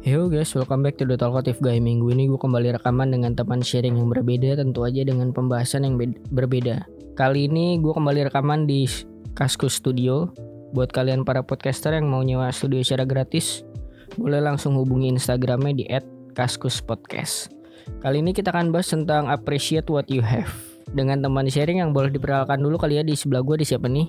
Yo 0.00 0.32
guys, 0.32 0.48
welcome 0.56 0.80
back 0.80 0.96
to 0.96 1.04
The 1.04 1.20
Talkative 1.20 1.60
Guy. 1.60 1.76
Minggu 1.76 2.08
ini 2.16 2.24
gue 2.24 2.40
kembali 2.40 2.80
rekaman 2.80 3.12
dengan 3.12 3.36
teman 3.36 3.60
sharing 3.60 4.00
yang 4.00 4.08
berbeda 4.08 4.56
Tentu 4.56 4.88
aja 4.88 5.04
dengan 5.04 5.28
pembahasan 5.28 5.84
yang 5.84 6.00
be- 6.00 6.16
berbeda. 6.32 6.88
Kali 7.20 7.52
ini 7.52 7.76
gue 7.84 7.92
kembali 7.92 8.32
rekaman 8.32 8.64
di 8.64 8.88
Kaskus 9.36 9.76
Studio. 9.76 10.32
Buat 10.72 10.96
kalian 10.96 11.28
para 11.28 11.44
podcaster 11.44 11.92
yang 11.92 12.08
mau 12.08 12.24
nyewa 12.24 12.48
studio 12.54 12.78
secara 12.80 13.02
gratis 13.02 13.66
Boleh 14.14 14.38
langsung 14.38 14.78
hubungi 14.78 15.10
Instagramnya 15.10 15.74
di 15.74 15.84
@kaskuspodcast 16.32 17.50
Kali 17.98 18.22
ini 18.22 18.30
kita 18.30 18.54
akan 18.54 18.70
bahas 18.70 18.86
tentang 18.88 19.26
appreciate 19.26 19.90
what 19.90 20.06
you 20.06 20.22
have. 20.22 20.48
Dengan 20.94 21.20
teman 21.26 21.50
sharing 21.50 21.82
yang 21.82 21.90
boleh 21.90 22.08
diperkenalkan 22.08 22.62
dulu 22.62 22.78
kali 22.78 22.96
ya 22.96 23.04
di 23.04 23.18
sebelah 23.18 23.42
gue 23.42 23.60
di 23.60 23.66
siapa 23.66 23.90
nih? 23.90 24.06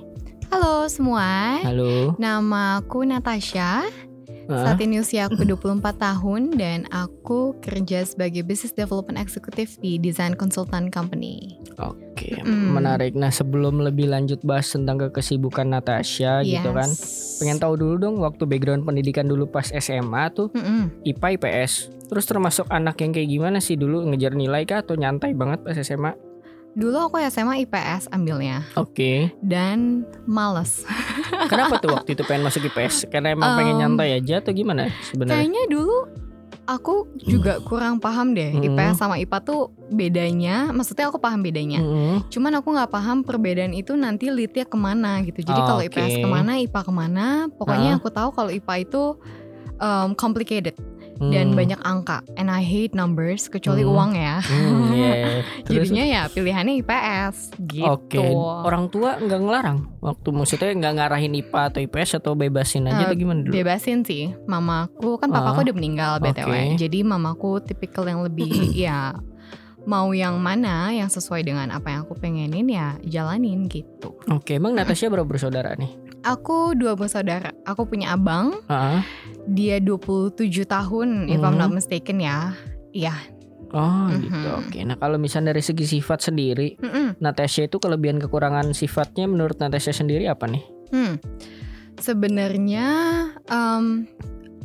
Halo 0.54 0.86
semua, 0.86 1.58
Halo. 1.66 2.14
Nama 2.21 2.78
aku 2.78 3.08
Natasha. 3.10 3.89
Saat 4.60 4.82
ini 4.84 5.00
usia 5.00 5.32
aku 5.32 5.48
24 5.48 5.80
tahun 5.96 6.41
dan 6.59 6.90
aku 6.92 7.55
kerja 7.64 8.04
sebagai 8.04 8.44
Business 8.44 8.76
Development 8.76 9.16
Executive 9.16 9.72
di 9.80 9.96
Design 9.96 10.36
Consultant 10.36 10.92
Company. 10.92 11.55
Oke, 11.80 12.42
Mm. 12.44 12.76
menarik. 12.76 13.14
Nah, 13.16 13.32
sebelum 13.32 13.80
lebih 13.80 14.12
lanjut 14.12 14.44
bahas 14.44 14.68
tentang 14.68 15.00
kesibukan 15.09 15.66
Natasha 15.66 16.44
gitu 16.44 16.70
kan. 16.76 16.90
Yes. 16.90 17.40
Pengen 17.40 17.58
tahu 17.58 17.73
dulu 17.80 17.95
dong 17.98 18.16
waktu 18.20 18.44
background 18.45 18.84
pendidikan 18.84 19.26
dulu 19.26 19.48
pas 19.48 19.70
SMA 19.72 20.30
tuh 20.36 20.52
Mm-mm. 20.54 20.92
IPA 21.08 21.28
IPS. 21.40 21.90
Terus 22.12 22.28
termasuk 22.28 22.68
anak 22.68 23.00
yang 23.00 23.16
kayak 23.16 23.30
gimana 23.31 23.58
sih 23.64 23.80
dulu 23.80 24.04
ngejar 24.12 24.36
nilai 24.36 24.68
kah 24.68 24.84
atau 24.84 25.00
nyantai 25.00 25.31
banget 25.31 25.64
pas 25.64 25.80
SMA? 25.80 26.30
Dulu 26.71 27.11
aku 27.11 27.20
SMA 27.27 27.67
IPS 27.67 28.07
ambilnya 28.16 28.63
Oke. 28.80 29.35
dan 29.43 30.07
males. 30.23 30.88
Kenapa 31.52 31.84
tuh 31.84 31.91
waktu 31.91 32.16
itu 32.16 32.23
pengen 32.23 32.47
masuk 32.47 32.63
IPS? 32.63 33.11
Karena 33.11 33.35
emang 33.35 33.59
pengen 33.59 33.75
Um, 33.75 33.81
nyantai 33.84 34.16
aja 34.16 34.39
atau 34.39 34.55
gimana 34.55 34.88
sebenarnya? 35.03 35.44
Kayaknya 35.44 35.63
dulu 35.67 35.97
aku 36.63 37.11
juga 37.20 37.59
kurang 37.67 37.99
paham 37.99 38.31
deh 38.31 38.55
Mm. 38.55 38.63
IPS 38.72 39.03
sama 39.03 39.19
IPA 39.19 39.38
tuh 39.44 39.61
bedanya. 39.91 40.72
Maksudnya 40.72 41.11
aku 41.11 41.19
paham 41.19 41.44
bedanya. 41.44 41.83
Mm-mm. 41.83 42.31
Cuman 42.31 42.55
aku 42.55 42.72
nggak 42.72 42.88
paham 42.88 43.28
perbedaan 43.28 43.75
itu 43.75 43.91
nanti 44.00 44.31
leadnya 44.31 44.63
ke 44.63 44.78
mana 44.80 45.19
gitu. 45.28 45.44
Jadi 45.44 45.59
kalau 45.59 45.83
Oke. 45.83 45.91
IPS 45.91 46.23
ke 46.23 46.28
mana, 46.30 46.52
IPA 46.63 46.81
ke 46.88 46.94
mana. 46.95 47.25
Pokoknya 47.52 48.00
aku 48.00 48.08
tahu 48.08 48.30
kalau 48.31 48.47
IPA 48.47 48.75
itu 48.88 49.03
um, 49.75 50.16
complicated 50.16 50.75
dan 51.22 51.45
Hmm. 51.47 51.55
banyak 51.55 51.77
angka. 51.80 52.25
And 52.33 52.50
I 52.50 52.59
hate 52.59 52.91
numbers 52.91 53.45
kecuali 53.45 53.81
Hmm. 53.81 53.94
uang 53.94 54.11
ya. 54.14 54.41
Hmm, 54.41 54.89
yeah. 54.91 55.45
Terus 55.69 55.88
Jadinya 55.88 56.03
ya 56.03 56.22
pilihannya 56.25 56.81
IPS 56.81 57.36
gitu. 57.61 57.86
Oke, 57.86 58.17
orang 58.66 58.89
tua 58.89 59.16
nggak 59.16 59.39
ngelarang 59.39 59.80
waktu 60.00 60.28
maksudnya 60.28 60.73
nggak 60.73 60.94
ngarahin 60.97 61.38
IPA 61.38 61.61
atau 61.67 61.80
IPS 61.80 62.11
atau 62.17 62.33
bebasin 62.33 62.88
aja 62.88 63.05
Eh, 63.05 63.08
atau 63.08 63.16
gimana 63.16 63.39
dulu? 63.39 63.53
Bebasin 63.53 64.02
sih. 64.02 64.33
Mamaku 64.44 65.16
kan 65.16 65.30
papaku 65.30 65.61
Ah, 65.61 65.63
udah 65.63 65.75
meninggal 65.75 66.11
BTW. 66.17 66.41
oke. 66.44 66.61
Jadi 66.75 67.00
mamaku 67.02 67.61
tipikal 67.61 68.03
yang 68.03 68.22
lebih 68.22 68.50
ya 68.75 69.13
mau 69.81 70.09
yang 70.09 70.38
mana 70.38 70.89
yang 70.89 71.09
sesuai 71.09 71.41
dengan 71.41 71.69
apa 71.69 71.89
yang 71.89 72.06
aku 72.06 72.13
pengenin 72.13 72.66
ya 72.66 73.02
jalanin 73.02 73.66
gitu. 73.66 74.13
Oke, 74.28 74.56
emang 74.56 74.73
Natasha 74.73 75.06
berapa 75.06 75.25
bersaudara 75.25 75.73
nih? 75.73 75.89
Aku 76.22 76.73
dua 76.73 76.94
bersaudara. 76.94 77.50
Aku 77.64 77.83
punya 77.83 78.14
abang 78.14 78.61
Ah, 78.66 79.02
Dia 79.44 79.81
27 79.81 80.38
tahun 80.63 81.25
if 81.28 81.38
I'm 81.38 81.58
Hmm. 81.58 81.59
not 81.59 81.72
mistaken 81.72 82.22
ya. 82.22 82.53
Iya. 82.91 83.16
Oh 83.72 84.05
Mhm. 84.05 84.22
gitu. 84.22 84.50
Oke. 84.59 84.80
Nah 84.83 84.95
kalau 84.95 85.16
misalnya 85.16 85.50
dari 85.50 85.63
segi 85.63 85.88
sifat 85.89 86.22
sendiri, 86.23 86.78
Mm-mm. 86.78 87.17
Natasha 87.17 87.66
itu 87.66 87.78
kelebihan 87.78 88.19
kekurangan 88.19 88.69
sifatnya 88.72 89.25
menurut 89.25 89.58
Natasha 89.58 89.89
sendiri 89.91 90.28
apa 90.28 90.45
nih? 90.45 90.63
Hmm. 90.91 91.16
Sebenarnya 91.97 92.88
em, 93.45 94.06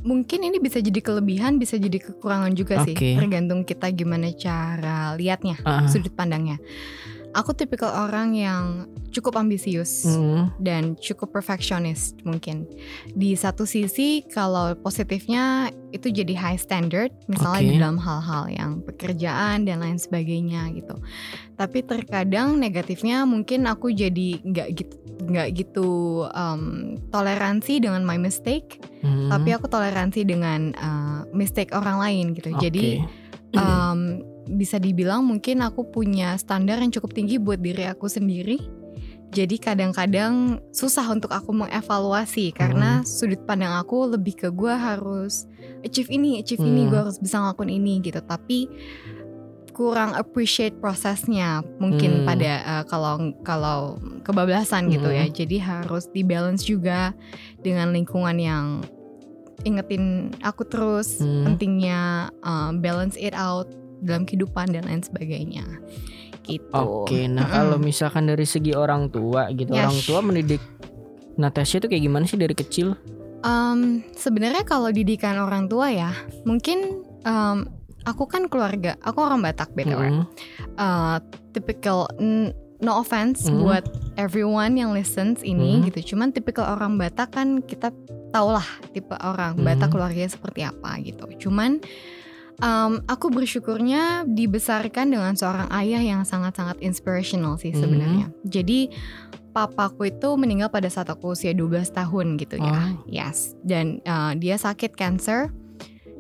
mungkin 0.02 0.41
ini 0.42 0.58
bisa 0.58 0.78
jadi 0.78 0.98
kelebihan, 0.98 1.56
bisa 1.56 1.76
jadi 1.76 1.98
kekurangan 2.00 2.52
juga 2.52 2.82
sih. 2.82 2.92
Oke. 2.92 3.14
Tergantung 3.14 3.62
kita 3.62 3.88
gimana 3.91 4.28
cara 4.32 5.14
lihatnya, 5.14 5.56
Ah, 5.62 5.86
sudut 5.86 6.12
pandangnya. 6.12 6.58
Aku 7.36 7.52
tipikal 7.52 8.08
orang 8.08 8.32
yang 8.32 8.88
cukup 9.12 9.41
ambisius 9.41 10.04
hmm, 10.04 10.56
dan 10.60 10.97
cukup 10.97 11.32
perfectionist 11.32 12.16
mungkin. 12.24 12.69
Di 13.12 13.32
satu 13.32 13.64
sisi 13.64 14.24
kalau 14.28 14.76
positifnya 14.76 15.72
itu 15.92 16.12
jadi 16.12 16.36
high 16.36 16.60
standard 16.60 17.12
misalnya 17.25 17.60
Oke. 17.60 17.69
di 17.69 17.76
dalam 17.80 17.98
hal-hal 18.00 18.44
yang 18.52 18.72
pekerjaan 18.84 19.64
dan 19.64 19.80
lain 19.80 19.96
sebagainya 19.96 20.69
gitu. 20.76 21.00
Tapi 21.56 21.80
terkadang 21.84 22.60
negatifnya 22.60 23.25
mungkin 23.25 23.64
aku 23.64 23.92
jadi 23.92 24.41
nggak 24.44 24.69
gitu 24.76 24.96
nggak 25.16 25.48
gitu 25.56 25.88
um, 26.36 26.94
toleransi 27.08 27.80
dengan 27.80 28.04
my 28.04 28.20
mistake, 28.20 28.84
hmm, 29.00 29.32
tapi 29.32 29.56
aku 29.56 29.64
toleransi 29.64 30.28
dengan 30.28 30.76
uh, 30.76 31.25
mistake 31.32 31.72
orang 31.72 31.96
lain 31.96 32.36
gitu. 32.36 32.52
oke. 32.52 32.60
Jadi 32.60 33.00
um, 33.56 34.20
bisa 34.46 34.78
dibilang 34.78 35.26
mungkin 35.26 35.62
aku 35.62 35.90
punya 35.90 36.38
standar 36.38 36.78
yang 36.78 36.94
cukup 36.94 37.12
tinggi 37.12 37.36
buat 37.36 37.58
diri 37.58 37.86
aku 37.86 38.06
sendiri. 38.06 38.62
Jadi 39.34 39.58
kadang-kadang 39.58 40.62
susah 40.70 41.02
untuk 41.10 41.34
aku 41.34 41.50
mengevaluasi 41.50 42.54
karena 42.54 43.02
sudut 43.02 43.42
pandang 43.42 43.74
aku 43.74 44.14
lebih 44.14 44.38
ke 44.38 44.48
gue 44.54 44.70
harus 44.70 45.50
achieve 45.82 46.08
ini, 46.14 46.38
achieve 46.40 46.62
ini, 46.62 46.86
Hmm. 46.86 46.90
gue 46.94 47.00
harus 47.04 47.18
bisa 47.18 47.42
ngelakuin 47.42 47.74
ini 47.74 47.98
gitu. 48.06 48.22
Tapi 48.22 48.70
kurang 49.74 50.16
appreciate 50.16 50.78
prosesnya 50.80 51.60
mungkin 51.82 52.22
Hmm. 52.22 52.24
pada 52.24 52.52
uh, 52.64 52.84
kalau 52.88 53.34
kalau 53.44 54.00
kebablasan 54.24 54.88
gitu 54.88 55.10
ya. 55.10 55.26
Jadi 55.28 55.58
harus 55.60 56.08
dibalance 56.14 56.64
juga 56.64 57.12
dengan 57.60 57.92
lingkungan 57.92 58.38
yang 58.40 58.64
ingetin 59.66 60.32
aku 60.40 60.64
terus 60.64 61.18
Hmm. 61.20 61.44
pentingnya 61.50 62.30
uh, 62.46 62.70
balance 62.78 63.18
it 63.18 63.34
out 63.34 63.68
dalam 64.00 64.24
kehidupan 64.24 64.72
dan 64.72 64.84
lain 64.84 65.02
sebagainya 65.02 65.64
gitu. 66.46 66.70
Oke, 66.70 67.26
nah 67.26 67.42
Mm-mm. 67.42 67.56
kalau 67.56 67.76
misalkan 67.76 68.30
dari 68.30 68.46
segi 68.46 68.70
orang 68.70 69.10
tua 69.10 69.50
gitu, 69.50 69.74
Yes. 69.74 69.82
orang 69.82 69.98
tua 70.02 70.20
mendidik 70.22 70.62
Natasha 71.36 71.76
itu 71.76 71.90
kayak 71.90 72.00
gimana 72.00 72.24
sih 72.24 72.38
dari 72.38 72.54
kecil? 72.54 72.94
Um, 73.42 74.00
sebenarnya 74.14 74.62
kalau 74.62 74.88
didikan 74.88 75.36
orang 75.36 75.66
tua 75.66 75.90
ya, 75.90 76.10
mungkin 76.42 77.02
um, 77.22 77.68
aku 78.02 78.24
kan 78.24 78.46
keluarga, 78.46 78.96
aku 79.02 79.20
orang 79.20 79.42
Batak 79.42 79.74
btw. 79.74 80.00
Hmm, 80.00 80.24
Uh, 80.76 81.16
typical 81.50 82.04
n- 82.20 82.52
no 82.78 83.00
offense 83.00 83.48
Hmm. 83.48 83.64
buat 83.64 83.84
everyone 84.14 84.76
yang 84.76 84.92
listens 84.92 85.40
ini 85.40 85.80
Hmm. 85.80 85.88
gitu. 85.88 86.14
Cuman 86.14 86.30
tipikal 86.30 86.72
orang 86.72 86.96
Batak 86.96 87.32
kan 87.32 87.60
kita 87.60 87.90
tau 88.28 88.52
lah 88.52 88.66
tipe 88.92 89.16
orang 89.16 89.56
Hmm. 89.56 89.64
Batak 89.64 89.88
keluarganya 89.90 90.28
seperti 90.28 90.62
apa 90.62 91.00
gitu. 91.00 91.48
Cuman 91.48 91.80
um, 92.59 93.03
aku 93.05 93.28
bersyukurnya 93.28 94.25
dibesarkan 94.25 95.11
dengan 95.11 95.34
seorang 95.34 95.69
ayah 95.75 96.00
yang 96.00 96.22
sangat-sangat 96.22 96.81
inspirational 96.81 97.56
sih 97.56 97.72
Hmm. 97.72 97.81
sebenarnya. 97.81 98.27
Jadi 98.43 98.91
papaku 99.50 100.09
itu 100.09 100.28
meninggal 100.37 100.69
pada 100.69 100.87
saat 100.87 101.09
aku 101.09 101.33
usia 101.33 101.50
12 101.50 101.89
tahun 101.89 102.37
gitu 102.37 102.61
ya. 102.61 102.93
Oh. 102.93 103.09
Yes. 103.09 103.56
Dan 103.65 104.05
uh, 104.05 104.37
dia 104.37 104.56
sakit 104.56 104.93
cancer 104.93 105.49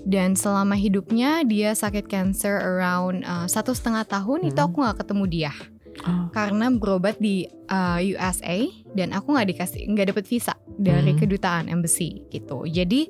dan 0.06 0.32
selama 0.32 0.72
hidupnya 0.72 1.42
dia 1.42 1.74
sakit 1.74 2.06
cancer 2.06 2.56
around 2.56 3.26
uh, 3.26 3.44
satu 3.44 3.74
setengah 3.74 4.06
tahun 4.06 4.48
itu 4.48 4.56
Hmm. 4.56 4.68
aku 4.70 4.76
nggak 4.80 4.98
ketemu 5.04 5.24
dia 5.26 5.52
Oh. 5.96 6.28
karena 6.28 6.68
berobat 6.68 7.16
di 7.16 7.48
uh, 7.66 7.96
USA 7.98 8.68
dan 8.92 9.16
aku 9.16 9.32
nggak 9.32 9.48
dikasih 9.48 9.88
nggak 9.88 10.12
dapet 10.12 10.28
visa 10.28 10.52
dari 10.76 11.16
Hmm. 11.16 11.18
kedutaan 11.18 11.66
embassy 11.66 12.20
gitu. 12.28 12.68
Jadi 12.68 13.08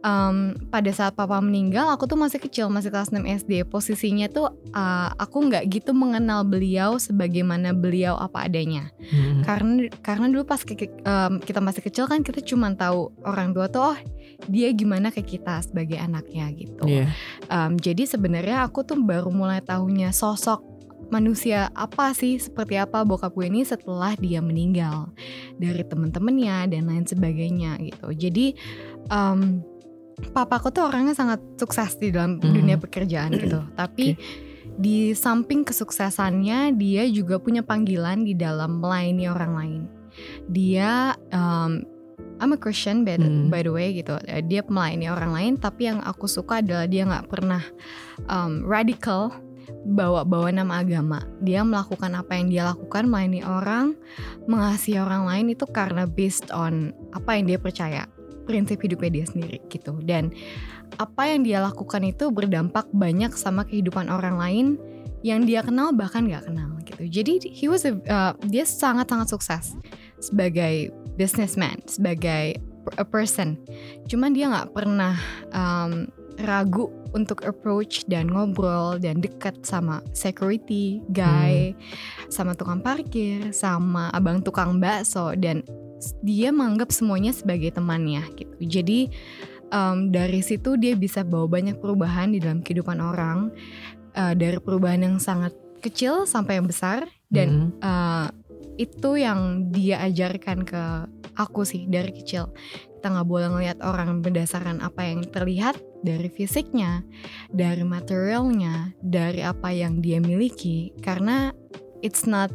um, 0.00 0.36
pada 0.68 0.90
saat 0.90 1.12
papa 1.12 1.38
meninggal 1.38 1.88
aku 1.88 2.06
tuh 2.06 2.14
masih 2.14 2.38
kecil 2.38 2.66
masih 2.68 2.88
kelas 2.88 3.10
6 3.10 3.18
SD 3.44 3.66
posisinya 3.66 4.26
tuh 4.28 4.46
uh, 4.70 5.10
aku 5.14 5.48
nggak 5.48 5.66
gitu 5.68 5.90
mengenal 5.92 6.42
beliau 6.42 6.96
sebagaimana 6.96 7.72
beliau 7.72 8.14
apa 8.14 8.46
adanya 8.46 8.90
Hmm. 9.08 9.40
karena 9.40 9.88
karena 10.04 10.28
dulu 10.28 10.44
pas 10.44 10.60
ke- 10.60 10.76
em, 11.00 11.40
kita 11.40 11.64
masih 11.64 11.80
kecil 11.80 12.04
kan 12.04 12.20
kita 12.20 12.44
cuma 12.44 12.68
tahu 12.72 13.08
orang 13.24 13.56
tua 13.56 13.64
tuh 13.66 13.94
oh 13.94 13.98
dia 14.44 14.68
gimana 14.70 15.08
ke 15.08 15.24
kita 15.24 15.64
sebagai 15.64 15.96
anaknya 15.96 16.52
gitu. 16.52 16.84
Iya. 16.84 17.08
Em, 17.48 17.74
jadi 17.74 18.04
sebenarnya 18.04 18.68
aku 18.68 18.84
tuh 18.84 19.00
baru 19.00 19.32
mulai 19.32 19.64
tahunya 19.64 20.12
sosok 20.12 20.60
manusia 21.08 21.72
apa 21.72 22.12
sih 22.12 22.36
seperti 22.36 22.76
apa 22.76 23.00
bokap 23.00 23.32
gue 23.32 23.48
ini 23.48 23.64
setelah 23.64 24.12
dia 24.14 24.44
meninggal 24.44 25.08
dari 25.56 25.80
temen-temennya 25.80 26.68
dan 26.68 26.84
lain 26.84 27.08
sebagainya 27.08 27.80
gitu. 27.80 28.12
Jadi 28.12 28.52
em, 29.08 29.64
papaku 30.34 30.70
tuh 30.70 30.88
orangnya 30.90 31.14
sangat 31.14 31.40
sukses 31.56 31.96
di 31.96 32.10
dalam 32.10 32.38
Hmm. 32.38 32.54
dunia 32.54 32.76
pekerjaan 32.76 33.32
gitu. 33.38 33.62
Tapi 33.74 34.18
di 34.78 35.10
samping 35.14 35.66
kesuksesannya 35.66 36.74
dia 36.78 37.02
juga 37.10 37.42
punya 37.42 37.66
panggilan 37.66 38.22
di 38.22 38.34
dalam 38.34 38.78
melayani 38.78 39.26
orang 39.26 39.52
lain. 39.54 39.82
Dia 40.50 41.14
um, 41.30 41.82
I'm 42.38 42.54
a 42.54 42.58
Christian 42.58 43.02
by 43.02 43.18
the, 43.18 43.26
Hmm. 43.26 43.50
by 43.50 43.66
the 43.66 43.72
way 43.74 43.90
gitu. 43.94 44.14
Eh, 44.26 44.42
Dia 44.46 44.62
melayani 44.62 45.10
orang 45.10 45.34
lain 45.34 45.52
tapi 45.58 45.90
yang 45.90 45.98
aku 46.02 46.30
suka 46.30 46.62
adalah 46.62 46.86
dia 46.86 47.02
nggak 47.06 47.26
pernah 47.26 47.62
um, 48.30 48.62
radical 48.62 49.34
bawa-bawa 49.84 50.48
nama 50.54 50.80
agama. 50.80 51.22
Dia 51.42 51.66
melakukan 51.66 52.14
apa 52.14 52.38
yang 52.38 52.46
dia 52.48 52.62
lakukan 52.66 53.10
melayani 53.10 53.42
orang, 53.42 53.98
mengasihi 54.46 55.02
orang 55.02 55.26
lain 55.26 55.46
itu 55.52 55.66
karena 55.68 56.06
based 56.06 56.48
on 56.54 56.94
apa 57.10 57.36
yang 57.36 57.44
dia 57.50 57.58
percaya. 57.58 58.04
Prinsip 58.48 58.80
hidupnya 58.80 59.20
dia 59.20 59.26
sendiri 59.28 59.60
gitu. 59.68 60.00
Dan 60.00 60.32
apa 60.96 61.28
yang 61.28 61.44
dia 61.44 61.60
lakukan 61.60 62.00
itu 62.08 62.32
berdampak 62.32 62.88
banyak 62.96 63.36
sama 63.36 63.68
kehidupan 63.68 64.08
orang 64.08 64.40
lain 64.40 64.66
yang 65.20 65.44
dia 65.44 65.60
kenal 65.60 65.92
bahkan 65.92 66.24
nggak 66.24 66.48
kenal 66.48 66.72
gitu. 66.88 67.04
Jadi 67.04 67.52
he 67.52 67.68
was 67.68 67.84
a, 67.84 67.92
uh, 68.08 68.32
dia 68.48 68.64
sangat 68.64 69.12
sangat 69.12 69.28
sukses 69.28 69.76
sebagai 70.24 70.88
businessman 71.20 71.76
sebagai 71.84 72.56
a 72.96 73.04
person. 73.04 73.60
Cuman 74.08 74.32
dia 74.32 74.48
nggak 74.48 74.72
pernah 74.72 75.18
um, 75.52 76.08
ragu 76.46 76.88
untuk 77.12 77.42
approach 77.42 78.06
dan 78.06 78.30
ngobrol 78.30 79.00
dan 79.00 79.18
dekat 79.18 79.58
sama 79.66 79.98
security 80.14 81.02
guy, 81.10 81.74
hmm. 81.74 82.30
sama 82.30 82.54
tukang 82.54 82.78
parkir, 82.78 83.50
sama 83.50 84.12
abang 84.14 84.38
tukang 84.44 84.78
bakso 84.78 85.34
dan 85.34 85.66
dia 86.22 86.54
menganggap 86.54 86.90
semuanya 86.94 87.34
sebagai 87.34 87.74
temannya 87.74 88.22
gitu. 88.38 88.56
Jadi 88.62 89.10
um, 89.72 90.10
dari 90.14 90.40
situ 90.40 90.78
dia 90.78 90.94
bisa 90.94 91.22
bawa 91.22 91.48
banyak 91.48 91.78
perubahan 91.78 92.32
di 92.32 92.38
dalam 92.42 92.62
kehidupan 92.62 92.98
orang 93.02 93.52
uh, 94.16 94.34
dari 94.34 94.58
perubahan 94.58 95.04
yang 95.04 95.16
sangat 95.20 95.54
kecil 95.78 96.26
sampai 96.26 96.58
yang 96.58 96.66
besar 96.66 97.06
dan 97.30 97.70
hmm. 97.70 97.82
uh, 97.82 98.28
itu 98.78 99.18
yang 99.18 99.70
dia 99.74 100.02
ajarkan 100.06 100.62
ke 100.62 100.82
aku 101.38 101.62
sih 101.66 101.86
dari 101.86 102.10
kecil 102.14 102.50
kita 102.98 103.14
nggak 103.14 103.30
boleh 103.30 103.46
ngelihat 103.54 103.78
orang 103.86 104.26
berdasarkan 104.26 104.82
apa 104.82 105.06
yang 105.06 105.22
terlihat 105.22 105.78
dari 106.02 106.26
fisiknya, 106.26 107.06
dari 107.54 107.86
materialnya, 107.86 108.90
dari 108.98 109.46
apa 109.46 109.70
yang 109.70 110.02
dia 110.02 110.18
miliki, 110.18 110.90
karena 110.98 111.54
it's 112.02 112.26
not 112.26 112.50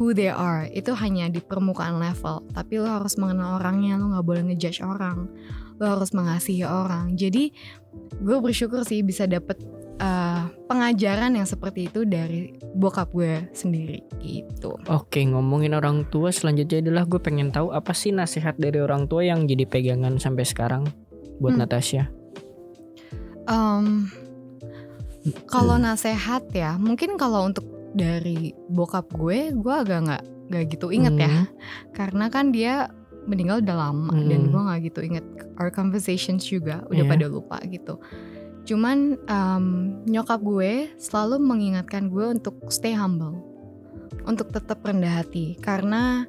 who 0.00 0.16
they 0.16 0.32
are. 0.32 0.64
Itu 0.72 0.96
hanya 0.96 1.28
di 1.28 1.44
permukaan 1.44 2.00
level, 2.00 2.48
tapi 2.56 2.80
lo 2.80 2.88
harus 2.88 3.20
mengenal 3.20 3.60
orangnya, 3.60 4.00
lo 4.00 4.16
nggak 4.16 4.24
boleh 4.24 4.42
ngejudge 4.48 4.80
orang, 4.80 5.28
lo 5.76 5.84
harus 5.84 6.16
mengasihi 6.16 6.64
orang. 6.64 7.12
Jadi 7.20 7.52
gue 8.16 8.36
bersyukur 8.40 8.80
sih 8.88 9.04
bisa 9.04 9.28
dapet 9.28 9.60
uh, 10.00 10.48
pengajaran 10.64 11.36
yang 11.36 11.44
seperti 11.44 11.92
itu 11.92 12.08
dari 12.08 12.56
bokap 12.72 13.12
gue 13.12 13.52
sendiri 13.52 14.00
gitu. 14.24 14.80
Oke 14.88 15.20
ngomongin 15.28 15.76
orang 15.76 16.08
tua 16.08 16.32
selanjutnya 16.32 16.80
adalah 16.80 17.04
gue 17.04 17.20
pengen 17.20 17.52
tahu 17.52 17.76
apa 17.76 17.92
sih 17.92 18.10
nasihat 18.10 18.56
dari 18.56 18.80
orang 18.80 19.04
tua 19.04 19.28
yang 19.28 19.44
jadi 19.44 19.68
pegangan 19.68 20.16
sampai 20.16 20.48
sekarang 20.48 20.88
buat 21.38 21.54
hmm. 21.54 21.60
Natasha. 21.60 22.08
Um, 23.50 24.08
kalau 25.50 25.76
nasihat 25.76 26.46
ya 26.54 26.78
mungkin 26.78 27.18
kalau 27.18 27.50
untuk 27.50 27.79
dari 27.94 28.54
bokap 28.70 29.10
gue 29.14 29.54
gue 29.54 29.74
agak 29.74 30.00
nggak 30.06 30.24
nggak 30.50 30.64
gitu 30.70 30.90
inget 30.90 31.14
ya. 31.14 31.30
hmm. 31.30 31.34
ya 31.34 31.44
karena 31.94 32.26
kan 32.30 32.50
dia 32.50 32.74
meninggal 33.28 33.60
udah 33.62 33.76
lama 33.76 34.14
hmm. 34.16 34.28
dan 34.30 34.40
gue 34.48 34.60
nggak 34.60 34.80
gitu 34.90 35.00
inget 35.04 35.26
our 35.60 35.70
conversations 35.70 36.46
juga 36.46 36.82
udah 36.88 37.04
yeah. 37.04 37.12
pada 37.12 37.26
lupa 37.28 37.58
gitu 37.68 38.00
Cuman 38.70 39.16
um, 39.26 39.64
nyokap 40.04 40.40
gue 40.44 40.94
selalu 41.00 41.40
mengingatkan 41.40 42.06
gue 42.06 42.38
untuk 42.38 42.54
stay 42.68 42.92
humble, 42.92 43.40
untuk 44.28 44.52
tetap 44.54 44.84
rendah 44.84 45.24
hati 45.24 45.56
karena 45.58 46.22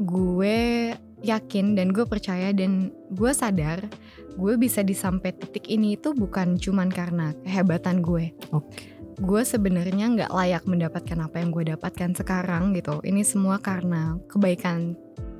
gue 0.00 0.92
yakin 1.20 1.76
dan 1.76 1.92
gue 1.92 2.04
percaya 2.08 2.52
dan 2.52 2.92
gue 3.12 3.32
sadar 3.32 3.88
gue 4.36 4.54
bisa 4.60 4.84
disampai 4.84 5.32
titik 5.32 5.72
ini 5.72 5.96
itu 5.96 6.12
bukan 6.12 6.60
cuman 6.60 6.92
karena 6.92 7.32
kehebatan 7.44 8.04
gue. 8.04 8.36
Okay. 8.52 8.95
Gue 9.16 9.42
sebenarnya 9.42 10.12
nggak 10.12 10.32
layak 10.32 10.64
mendapatkan 10.68 11.18
apa 11.24 11.40
yang 11.40 11.50
gue 11.52 11.64
dapatkan 11.72 12.12
sekarang 12.16 12.76
gitu. 12.76 13.00
Ini 13.00 13.24
semua 13.24 13.60
karena 13.60 14.20
kebaikan 14.28 14.96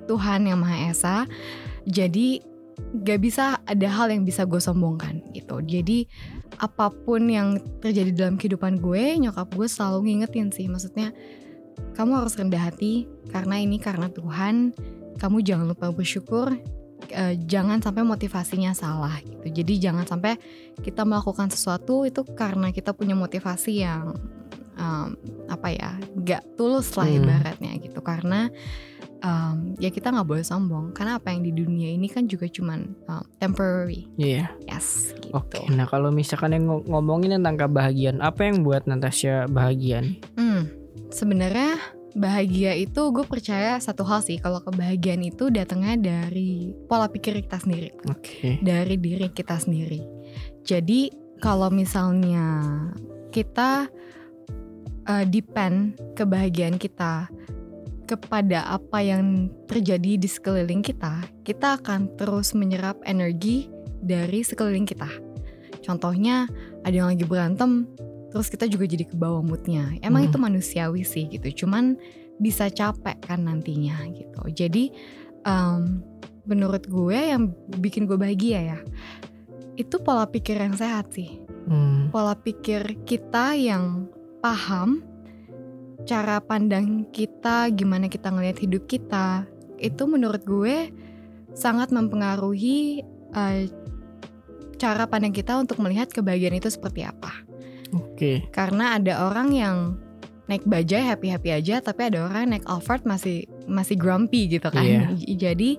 Tuhan 0.09 0.49
yang 0.49 0.63
Maha 0.63 0.91
Esa. 0.93 1.17
Jadi 1.87 2.57
gak 2.77 3.21
bisa 3.25 3.57
ada 3.65 3.89
hal 3.89 4.13
yang 4.13 4.29
bisa 4.29 4.45
gue 4.45 4.61
sombongkan 4.61 5.25
gitu 5.33 5.65
jadi 5.65 6.05
apa 6.61 6.93
pun 6.93 7.25
yang 7.25 7.57
terjadi 7.81 8.13
dalam 8.13 8.37
kehidupan 8.37 8.85
gue 8.85 9.17
nyokap 9.17 9.49
gue 9.57 9.65
selalu 9.65 10.13
ngingetin 10.13 10.53
sih 10.53 10.69
maksudnya 10.69 11.13
kamu 11.97 12.25
harus 12.25 12.37
rendah 12.37 12.69
hati 12.69 13.09
karena 13.33 13.61
ini 13.61 13.81
karena 13.81 14.13
Tuhan 14.13 14.77
kamu 15.17 15.41
jangan 15.41 15.73
lupa 15.73 15.89
bersyukur 15.89 16.53
uh, 17.13 17.35
jangan 17.45 17.79
sampai 17.83 18.03
motivasinya 18.03 18.73
salah 18.73 19.17
gitu 19.23 19.47
jadi 19.63 19.91
jangan 19.91 20.05
sampai 20.09 20.39
kita 20.81 21.05
melakukan 21.05 21.49
sesuatu 21.53 22.05
itu 22.09 22.25
karena 22.37 22.73
kita 22.73 22.93
punya 22.93 23.15
motivasi 23.17 23.85
yang 23.85 24.17
um, 24.77 25.17
apa 25.49 25.69
ya 25.73 25.91
gak 26.23 26.45
tulus 26.55 26.95
lah 26.95 27.09
hmm. 27.09 27.19
ibaratnya 27.23 27.73
gitu 27.81 28.01
karena 28.05 28.53
um, 29.25 29.77
ya 29.81 29.89
kita 29.89 30.13
nggak 30.13 30.29
boleh 30.29 30.45
sombong 30.45 30.93
karena 30.93 31.19
apa 31.19 31.33
yang 31.33 31.43
di 31.45 31.53
dunia 31.53 31.89
ini 31.93 32.09
kan 32.11 32.29
juga 32.29 32.47
cuman 32.51 32.93
um, 33.09 33.25
temporary. 33.41 34.09
Iya. 34.21 34.51
Yeah. 34.67 34.77
Yes. 34.77 35.13
Gitu. 35.17 35.33
Oke. 35.33 35.63
Okay. 35.63 35.65
Nah 35.73 35.89
kalau 35.89 36.13
misalkan 36.13 36.57
yang 36.57 36.67
ngomongin 36.87 37.41
tentang 37.41 37.57
kebahagiaan, 37.57 38.21
apa 38.21 38.47
yang 38.49 38.63
buat 38.63 38.85
Natasha 38.85 39.49
bahagia? 39.49 40.05
Hmm, 40.37 40.69
sebenarnya 41.11 41.96
bahagia 42.17 42.73
itu 42.73 43.13
gue 43.13 43.29
percaya 43.29 43.77
satu 43.77 44.01
hal 44.09 44.25
sih 44.25 44.41
kalau 44.41 44.65
kebahagiaan 44.65 45.21
itu 45.21 45.53
datangnya 45.53 46.17
dari 46.17 46.73
pola 46.89 47.13
pikir 47.13 47.37
kita 47.45 47.61
sendiri. 47.61 47.93
Okay. 48.09 48.57
Dari 48.65 48.97
diri 48.97 49.29
kita 49.29 49.61
sendiri. 49.61 50.01
Jadi 50.65 51.13
kalau 51.45 51.69
misalnya 51.69 52.73
kita 53.29 53.93
uh, 55.05 55.25
depend 55.29 56.01
kebahagiaan 56.17 56.81
kita 56.81 57.29
kepada 58.09 58.65
apa 58.71 59.03
yang 59.03 59.53
terjadi 59.69 60.17
di 60.17 60.29
sekeliling 60.31 60.81
kita, 60.81 61.21
kita 61.45 61.77
akan 61.83 62.17
terus 62.17 62.57
menyerap 62.57 62.97
energi 63.05 63.69
dari 64.01 64.41
sekeliling 64.47 64.87
kita. 64.87 65.11
Contohnya, 65.83 66.47
ada 66.87 66.95
yang 66.95 67.11
lagi 67.11 67.27
berantem, 67.27 67.91
terus 68.37 68.53
kita 68.53 68.69
juga 68.69 68.85
jadi 68.85 69.09
ke 69.09 69.17
bawah 69.17 69.41
moodnya. 69.41 69.97
Emang 70.05 70.29
hmm. 70.29 70.29
itu 70.29 70.37
manusiawi 70.37 71.09
sih 71.09 71.25
gitu, 71.33 71.65
cuman 71.65 71.97
bisa 72.37 72.69
capek 72.69 73.17
kan 73.25 73.49
nantinya 73.49 73.97
gitu. 74.13 74.45
Jadi, 74.53 74.93
um, 75.49 76.05
menurut 76.45 76.85
gue 76.85 77.17
yang 77.17 77.49
bikin 77.81 78.05
gue 78.05 78.21
bahagia 78.21 78.77
ya, 78.77 78.79
itu 79.81 79.97
pola 80.05 80.29
pikir 80.29 80.61
yang 80.61 80.77
sehat 80.77 81.17
sih. 81.17 81.41
Hmm. 81.65 82.13
Pola 82.13 82.37
pikir 82.37 83.09
kita 83.09 83.57
yang 83.57 84.05
paham 84.45 85.01
cara 86.05 86.37
pandang 86.45 87.09
kita, 87.09 87.73
gimana 87.73 88.13
kita 88.13 88.29
ngelihat 88.29 88.61
hidup 88.61 88.85
kita, 88.85 89.49
itu 89.81 90.05
menurut 90.05 90.45
gue 90.45 90.93
sangat 91.57 91.89
mempengaruhi 91.89 93.01
uh, 93.33 93.65
cara 94.77 95.09
pandang 95.09 95.33
kita 95.33 95.57
untuk 95.57 95.81
melihat 95.81 96.13
kebahagiaan 96.13 96.61
itu 96.61 96.69
seperti 96.69 97.01
apa. 97.01 97.46
Oke. 97.95 98.15
Okay. 98.15 98.37
Karena 98.51 98.99
ada 98.99 99.29
orang 99.29 99.49
yang 99.55 99.77
naik 100.47 100.63
bajai 100.67 101.03
happy 101.03 101.29
happy 101.31 101.51
aja, 101.55 101.83
tapi 101.83 102.11
ada 102.11 102.27
orang 102.27 102.47
yang 102.47 102.53
naik 102.59 102.67
Alphard 102.71 103.03
masih 103.03 103.47
masih 103.67 103.99
grumpy 103.99 104.47
gitu 104.47 104.71
kan. 104.71 104.87
Yeah. 104.87 105.11
Jadi 105.15 105.79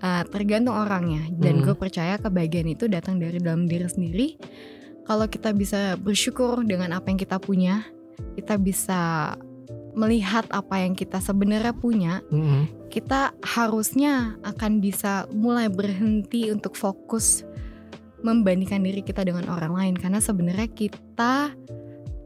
uh, 0.00 0.24
tergantung 0.28 0.76
orangnya. 0.76 1.28
Dan 1.32 1.60
hmm. 1.60 1.64
gue 1.68 1.76
percaya 1.76 2.16
kebahagiaan 2.20 2.72
itu 2.72 2.88
datang 2.88 3.20
dari 3.20 3.40
dalam 3.40 3.68
diri 3.68 3.86
sendiri. 3.88 4.28
Kalau 5.06 5.30
kita 5.30 5.54
bisa 5.54 5.94
bersyukur 5.94 6.66
dengan 6.66 6.90
apa 6.90 7.14
yang 7.14 7.20
kita 7.20 7.38
punya, 7.38 7.86
kita 8.34 8.58
bisa 8.58 9.32
melihat 9.96 10.44
apa 10.52 10.82
yang 10.82 10.92
kita 10.92 11.22
sebenarnya 11.22 11.72
punya, 11.72 12.20
mm-hmm. 12.28 12.90
kita 12.92 13.32
harusnya 13.40 14.36
akan 14.44 14.82
bisa 14.82 15.24
mulai 15.32 15.72
berhenti 15.72 16.52
untuk 16.52 16.76
fokus 16.76 17.45
membandingkan 18.26 18.82
diri 18.82 19.06
kita 19.06 19.22
dengan 19.22 19.46
orang 19.46 19.70
lain 19.78 19.94
karena 19.94 20.18
sebenarnya 20.18 20.66
kita 20.74 21.54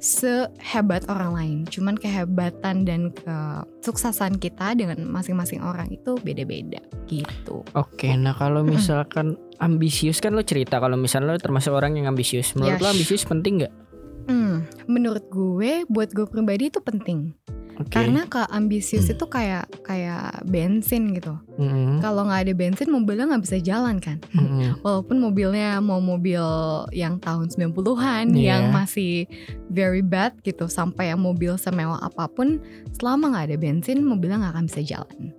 sehebat 0.00 1.04
orang 1.12 1.33
lain. 1.37 1.59
Cuman 1.69 1.95
kehebatan 2.00 2.88
dan 2.88 3.12
kesuksesan 3.12 4.40
kita 4.40 4.73
dengan 4.73 5.04
masing-masing 5.12 5.61
orang 5.61 5.92
itu 5.92 6.16
beda-beda 6.25 6.80
gitu. 7.04 7.61
Oke, 7.76 8.09
nah 8.16 8.33
kalau 8.33 8.64
misalkan 8.64 9.37
ambisius 9.61 10.25
kan 10.25 10.33
lo 10.33 10.40
cerita 10.40 10.80
kalau 10.80 10.97
misalnya 10.97 11.37
lo 11.37 11.40
termasuk 11.40 11.76
orang 11.76 12.00
yang 12.00 12.09
ambisius. 12.09 12.57
Menurut 12.57 12.80
yes. 12.80 12.83
lo 12.83 12.88
ambisius 12.88 13.23
penting 13.28 13.61
nggak? 13.61 13.75
Hmm, 14.30 14.64
menurut 14.88 15.28
gue, 15.28 15.85
buat 15.87 16.09
gue 16.16 16.25
pribadi 16.25 16.73
itu 16.73 16.80
penting. 16.80 17.37
Okay. 17.81 18.05
Karena 18.05 18.29
ke 18.29 18.45
ambisius 18.53 19.09
hmm. 19.09 19.15
itu 19.17 19.25
kayak 19.25 19.65
kayak 19.89 20.45
bensin 20.45 21.17
gitu. 21.17 21.33
Hmm. 21.57 21.97
Kalau 22.05 22.29
nggak 22.29 22.41
ada 22.49 22.55
bensin 22.57 22.89
mobilnya 22.93 23.25
nggak 23.33 23.45
bisa 23.49 23.59
jalan 23.61 23.97
kan. 23.99 24.19
Hmm. 24.51 24.73
Walaupun 24.83 25.21
mobilnya 25.21 25.79
mau 25.85 26.01
mobil 26.03 26.43
yang 26.91 27.21
tahun 27.21 27.53
90-an 27.53 28.35
yeah. 28.35 28.57
yang 28.57 28.73
masih 28.75 29.29
very 29.71 30.01
bad 30.03 30.35
gitu 30.43 30.67
sampai 30.67 31.13
yang 31.13 31.21
mobil 31.23 31.55
semewah 31.61 32.03
apa 32.03 32.27
pun 32.27 32.59
selama 32.99 33.37
nggak 33.37 33.47
ada 33.53 33.57
bensin 33.61 34.03
mobilnya 34.03 34.43
nggak 34.43 34.55
akan 34.57 34.67
bisa 34.67 34.81
jalan. 34.83 35.31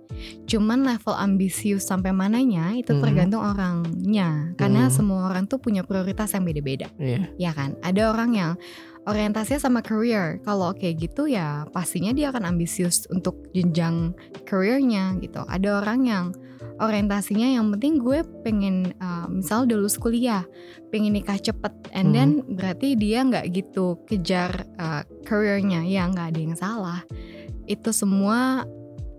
Cuman 0.46 0.86
level 0.86 1.14
ambisius 1.18 1.84
sampai 1.84 2.14
mananya 2.14 2.72
itu 2.78 2.94
hmm. 2.94 3.02
tergantung 3.02 3.42
orangnya. 3.42 4.54
Karena 4.56 4.88
hmm. 4.88 4.94
semua 4.94 5.28
orang 5.28 5.44
tuh 5.50 5.58
punya 5.58 5.82
prioritas 5.82 6.32
yang 6.32 6.46
beda-beda. 6.46 6.88
Yeah. 6.96 7.26
Ya 7.36 7.50
kan? 7.52 7.76
Ada 7.82 8.12
orang 8.14 8.30
yang 8.32 8.52
orientasinya 9.06 9.60
sama 9.60 9.80
career. 9.82 10.38
Kalau 10.46 10.74
kayak 10.74 11.10
gitu 11.10 11.26
ya 11.26 11.66
pastinya 11.70 12.14
dia 12.14 12.30
akan 12.30 12.54
ambisius 12.54 13.06
untuk 13.10 13.50
jenjang 13.50 14.14
careernya 14.46 15.18
gitu. 15.18 15.42
Ada 15.46 15.82
orang 15.82 16.00
yang 16.06 16.24
orientasinya 16.82 17.46
yang 17.46 17.70
penting 17.74 18.02
gue 18.02 18.26
pengen 18.42 18.96
uh, 18.98 19.28
misal 19.30 19.66
lulus 19.68 19.98
kuliah, 19.98 20.42
pengen 20.90 21.14
nikah 21.14 21.38
cepet, 21.38 21.72
and 21.94 22.10
then 22.10 22.42
berarti 22.58 22.98
dia 22.98 23.22
nggak 23.22 23.52
gitu 23.52 24.00
kejar 24.08 24.66
uh, 24.80 25.06
careernya. 25.26 25.84
Ya 25.86 26.08
nggak 26.08 26.34
ada 26.34 26.40
yang 26.40 26.56
salah. 26.58 27.00
Itu 27.68 27.94
semua 27.94 28.66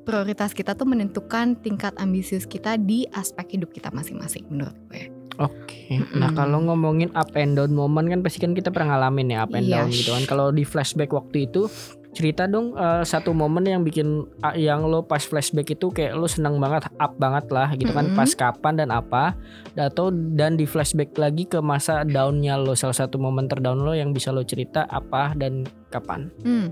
prioritas 0.03 0.51
kita 0.51 0.75
tuh 0.75 0.83
menentukan 0.83 1.55
tingkat 1.63 1.95
ambisius 1.95 2.43
kita 2.43 2.75
di 2.75 3.07
aspek 3.15 3.55
hidup 3.55 3.71
kita 3.71 3.87
masing-masing 3.95 4.43
menurut 4.51 4.75
gue. 4.91 5.12
Oke. 5.35 5.97
Nah, 6.11 6.29
kalau 6.31 6.61
ngomongin 6.61 7.09
up 7.11 7.33
and 7.33 7.53
down 7.53 7.71
moment 7.71 8.05
kan 8.05 8.19
pasti 8.19 8.37
kan 8.37 8.51
kita 8.51 8.69
pernah 8.69 8.95
ngalamin 8.95 9.29
ya 9.29 9.41
up 9.41 9.51
and 9.51 9.65
Iya. 9.65 9.73
down 9.75 9.89
gitu 9.89 10.09
kan. 10.11 10.23
Kalau 10.23 10.49
di 10.49 10.61
flashback 10.61 11.09
waktu 11.09 11.45
itu 11.45 11.65
cerita 12.11 12.45
dong 12.45 12.73
eh, 12.73 13.01
satu 13.01 13.33
momen 13.33 13.65
yang 13.65 13.81
bikin 13.81 14.05
ah, 14.39 14.53
yang 14.53 14.85
lo 14.85 15.01
pas 15.01 15.17
flashback 15.19 15.65
itu 15.67 15.89
kayak 15.89 16.13
lo 16.13 16.25
senang 16.25 16.55
banget 16.55 16.85
up 16.93 17.17
banget 17.17 17.49
lah 17.49 17.73
gitu 17.73 17.89
kan 17.89 18.05
Mm-mm. 18.05 18.13
pas 18.15 18.29
kapan 18.31 18.73
dan 18.75 18.89
apa 18.89 19.33
atau 19.73 20.07
dan 20.13 20.53
di 20.53 20.63
flashback 20.63 21.09
lagi 21.15 21.43
ke 21.43 21.57
masa 21.57 22.05
downnya 22.05 22.53
lo 22.55 22.77
salah 22.77 22.93
satu 22.95 23.17
momen 23.17 23.49
terdown 23.49 23.81
lo 23.81 23.91
yang 23.91 24.13
bisa 24.13 24.29
lo 24.29 24.41
cerita 24.41 24.85
apa 24.85 25.33
dan 25.33 25.65
kapan 25.89 26.29
Hmm. 26.39 26.69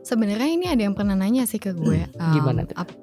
Sebenarnya 0.00 0.46
ini 0.48 0.66
ada 0.68 0.78
yang 0.80 0.94
pernah 0.94 1.18
nanya 1.18 1.42
sih 1.44 1.58
ke 1.58 1.74
gue. 1.74 2.06
Hmm, 2.08 2.30
gimana 2.30 2.62
Um, 2.62 2.68
tuh? 2.68 2.76
up- 2.78 2.98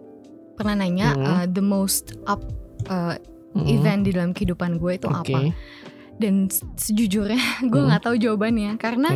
pernah 0.55 0.75
nanya 0.77 1.11
Hmm. 1.11 1.25
uh, 1.25 1.45
the 1.45 1.59
most 1.59 2.15
up 2.23 2.39
uh, 2.87 3.19
Mm-mm. 3.53 3.69
event 3.69 4.01
di 4.01 4.11
dalam 4.11 4.31
kehidupan 4.31 4.77
gue 4.77 4.91
itu 4.95 5.07
Oke. 5.07 5.29
apa? 5.29 5.39
Dan 6.13 6.45
se- 6.47 6.65
sejujurnya 6.75 7.37
gue 7.69 7.75
Hmm. 7.75 7.89
nggak 7.89 8.03
tahu 8.03 8.15
jawabannya 8.15 8.75
karena 8.75 9.09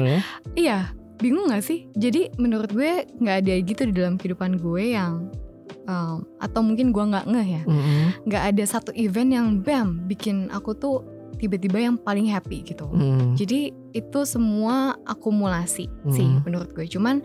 iya 0.53 0.93
bingung 1.17 1.49
gak 1.49 1.61
sih? 1.61 1.89
Jadi 1.91 2.29
menurut 2.35 2.69
gue 2.69 3.05
nggak 3.11 3.37
ada 3.41 3.53
gitu 3.59 3.81
di 3.85 3.93
dalam 3.93 4.15
kehidupan 4.15 4.57
gue 4.57 4.93
yang 4.93 5.33
um, 5.83 6.21
atau 6.37 6.61
mungkin 6.61 6.89
gue 6.89 7.03
nggak 7.03 7.25
ngeh 7.25 7.47
ya. 7.51 7.63
Mm-mm. 7.65 8.01
Nggak 8.23 8.43
ada 8.47 8.63
satu 8.63 8.93
event 8.93 9.29
yang 9.31 9.47
bam 9.57 10.05
bikin 10.05 10.49
aku 10.49 10.73
tuh 10.73 11.01
tiba-tiba 11.37 11.77
yang 11.79 11.95
paling 11.95 12.27
happy 12.27 12.61
gitu. 12.61 12.89
Mm. 12.89 13.33
Jadi 13.33 13.71
itu 13.93 14.19
semua 14.23 14.93
akumulasi 15.03 15.89
sih 16.09 16.27
Hmm. 16.27 16.45
menurut 16.45 16.69
gue. 16.71 16.85
Cuman 16.85 17.21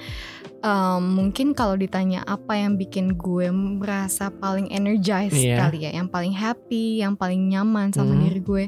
um, 0.61 1.02
mungkin 1.12 1.52
kalau 1.52 1.75
ditanya 1.75 2.25
apa 2.25 2.57
yang 2.57 2.76
bikin 2.76 3.12
gue 3.12 3.49
merasa 3.52 4.28
paling 4.31 4.69
energized 4.69 5.37
Iya. 5.37 5.69
kali 5.69 5.85
ya, 5.85 5.90
yang 5.92 6.09
paling 6.09 6.33
happy, 6.33 7.00
yang 7.00 7.12
paling 7.12 7.49
nyaman 7.49 7.90
sama 7.90 8.12
Hmm. 8.12 8.25
diri 8.25 8.40
gue. 8.40 8.64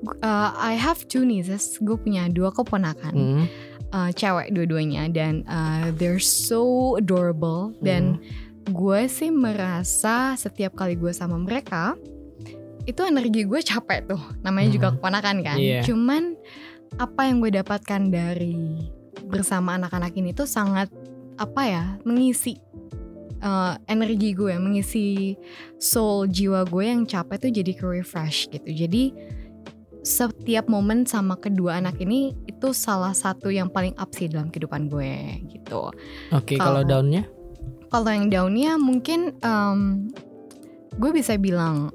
Gu- 0.00 0.20
uh, 0.20 0.52
I 0.54 0.76
have 0.76 1.04
two 1.06 1.22
nieces. 1.22 1.76
Gue 1.78 1.96
punya 1.96 2.28
dua 2.28 2.50
keponakan, 2.50 3.14
Mm. 3.14 3.44
uh, 3.88 4.10
cewek 4.12 4.52
dua-duanya 4.52 5.08
dan 5.08 5.46
uh, 5.46 5.92
they're 5.94 6.20
so 6.20 6.96
adorable 6.96 7.72
dan 7.80 8.20
Hmm. 8.20 8.20
gue 8.66 9.00
sih 9.06 9.30
merasa 9.30 10.34
setiap 10.34 10.74
kali 10.74 10.98
gue 10.98 11.14
sama 11.14 11.38
mereka 11.38 11.94
itu 12.86 13.02
energi 13.02 13.42
gue 13.42 13.60
capek 13.60 14.06
tuh 14.06 14.22
namanya 14.40 14.68
juga 14.70 14.88
Hmm. 14.88 14.96
keponakan 14.96 15.36
kan 15.42 15.58
Iya. 15.58 15.82
cuman 15.82 16.38
apa 16.96 17.20
yang 17.26 17.38
gue 17.38 17.50
dapatkan 17.52 18.02
dari 18.08 18.86
bersama 19.26 19.74
anak-anak 19.74 20.14
ini 20.14 20.30
tuh 20.30 20.46
sangat 20.46 20.86
apa 21.36 21.62
ya 21.62 21.84
mengisi 22.02 22.56
uh, 23.38 23.74
energi 23.84 24.32
gue 24.32 24.54
mengisi 24.56 25.34
soul 25.76 26.26
jiwa 26.26 26.62
gue 26.64 26.84
yang 26.86 27.02
capek 27.04 27.36
tuh 27.38 27.50
jadi 27.52 27.72
ke 27.72 27.84
refresh 27.84 28.46
gitu 28.48 28.70
jadi 28.70 29.10
setiap 30.00 30.70
momen 30.70 31.02
sama 31.02 31.34
kedua 31.34 31.76
anak 31.76 31.98
ini 31.98 32.30
itu 32.46 32.70
salah 32.70 33.10
satu 33.10 33.50
yang 33.50 33.66
paling 33.66 33.92
up 33.96 34.14
sih 34.14 34.30
dalam 34.30 34.46
kehidupan 34.46 34.86
gue 34.86 35.12
gitu 35.50 35.90
Oke, 36.30 36.54
kalau 36.54 36.80
Kalau- 36.80 36.86
downnya? 36.86 37.26
kalau 37.86 38.10
yang 38.10 38.26
downnya 38.28 38.72
mungkin 38.76 39.34
em, 39.36 40.06
gue 40.94 41.10
bisa 41.10 41.34
bilang 41.34 41.90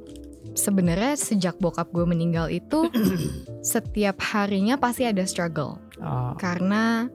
sebenarnya 0.54 1.16
sejak 1.16 1.58
bokap 1.58 1.90
gue 1.92 2.04
meninggal 2.04 2.52
itu 2.52 2.88
setiap 3.74 4.20
harinya 4.34 4.76
pasti 4.76 5.08
ada 5.08 5.24
struggle. 5.28 5.80
Oh. 6.02 6.34
karena 6.34 7.14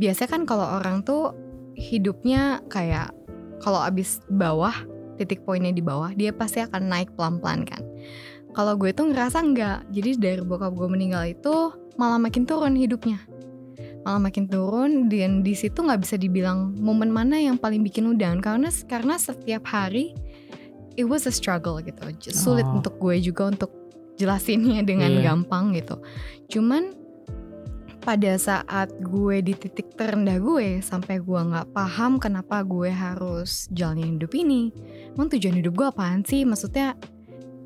biasanya 0.00 0.30
kan 0.32 0.42
kalau 0.48 0.64
orang 0.80 1.04
tuh 1.04 1.36
hidupnya 1.76 2.64
kayak 2.72 3.12
kalau 3.60 3.84
abis 3.84 4.24
bawah 4.32 4.72
titik 5.20 5.44
poinnya 5.44 5.68
di 5.68 5.84
bawah 5.84 6.10
dia 6.16 6.32
pasti 6.32 6.64
akan 6.64 6.88
naik 6.88 7.12
pelan-pelan 7.12 7.68
kan. 7.68 7.82
Kalau 8.52 8.76
gue 8.76 8.92
tuh 8.92 9.08
ngerasa 9.08 9.40
enggak. 9.40 9.84
Jadi 9.88 10.10
dari 10.20 10.42
bokap 10.44 10.76
gue 10.76 10.88
meninggal 10.88 11.24
itu 11.24 11.72
malah 11.96 12.20
makin 12.20 12.44
turun 12.44 12.76
hidupnya. 12.76 13.20
Malah 14.02 14.28
makin 14.28 14.50
turun 14.50 15.06
dan 15.08 15.40
di 15.40 15.56
situ 15.56 15.80
nggak 15.80 16.02
bisa 16.02 16.20
dibilang 16.20 16.76
momen 16.76 17.08
mana 17.08 17.38
yang 17.38 17.56
paling 17.56 17.80
bikin 17.80 18.04
lu 18.04 18.18
down. 18.18 18.44
Karena 18.44 18.68
karena 18.84 19.16
setiap 19.16 19.64
hari 19.72 20.12
it 20.94 21.04
was 21.04 21.24
a 21.24 21.32
struggle 21.32 21.78
gitu 21.78 22.00
J- 22.18 22.30
sulit 22.30 22.64
Oh. 22.64 22.76
untuk 22.76 22.96
gue 22.96 23.16
juga 23.18 23.46
untuk 23.46 23.70
jelasinnya 24.14 24.84
dengan 24.84 25.10
Iya. 25.10 25.22
gampang 25.28 25.72
gitu 25.72 25.96
cuman 26.48 26.92
pada 27.98 28.34
saat 28.34 28.90
gue 28.98 29.38
di 29.40 29.54
titik 29.54 29.94
terendah 29.94 30.36
gue 30.36 30.80
sampai 30.80 31.16
gue 31.18 31.40
nggak 31.40 31.70
paham 31.70 32.18
kenapa 32.18 32.60
gue 32.62 32.90
harus 32.90 33.70
jalanin 33.70 34.18
hidup 34.18 34.34
ini 34.34 34.74
emang 35.08 35.30
tujuan 35.30 35.54
hidup 35.54 35.72
gue 35.72 35.86
apaan 35.86 36.20
sih 36.20 36.42
maksudnya 36.42 36.98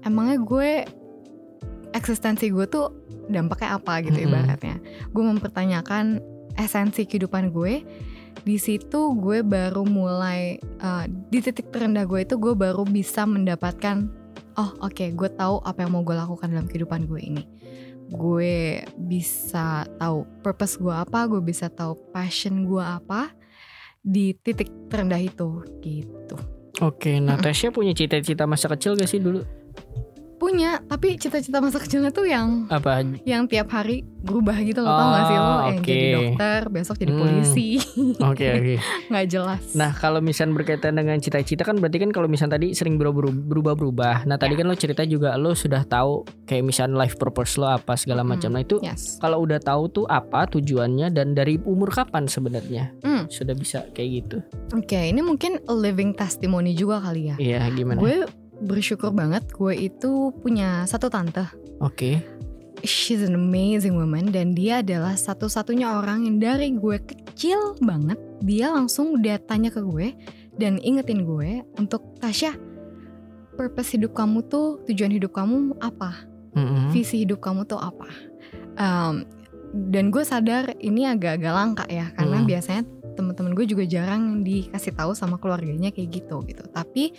emangnya 0.03 0.37
gue 0.39 0.71
eksistensi 1.91 2.49
gue 2.49 2.67
tuh 2.67 2.93
dampaknya 3.27 3.75
apa 3.75 4.05
gitu 4.05 4.19
Mm-mm. 4.19 4.29
ibaratnya 4.29 4.77
gue 5.09 5.23
mempertanyakan 5.25 6.21
esensi 6.55 7.05
kehidupan 7.05 7.49
gue 7.49 7.83
di 8.43 8.57
situ 8.61 9.17
gue 9.17 9.41
baru 9.41 9.87
mulai 9.87 10.61
uh, 10.83 11.07
di 11.09 11.39
titik 11.41 11.73
terendah 11.73 12.05
gue 12.05 12.27
itu 12.27 12.37
gue 12.37 12.53
baru 12.53 12.85
bisa 12.85 13.25
mendapatkan 13.25 14.11
oh 14.59 14.71
oke 14.83 15.15
gue 15.15 15.31
tahu 15.33 15.63
apa 15.65 15.87
yang 15.87 15.95
mau 15.95 16.03
gue 16.05 16.17
lakukan 16.17 16.51
dalam 16.53 16.67
kehidupan 16.69 17.09
gue 17.09 17.21
ini 17.23 17.45
gue 18.13 18.87
bisa 18.95 19.89
tahu 19.99 20.27
purpose 20.43 20.79
gue 20.79 20.95
apa 20.95 21.27
gue 21.27 21.43
bisa 21.43 21.67
tahu 21.67 21.99
passion 22.15 22.67
gue 22.67 22.83
apa 22.83 23.35
di 24.03 24.35
titik 24.39 24.71
terendah 24.87 25.19
itu 25.19 25.63
gitu 25.83 26.39
Oke, 26.85 27.25
Natasha 27.25 27.73
punya 27.73 27.97
cita-cita 27.97 28.45
masa 28.45 28.69
kecil 28.69 29.01
gak 29.01 29.09
sih 29.09 29.17
dulu? 29.17 29.41
Punya 30.37 30.79
tapi 30.83 31.17
cita-cita 31.17 31.59
masa 31.59 31.77
kecilnya 31.77 32.09
tuh 32.09 32.25
yang 32.25 32.69
Apa? 32.69 33.01
yang 33.23 33.45
tiap 33.45 33.69
hari 33.69 34.05
berubah 34.19 34.59
gitu 34.59 34.81
lo 34.81 34.91
tau 34.91 35.09
gak 35.09 35.25
sih 35.25 35.37
lo 35.37 35.45
Oh, 35.47 35.59
yang 35.67 35.79
oke. 35.79 35.87
jadi 35.87 36.07
dokter 36.13 36.61
besok 36.69 36.97
jadi 36.97 37.09
Hmm. 37.09 37.21
polisi 37.21 37.69
Oke, 38.19 38.47
oke. 38.53 38.75
nggak 39.11 39.27
jelas 39.27 39.63
Nah, 39.73 39.91
kalau 39.93 40.19
misalnya 40.19 40.55
berkaitan 40.55 40.95
dengan 40.95 41.17
cita-cita 41.17 41.63
kan 41.63 41.77
berarti 41.77 41.99
kan 41.99 42.11
kalau 42.11 42.27
misalnya 42.27 42.57
tadi 42.57 42.73
sering 42.73 42.97
berubah- 42.97 43.33
berubah-berubah. 43.33 44.25
Nah, 44.25 44.37
tadi 44.37 44.55
kan 44.55 44.65
lo 44.65 44.75
cerita 44.75 45.03
juga 45.03 45.35
lo 45.35 45.53
sudah 45.53 45.83
tahu 45.83 46.21
kayak 46.45 46.65
misalnya 46.65 46.99
life 46.99 47.15
purpose 47.15 47.57
lo 47.57 47.69
apa 47.69 47.95
segala 47.95 48.21
macam. 48.23 48.51
Nah, 48.51 48.61
itu 48.61 48.77
yes 48.81 49.17
kalau 49.19 49.41
udah 49.41 49.59
tahu 49.59 49.89
tuh 49.89 50.07
apa 50.07 50.45
tujuannya 50.49 51.09
dan 51.11 51.33
dari 51.33 51.57
umur 51.61 51.89
kapan 51.89 52.27
sebenarnya 52.27 52.93
Hmm. 53.01 53.25
sudah 53.27 53.55
bisa 53.55 53.87
kayak 53.91 54.11
gitu. 54.21 54.37
oke 54.73 54.99
ini 54.99 55.21
mungkin 55.21 55.63
a 55.63 55.73
living 55.73 56.13
testimony 56.13 56.73
juga 56.73 57.01
kali 57.01 57.23
ya 57.27 57.37
Iya, 57.39 57.61
gimana? 57.71 57.99
gue 57.99 58.27
bersyukur 58.61 59.13
banget 59.13 59.45
gue 59.53 59.75
itu 59.77 60.33
punya 60.41 60.85
satu 60.85 61.09
tante 61.09 61.45
Oke. 61.81 62.23
she's 62.81 63.21
an 63.21 63.37
amazing 63.37 63.97
woman 63.97 64.33
dan 64.33 64.57
dia 64.57 64.81
adalah 64.81 65.13
satu-satunya 65.13 65.99
orang 66.01 66.25
yang 66.25 66.37
dari 66.41 66.73
gue 66.73 66.97
kecil 67.03 67.77
banget 67.81 68.17
dia 68.41 68.73
langsung 68.73 69.17
udah 69.17 69.37
tanya 69.45 69.69
ke 69.69 69.81
gue 69.81 70.17
dan 70.57 70.81
ingetin 70.81 71.25
gue 71.29 71.61
untuk 71.77 72.17
Tasya 72.17 72.57
purpose 73.57 73.97
hidup 73.97 74.13
kamu 74.13 74.45
tuh 74.49 74.81
tujuan 74.89 75.13
hidup 75.13 75.33
kamu 75.33 75.77
apa 75.81 76.25
Mm-mm. 76.53 76.93
visi 76.93 77.25
hidup 77.25 77.41
kamu 77.41 77.65
tuh 77.65 77.81
apa 77.81 78.09
Um, 78.77 79.25
dan 79.89 80.13
gue 80.13 80.21
sadar 80.21 80.77
ini 80.85 81.09
agak-agak 81.09 81.49
langka 81.49 81.85
ya 81.89 82.13
karena 82.13 82.45
Hmm. 82.45 82.49
biasanya 82.49 82.83
temen-temen 83.17 83.57
gue 83.57 83.65
juga 83.65 83.89
jarang 83.89 84.45
dikasih 84.45 84.93
tahu 84.93 85.17
sama 85.17 85.41
keluarganya 85.41 85.89
kayak 85.89 86.13
gitu 86.13 86.45
gitu 86.45 86.61
tapi 86.69 87.17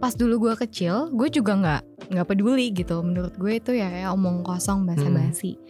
pas 0.00 0.16
dulu 0.16 0.48
gue 0.48 0.54
kecil 0.64 1.12
gue 1.12 1.28
juga 1.28 1.52
nggak 1.54 1.82
nggak 2.10 2.26
peduli 2.26 2.72
gitu. 2.72 3.04
Menurut 3.04 3.36
gue 3.36 3.52
itu 3.54 3.76
ya 3.76 3.86
kayak 3.86 4.10
omong 4.10 4.40
kosong 4.42 4.88
basa-basi. 4.88 5.60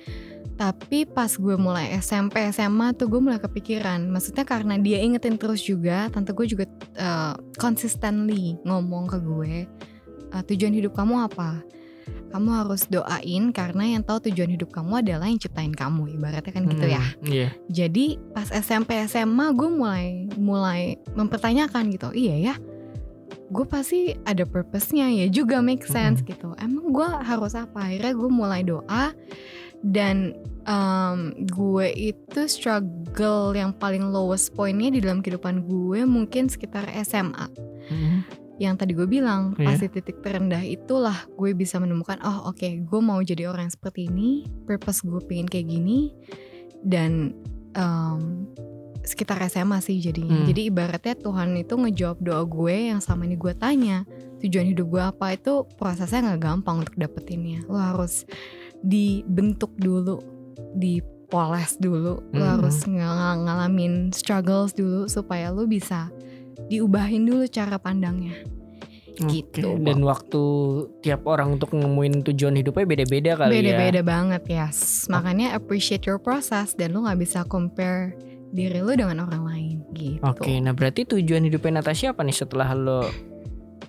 Tapi 0.55 1.09
pas 1.09 1.33
gue 1.33 1.57
mulai 1.57 1.97
SMP 1.99 2.45
SMA 2.53 2.93
tuh 2.93 3.09
gue 3.09 3.19
mulai 3.19 3.41
kepikiran. 3.41 4.07
Maksudnya 4.07 4.45
karena 4.45 4.77
dia 4.77 5.01
ingetin 5.01 5.35
terus 5.35 5.65
juga 5.65 6.07
tante 6.13 6.31
gue 6.31 6.47
juga 6.47 6.65
uh, 6.97 7.33
consistently 7.57 8.61
ngomong 8.63 9.09
ke 9.09 9.19
gue 9.19 9.53
uh, 10.31 10.43
tujuan 10.47 10.77
hidup 10.77 10.93
kamu 10.93 11.27
apa? 11.27 11.65
Kamu 12.31 12.49
harus 12.55 12.87
doain 12.87 13.51
karena 13.51 13.99
yang 13.99 14.07
tahu 14.07 14.31
tujuan 14.31 14.55
hidup 14.55 14.71
kamu 14.71 15.03
adalah 15.03 15.27
yang 15.27 15.41
ciptain 15.41 15.75
kamu. 15.75 16.15
Ibaratnya 16.15 16.53
kan 16.53 16.63
gitu 16.69 16.87
ya. 16.87 17.03
Hmm, 17.03 17.27
Iya. 17.27 17.49
jadi 17.67 18.07
pas 18.31 18.53
SMP 18.53 18.95
SMA 19.09 19.51
gue 19.57 19.67
mulai 19.67 20.05
mulai 20.39 21.01
mempertanyakan 21.17 21.91
gitu. 21.91 22.13
Iya 22.15 22.53
ya 22.53 22.55
gue 23.51 23.67
pasti 23.67 24.15
ada 24.25 24.47
purpose-nya 24.47 25.11
ya 25.11 25.27
juga 25.27 25.59
make 25.59 25.83
sense 25.83 26.23
gitu 26.23 26.55
emang 26.63 26.95
gue 26.95 27.09
harus 27.27 27.59
apa 27.59 27.91
akhirnya 27.91 28.15
gue 28.15 28.31
mulai 28.31 28.63
doa 28.63 29.11
dan 29.81 30.37
um, 30.69 31.33
gue 31.49 31.89
itu 31.97 32.41
struggle 32.47 33.57
yang 33.57 33.73
paling 33.73 34.13
lowest 34.13 34.53
pointnya 34.53 34.93
di 34.93 35.01
dalam 35.01 35.25
kehidupan 35.25 35.65
gue 35.65 36.05
mungkin 36.05 36.53
sekitar 36.53 36.85
SMA. 37.01 37.49
Mhm. 37.89 38.19
Yang 38.61 38.75
tadi 38.77 38.93
gue 38.93 39.09
bilang 39.09 39.57
Iya. 39.57 39.65
pas 39.73 39.81
di 39.81 39.89
titik 39.89 40.21
terendah 40.21 40.61
itulah 40.61 41.17
gue 41.33 41.57
bisa 41.57 41.81
menemukan 41.81 42.21
oh 42.21 42.53
oke 42.53 42.69
gue 42.85 43.01
mau 43.01 43.17
jadi 43.25 43.49
orang 43.49 43.73
seperti 43.73 44.13
ini, 44.13 44.45
purpose 44.69 45.01
gue 45.01 45.21
pengen 45.25 45.49
kayak 45.49 45.73
gini 45.73 46.13
dan 46.85 47.33
um, 47.73 48.53
sekitar 49.03 49.41
SMA 49.49 49.81
sih 49.81 49.99
jadinya. 49.99 50.41
Hmm. 50.41 50.49
Jadi 50.49 50.69
ibaratnya 50.69 51.15
Tuhan 51.17 51.57
itu 51.57 51.75
ngejawab 51.75 52.19
doa 52.21 52.43
gue 52.45 52.77
yang 52.93 53.01
sama 53.01 53.25
ini 53.25 53.37
gue 53.37 53.55
tanya 53.57 54.05
tujuan 54.41 54.73
hidup 54.73 54.87
gue 54.89 55.03
apa 55.03 55.37
itu 55.37 55.69
prosesnya 55.77 56.33
nggak 56.33 56.41
gampang 56.41 56.85
untuk 56.85 56.97
dapetinnya. 56.97 57.65
Lo 57.69 57.77
harus 57.77 58.25
dibentuk 58.81 59.77
dulu, 59.77 60.21
dipoles 60.73 61.77
dulu, 61.77 62.25
lo 62.33 62.45
Hmm. 62.45 62.53
harus 62.61 62.85
ng- 62.85 63.45
ngalamin 63.45 64.13
struggles 64.13 64.73
dulu 64.73 65.09
supaya 65.09 65.53
lo 65.53 65.69
bisa 65.69 66.09
diubahin 66.69 67.25
dulu 67.29 67.45
cara 67.49 67.77
pandangnya. 67.77 68.37
Gitu. 69.21 69.77
Dan 69.85 70.01
waktu 70.01 70.43
tiap 71.05 71.29
orang 71.29 71.61
untuk 71.61 71.77
nemuin 71.77 72.25
tujuan 72.33 72.57
hidupnya 72.57 72.89
beda-beda 72.89 73.31
kali 73.37 73.53
ya. 73.53 73.57
Beda-beda 73.61 74.01
banget 74.01 74.43
yes. 74.49 75.05
Makanya 75.13 75.53
appreciate 75.53 76.09
your 76.09 76.17
process 76.17 76.73
dan 76.73 76.97
lo 76.97 77.05
nggak 77.05 77.21
bisa 77.21 77.45
compare 77.45 78.17
diri 78.51 78.83
lo 78.83 78.93
dengan 78.93 79.25
orang 79.25 79.45
lain 79.47 79.77
gitu. 79.95 80.23
Oke, 80.23 80.59
nah 80.59 80.75
berarti 80.75 81.07
tujuan 81.07 81.47
hidupnya 81.47 81.81
Natasha 81.81 82.11
apa 82.11 82.23
nih 82.23 82.35
setelah 82.35 82.75
lo 82.75 83.07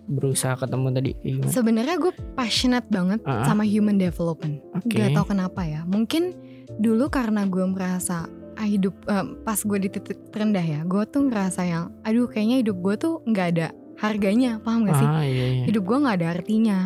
berusaha 0.06 0.58
ketemu 0.58 0.88
tadi? 0.91 1.12
Gimana? 1.18 1.50
Sebenarnya 1.50 1.96
gue 1.98 2.13
passionate 2.34 2.88
banget 2.89 3.20
Ah. 3.24 3.46
sama 3.46 3.63
human 3.63 3.96
development. 3.96 4.60
Oke. 4.75 4.98
Gak 4.98 5.15
tau 5.15 5.25
kenapa 5.25 5.63
ya. 5.63 5.86
Mungkin 5.86 6.36
dulu 6.77 7.08
karena 7.08 7.46
gue 7.46 7.63
merasa 7.63 8.27
ah, 8.53 8.68
hidup 8.68 8.94
eh, 9.08 9.25
pas 9.41 9.58
gue 9.58 9.77
di 9.80 9.89
titik 9.89 10.30
terendah 10.30 10.62
ya, 10.62 10.80
gue 10.84 11.03
tuh 11.08 11.25
ngerasa 11.25 11.62
yang, 11.63 11.89
aduh 12.03 12.27
kayaknya 12.27 12.62
hidup 12.62 12.77
gue 12.77 12.96
tuh 13.00 13.13
nggak 13.25 13.48
ada 13.58 13.68
harganya, 13.98 14.58
paham 14.62 14.86
gak 14.86 14.98
sih? 14.98 15.08
Ah 15.08 15.24
iya 15.24 15.46
iya. 15.62 15.63
Hidup 15.65 15.84
gue 15.86 15.98
nggak 15.98 16.18
ada 16.22 16.27
artinya. 16.36 16.80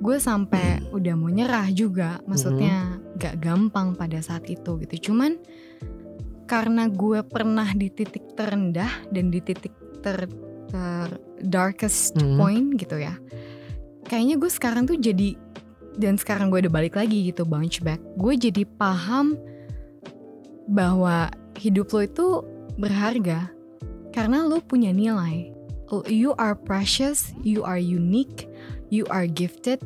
Gue 0.00 0.16
sampai 0.18 0.82
udah 0.90 1.14
mau 1.14 1.28
nyerah 1.28 1.68
juga, 1.70 2.18
maksudnya 2.24 2.98
gak 3.14 3.38
gampang 3.38 3.94
pada 3.94 4.18
saat 4.18 4.42
itu 4.48 4.80
gitu. 4.80 5.12
Cuman 5.12 5.38
karena 6.44 6.88
gue 6.88 7.24
pernah 7.24 7.68
di 7.72 7.88
titik 7.88 8.36
terendah 8.36 8.90
dan 9.08 9.32
di 9.32 9.40
titik 9.40 9.72
ter, 10.04 10.28
ter- 10.68 11.20
darkest 11.44 12.16
Mhm. 12.20 12.36
point 12.36 12.68
gitu 12.76 13.00
ya. 13.00 13.16
Kayaknya 14.04 14.36
gue 14.36 14.50
sekarang 14.52 14.84
tuh 14.84 15.00
jadi 15.00 15.36
dan 15.94 16.18
sekarang 16.18 16.50
gue 16.50 16.66
udah 16.66 16.74
balik 16.74 16.98
lagi 16.98 17.32
gitu 17.32 17.46
bounce 17.46 17.80
back. 17.80 18.00
Gue 18.18 18.36
jadi 18.36 18.66
paham 18.66 19.38
bahwa 20.68 21.30
hidup 21.56 21.92
lo 21.92 22.00
itu 22.02 22.26
berharga 22.76 23.48
karena 24.12 24.44
lo 24.44 24.60
punya 24.60 24.90
nilai. 24.90 25.52
You 26.10 26.34
are 26.40 26.58
precious, 26.58 27.30
you 27.46 27.62
are 27.62 27.78
unique, 27.78 28.50
you 28.90 29.06
are 29.14 29.30
gifted. 29.30 29.78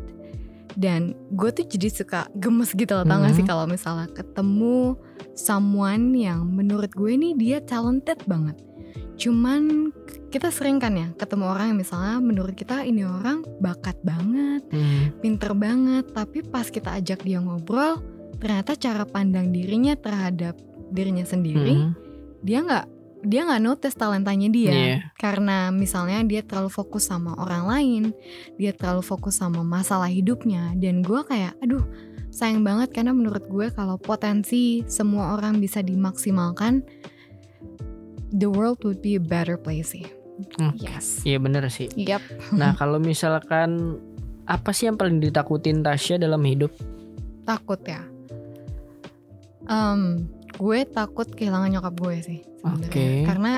Dan 0.79 1.11
gue 1.35 1.51
tuh 1.51 1.67
jadi 1.67 1.91
suka 1.91 2.31
gemes 2.39 2.71
gitu 2.71 2.95
loh, 2.95 3.03
tau 3.03 3.19
gak 3.19 3.35
sih 3.35 3.43
Mhm. 3.43 3.51
kalau 3.51 3.67
misalnya 3.67 4.07
ketemu 4.15 4.95
someone 5.35 6.15
yang 6.15 6.47
menurut 6.47 6.95
gue 6.95 7.19
nih 7.19 7.35
dia 7.35 7.59
talented 7.59 8.23
banget. 8.31 8.55
Cuman 9.19 9.91
kita 10.31 10.55
sering 10.55 10.79
kan 10.79 10.95
ya 10.95 11.11
ketemu 11.19 11.51
orang 11.51 11.75
yang 11.75 11.79
misalnya 11.83 12.23
menurut 12.23 12.55
kita 12.55 12.87
ini 12.87 13.03
orang 13.03 13.43
bakat 13.59 13.99
banget, 14.07 14.63
Hmm, 14.71 15.11
pinter 15.19 15.51
banget, 15.59 16.15
tapi 16.15 16.47
pas 16.47 16.71
kita 16.71 16.95
ajak 16.95 17.27
dia 17.27 17.43
ngobrol, 17.43 17.99
ternyata 18.39 18.79
cara 18.79 19.03
pandang 19.03 19.51
dirinya 19.51 19.99
terhadap 19.99 20.55
dirinya 20.95 21.27
sendiri, 21.27 21.75
hmm, 21.75 21.93
dia 22.47 22.63
nggak 22.63 22.87
dia 23.27 23.43
nggak 23.43 23.63
notice 23.63 23.97
talentanya 23.99 24.47
dia 24.47 24.71
Iya. 24.73 24.99
karena 25.19 25.75
misalnya 25.75 26.23
dia 26.23 26.43
terlalu 26.47 26.71
fokus 26.71 27.11
sama 27.11 27.35
orang 27.35 27.65
lain, 27.67 28.03
dia 28.55 28.71
terlalu 28.71 29.03
fokus 29.03 29.43
sama 29.43 29.67
masalah 29.67 30.07
hidupnya, 30.07 30.71
dan 30.79 31.03
gue 31.03 31.21
kayak, 31.27 31.59
aduh 31.59 31.83
sayang 32.31 32.63
banget 32.63 32.95
karena 32.95 33.11
menurut 33.11 33.43
gue 33.51 33.73
kalau 33.75 33.99
potensi 33.99 34.87
semua 34.87 35.35
orang 35.35 35.59
bisa 35.59 35.83
dimaksimalkan, 35.83 36.85
the 38.31 38.47
world 38.47 38.79
would 38.87 39.01
be 39.03 39.17
a 39.17 39.23
better 39.23 39.59
place 39.59 39.97
sih. 39.97 40.07
Hmm. 40.61 40.71
Yes. 40.79 41.27
Iya 41.27 41.43
bener 41.43 41.67
sih. 41.67 41.91
Yep. 41.99 42.55
Nah 42.55 42.71
kalau 42.79 43.03
misalkan 43.03 43.99
apa 44.47 44.71
sih 44.71 44.87
yang 44.87 44.95
paling 44.95 45.19
ditakutin 45.19 45.83
Tasya 45.83 46.23
dalam 46.23 46.41
hidup? 46.47 46.71
takut 47.43 47.81
ya. 47.83 48.05
Em, 49.65 50.29
gue 50.59 50.79
takut 50.85 51.29
kehilangan 51.29 51.71
nyokap 51.71 51.95
gue 51.97 52.17
sih 52.21 52.41
sebenarnya. 52.59 52.89
Oke. 52.91 53.07
Karena 53.25 53.53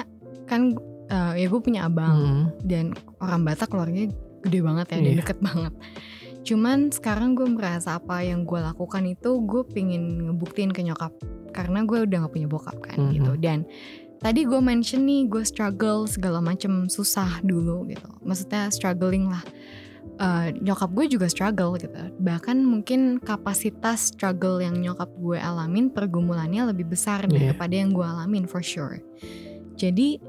kan 0.45 0.61
eh, 1.07 1.33
ya 1.41 1.47
gue 1.49 1.61
punya 1.61 1.81
abang 1.85 2.15
Hmm, 2.15 2.45
dan 2.63 2.93
orang 3.19 3.43
Batak 3.43 3.69
keluarganya 3.69 4.13
gede 4.41 4.61
banget 4.61 4.87
ya, 4.87 4.97
dan 4.97 5.05
Iya. 5.05 5.19
deket 5.19 5.39
banget. 5.41 5.73
Cuman 6.41 6.79
sekarang 6.89 7.35
gue 7.35 7.45
merasa 7.45 7.97
apa 7.97 8.21
yang 8.21 8.45
gue 8.45 8.57
lakukan 8.57 9.05
itu 9.05 9.43
gue 9.43 9.63
pengen 9.67 10.03
ngebuktiin 10.25 10.71
ke 10.71 10.81
nyokap 10.81 11.13
karena 11.51 11.83
gue 11.83 12.07
udah 12.07 12.25
gak 12.25 12.33
punya 12.33 12.47
bokap 12.47 12.79
kan 12.79 12.97
Mhm. 12.97 13.13
gitu 13.13 13.33
dan 13.37 13.59
tadi 14.17 14.45
gue 14.45 14.61
mention 14.61 15.03
nih 15.03 15.27
gue 15.27 15.43
struggle 15.43 16.07
segala 16.07 16.39
macem 16.39 16.87
susah 16.87 17.43
dulu 17.43 17.89
gitu 17.89 18.07
maksudnya 18.21 18.69
struggling 18.69 19.27
lah 19.27 19.43
Eh, 20.21 20.53
nyokap 20.61 20.93
gue 20.93 21.17
juga 21.17 21.33
struggle 21.33 21.81
gitu 21.81 21.97
bahkan 22.21 22.61
mungkin 22.61 23.17
kapasitas 23.19 24.13
struggle 24.13 24.61
yang 24.61 24.77
nyokap 24.77 25.09
gue 25.17 25.41
alamin 25.41 25.89
pergumulannya 25.89 26.69
lebih 26.69 26.93
besar 26.93 27.25
Iya. 27.25 27.57
daripada 27.57 27.73
yang 27.73 27.89
gue 27.91 28.05
alamin 28.05 28.45
for 28.45 28.61
sure 28.61 29.01
jadi 29.75 30.21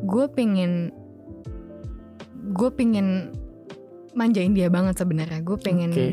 gue 0.00 0.24
pengen 0.32 0.96
gue 2.56 2.70
pengen 2.72 3.36
manjain 4.12 4.56
dia 4.56 4.68
banget 4.68 4.96
sebenarnya 4.96 5.40
gue 5.40 5.58
pengen 5.58 5.92
Oke. 5.92 6.08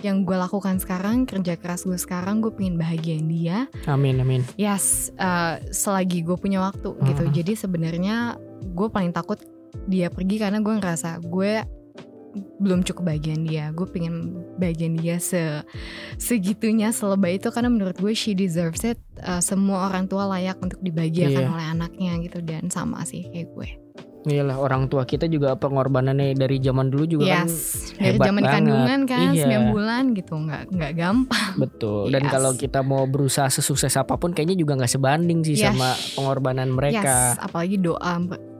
yang 0.00 0.24
gue 0.24 0.32
lakukan 0.32 0.80
sekarang 0.80 1.28
kerja 1.28 1.60
keras 1.60 1.84
gue 1.84 1.96
sekarang 1.96 2.40
gue 2.40 2.56
pengen 2.56 2.80
bahagiain 2.80 3.26
dia 3.26 3.68
Amin 3.84 4.16
amin. 4.16 4.48
yes 4.56 5.12
eh, 5.14 5.60
selagi 5.68 6.24
gue 6.24 6.36
punya 6.36 6.64
waktu 6.64 6.88
gitu 7.04 7.22
Hmm. 7.22 7.34
jadi 7.34 7.52
sebenarnya 7.52 8.40
gue 8.64 8.88
paling 8.88 9.12
takut 9.12 9.36
dia 9.84 10.08
pergi 10.08 10.40
karena 10.40 10.56
gue 10.56 10.72
ngerasa 10.72 11.20
gue 11.20 11.81
belum 12.58 12.80
cukup 12.82 13.04
bagian 13.08 13.44
dia 13.44 13.68
gue 13.70 13.84
pengen 13.84 14.14
bagian 14.56 14.96
dia 14.96 15.16
se 15.16 15.60
segitunya 16.16 16.88
selebay 16.88 17.36
itu 17.36 17.48
karena 17.48 17.68
menurut 17.68 17.96
gue 17.96 18.12
she 18.12 18.32
deserves 18.32 18.82
it 18.82 18.96
Eh, 19.14 19.38
semua 19.38 19.86
orang 19.86 20.04
tua 20.04 20.26
layak 20.26 20.58
untuk 20.58 20.80
dibahagiakan 20.80 21.44
Iya. 21.44 21.52
oleh 21.52 21.66
anaknya 21.68 22.12
gitu 22.20 22.40
dan 22.40 22.66
sama 22.66 23.04
sih 23.04 23.22
kayak 23.24 23.48
gue 23.52 23.68
Iyalah 24.24 24.54
orang 24.56 24.86
tua 24.86 25.02
kita 25.02 25.26
juga 25.26 25.54
pengorbanannya 25.54 26.32
dari 26.32 26.56
zaman 26.56 26.88
dulu 26.88 27.04
juga 27.04 27.26
kan 27.28 27.44
yes 27.44 27.90
dari 27.92 28.14
hebat 28.14 28.26
zaman 28.26 28.40
banget. 28.40 28.54
kandungan 28.56 29.00
kan 29.04 29.30
Iya. 29.30 29.46
9 29.62 29.70
bulan 29.70 30.02
gitu 30.12 30.34
nggak 30.34 30.62
nggak 30.70 30.92
gampang 30.96 31.50
betul. 31.56 32.02
Dan 32.08 32.22
Yes. 32.24 32.32
kalau 32.32 32.50
kita 32.52 32.80
mau 32.80 33.04
berusaha 33.04 33.46
sesukses 33.48 33.92
apa 33.92 34.14
pun 34.16 34.30
kayaknya 34.30 34.56
juga 34.56 34.74
nggak 34.74 34.90
sebanding 34.90 35.38
sih 35.42 35.54
Yes. 35.54 35.70
sama 35.70 35.88
pengorbanan 36.14 36.70
mereka. 36.70 37.02
yes 37.04 37.38
apalagi 37.38 37.76
doa 37.78 38.12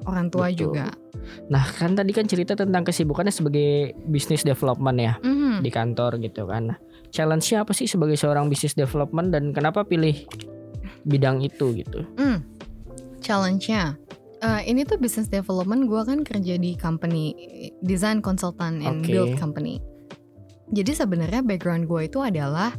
orang 0.04 0.26
tua 0.28 0.46
Betul. 0.46 0.58
juga 0.68 0.86
Nah 1.48 1.64
kan 1.76 1.94
tadi 1.94 2.10
kan 2.10 2.26
cerita 2.26 2.54
tentang 2.54 2.82
kesibukannya 2.82 3.32
sebagai 3.32 3.94
business 4.06 4.42
development 4.42 4.98
ya 4.98 5.14
Mhm. 5.22 5.62
di 5.62 5.70
kantor 5.70 6.18
gitu 6.20 6.46
kan. 6.46 6.74
Nah, 6.74 6.78
Challenge-nya 7.12 7.60
apa 7.60 7.76
sih 7.76 7.84
sebagai 7.84 8.16
seorang 8.16 8.48
business 8.48 8.72
development 8.72 9.36
dan 9.36 9.52
kenapa 9.52 9.84
pilih 9.84 10.16
bidang 11.04 11.44
itu 11.44 11.76
gitu? 11.76 12.08
Hmm, 12.16 12.40
challenge-nya. 13.20 14.00
Eh, 14.40 14.60
ini 14.72 14.82
tuh 14.88 14.96
business 14.96 15.28
development 15.28 15.92
gue 15.92 16.02
kan 16.08 16.24
kerja 16.24 16.56
di 16.56 16.72
company 16.74 17.36
design 17.84 18.24
consultant 18.24 18.80
and 18.80 19.04
Oke. 19.04 19.12
build 19.12 19.36
company. 19.36 19.76
Jadi 20.72 20.96
sebenarnya 20.96 21.44
background 21.44 21.84
gue 21.84 22.08
itu 22.08 22.16
adalah 22.24 22.72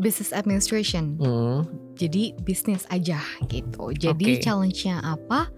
business 0.00 0.32
administration. 0.32 1.20
Hmm, 1.20 1.68
Jadi 2.00 2.32
bisnis 2.48 2.88
aja 2.88 3.20
gitu. 3.52 3.92
Jadi 3.92 4.40
Oke. 4.40 4.42
challenge-nya 4.42 5.04
apa? 5.04 5.52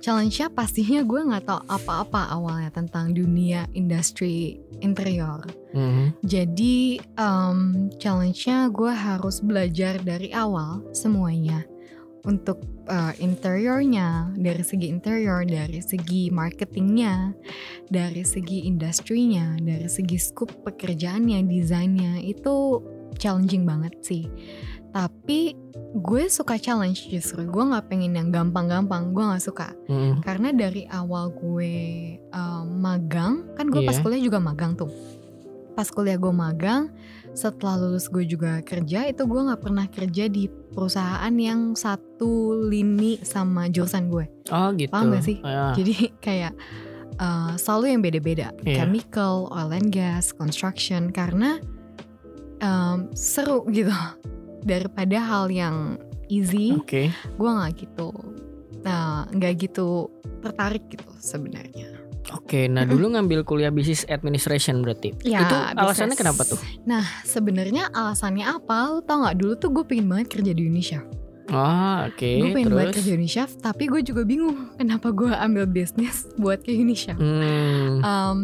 Challenge-nya 0.00 0.48
pastinya 0.52 1.04
gue 1.04 1.20
nggak 1.28 1.44
tahu 1.44 1.60
apa-apa 1.68 2.32
awalnya 2.32 2.72
tentang 2.72 3.12
dunia 3.12 3.68
industri 3.76 4.56
interior. 4.80 5.44
mhm, 5.76 6.16
Jadi 6.24 6.96
um, 7.20 7.92
challenge-nya 8.00 8.72
gue 8.72 8.92
harus 8.92 9.44
belajar 9.44 10.00
dari 10.00 10.32
awal 10.32 10.80
semuanya 10.96 11.62
untuk 12.24 12.60
uh, 12.88 13.12
interiornya, 13.16 14.32
dari 14.36 14.60
segi 14.60 14.92
interior, 14.92 15.44
dari 15.44 15.80
segi 15.80 16.28
marketingnya, 16.28 17.32
dari 17.88 18.24
segi 18.24 18.68
industrinya, 18.68 19.56
dari 19.56 19.88
segi 19.88 20.20
scope 20.20 20.52
pekerjaannya, 20.68 21.40
desainnya 21.48 22.20
itu 22.20 22.80
challenging 23.16 23.64
banget 23.64 23.94
sih. 24.04 24.24
Tapi 24.90 25.54
gue 25.90 26.22
suka 26.26 26.54
challenge 26.54 27.06
justru, 27.06 27.46
gue 27.46 27.64
nggak 27.66 27.86
pengen 27.90 28.14
yang 28.14 28.30
gampang-gampang, 28.30 29.10
gue 29.10 29.22
nggak 29.22 29.42
suka 29.42 29.74
mhm. 29.86 30.22
karena 30.22 30.50
dari 30.50 30.86
awal 30.86 31.30
gue 31.30 31.74
um, 32.30 32.66
magang 32.78 33.46
kan 33.54 33.66
gue 33.66 33.82
pas 33.82 33.98
Iya. 33.98 34.02
kuliah 34.02 34.22
juga 34.22 34.38
magang 34.38 34.74
tuh 34.74 34.90
pas 35.74 35.86
kuliah 35.86 36.18
gue 36.18 36.30
magang 36.30 36.90
setelah 37.32 37.78
lulus 37.78 38.10
gue 38.10 38.26
juga 38.26 38.58
kerja 38.62 39.06
itu 39.06 39.22
gue 39.22 39.40
nggak 39.46 39.62
pernah 39.62 39.86
kerja 39.86 40.26
di 40.26 40.46
perusahaan 40.46 41.34
yang 41.34 41.74
satu 41.74 42.58
lini 42.66 43.22
sama 43.22 43.70
jurusan 43.70 44.10
gue 44.10 44.26
Oh 44.50 44.74
gitu. 44.74 44.90
Paham 44.90 45.14
gak 45.14 45.22
sih? 45.26 45.38
Ah, 45.46 45.70
jadi 45.74 46.10
kayak 46.18 46.52
uh, 47.18 47.54
selalu 47.54 47.94
yang 47.94 48.02
beda-beda 48.02 48.50
Iya. 48.66 48.82
chemical 48.82 49.46
oil 49.54 49.70
and 49.70 49.94
gas 49.94 50.34
construction 50.34 51.14
karena 51.14 51.62
um, 52.60 53.06
seru 53.14 53.62
gitu 53.70 53.94
daripada 54.62 55.16
hal 55.20 55.50
yang 55.50 55.98
easy 56.30 56.76
Oke. 56.78 57.10
gue 57.10 57.50
nggak 57.50 57.72
gitu 57.76 58.10
nah 58.80 59.28
nggak 59.28 59.68
gitu 59.68 60.08
tertarik 60.40 60.86
gitu 60.88 61.08
sebenarnya 61.20 62.00
Oke, 62.30 62.70
nah 62.70 62.86
dulu 62.86 63.10
ngambil 63.18 63.42
kuliah 63.42 63.74
business 63.74 64.06
administration 64.06 64.86
berarti. 64.86 65.10
Ya, 65.26 65.42
itu 65.42 65.56
alasannya 65.74 66.14
business. 66.14 66.20
kenapa 66.20 66.42
tuh? 66.46 66.60
Nah, 66.86 67.02
sebenarnya 67.26 67.90
alasannya 67.90 68.46
apa? 68.46 68.94
Lu 68.94 69.02
tau 69.02 69.26
nggak 69.26 69.36
dulu 69.40 69.52
tuh 69.58 69.70
gue 69.74 69.84
pengen 69.88 70.06
banget 70.06 70.38
kerja 70.38 70.52
di 70.54 70.62
Unicef. 70.62 71.02
Oh, 71.50 71.96
oke. 72.06 72.22
gue 72.22 72.48
pengen 72.54 72.70
terus. 72.70 72.94
kerja 72.94 73.02
di 73.02 73.12
Unicef, 73.12 73.50
tapi 73.58 73.90
gue 73.90 74.00
juga 74.00 74.22
bingung 74.22 74.70
kenapa 74.78 75.10
gue 75.10 75.34
ambil 75.34 75.66
bisnis 75.66 76.30
buat 76.38 76.62
ke 76.62 76.70
Unicef. 76.72 77.18
Hmm, 77.18 77.98
Um, 78.00 78.36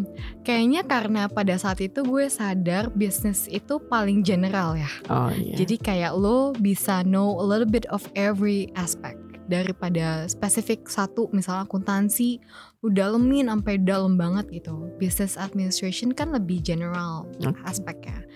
kayaknya 0.43 0.83
karena 0.85 1.31
pada 1.31 1.55
saat 1.57 1.79
itu 1.79 2.03
gue 2.03 2.27
sadar 2.27 2.91
bisnis 2.93 3.47
itu 3.47 3.79
paling 3.87 4.21
general 4.21 4.75
ya. 4.75 4.91
oh 5.07 5.31
iya. 5.31 5.55
Jadi 5.55 5.79
kayak 5.79 6.13
lo 6.13 6.53
bisa 6.53 7.07
know 7.07 7.39
a 7.39 7.45
little 7.47 7.69
bit 7.69 7.87
of 7.89 8.03
every 8.19 8.69
aspect 8.75 9.17
daripada 9.47 10.27
spesifik 10.27 10.91
satu 10.91 11.31
misalnya 11.31 11.71
akuntansi 11.71 12.43
lu 12.83 12.91
dalemin 12.91 13.47
sampai 13.47 13.79
dalam 13.79 14.19
banget 14.19 14.51
gitu. 14.51 14.91
Business 14.99 15.39
administration 15.39 16.11
kan 16.11 16.35
lebih 16.35 16.59
general 16.61 17.31
aspeknya. 17.63 18.27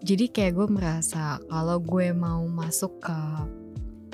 Jadi 0.00 0.32
kayak 0.32 0.56
gue 0.56 0.68
merasa 0.72 1.36
kalau 1.52 1.76
gue 1.80 2.16
mau 2.16 2.48
masuk 2.48 2.96
ke 3.04 3.16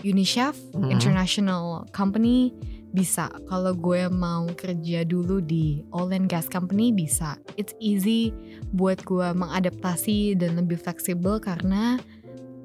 Unicef 0.03 0.57
Mhm. 0.73 0.91
international 0.91 1.85
company 1.91 2.55
bisa. 2.91 3.31
Kalau 3.47 3.71
gue 3.73 4.09
mau 4.09 4.51
kerja 4.51 5.05
dulu 5.05 5.39
di 5.39 5.85
oil 5.91 6.11
and 6.11 6.27
gas 6.27 6.47
company 6.47 6.91
bisa. 6.91 7.39
It's 7.55 7.71
easy 7.79 8.35
buat 8.71 8.99
gue 9.03 9.31
mengadaptasi 9.31 10.35
dan 10.35 10.57
lebih 10.57 10.77
fleksibel 10.77 11.39
karena 11.39 12.01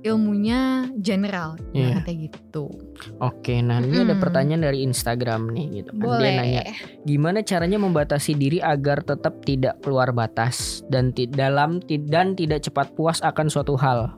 ilmunya 0.02 0.86
general, 0.96 1.58
Iya. 1.74 1.98
ibaratnya 1.98 2.30
gitu. 2.30 2.70
Oke, 3.18 3.58
nah 3.60 3.82
ini 3.82 3.98
ada 4.00 4.14
Mm-mm. 4.14 4.22
pertanyaan 4.22 4.62
dari 4.64 4.86
Instagram 4.86 5.50
nih 5.50 5.82
gitu 5.82 5.92
kan. 5.92 6.02
Dia 6.02 6.06
Boleh. 6.06 6.34
nanya, 6.38 6.64
gimana 7.02 7.42
caranya 7.42 7.82
membatasi 7.82 8.38
diri 8.38 8.62
agar 8.62 9.02
tetap 9.02 9.42
tidak 9.42 9.82
keluar 9.82 10.14
batas 10.14 10.86
dan 10.90 11.10
ti- 11.10 11.26
dalam 11.26 11.82
ti- 11.82 11.98
dan 11.98 12.38
tidak 12.38 12.62
cepat 12.62 12.94
puas 12.94 13.18
akan 13.20 13.50
suatu 13.50 13.74
hal? 13.76 14.14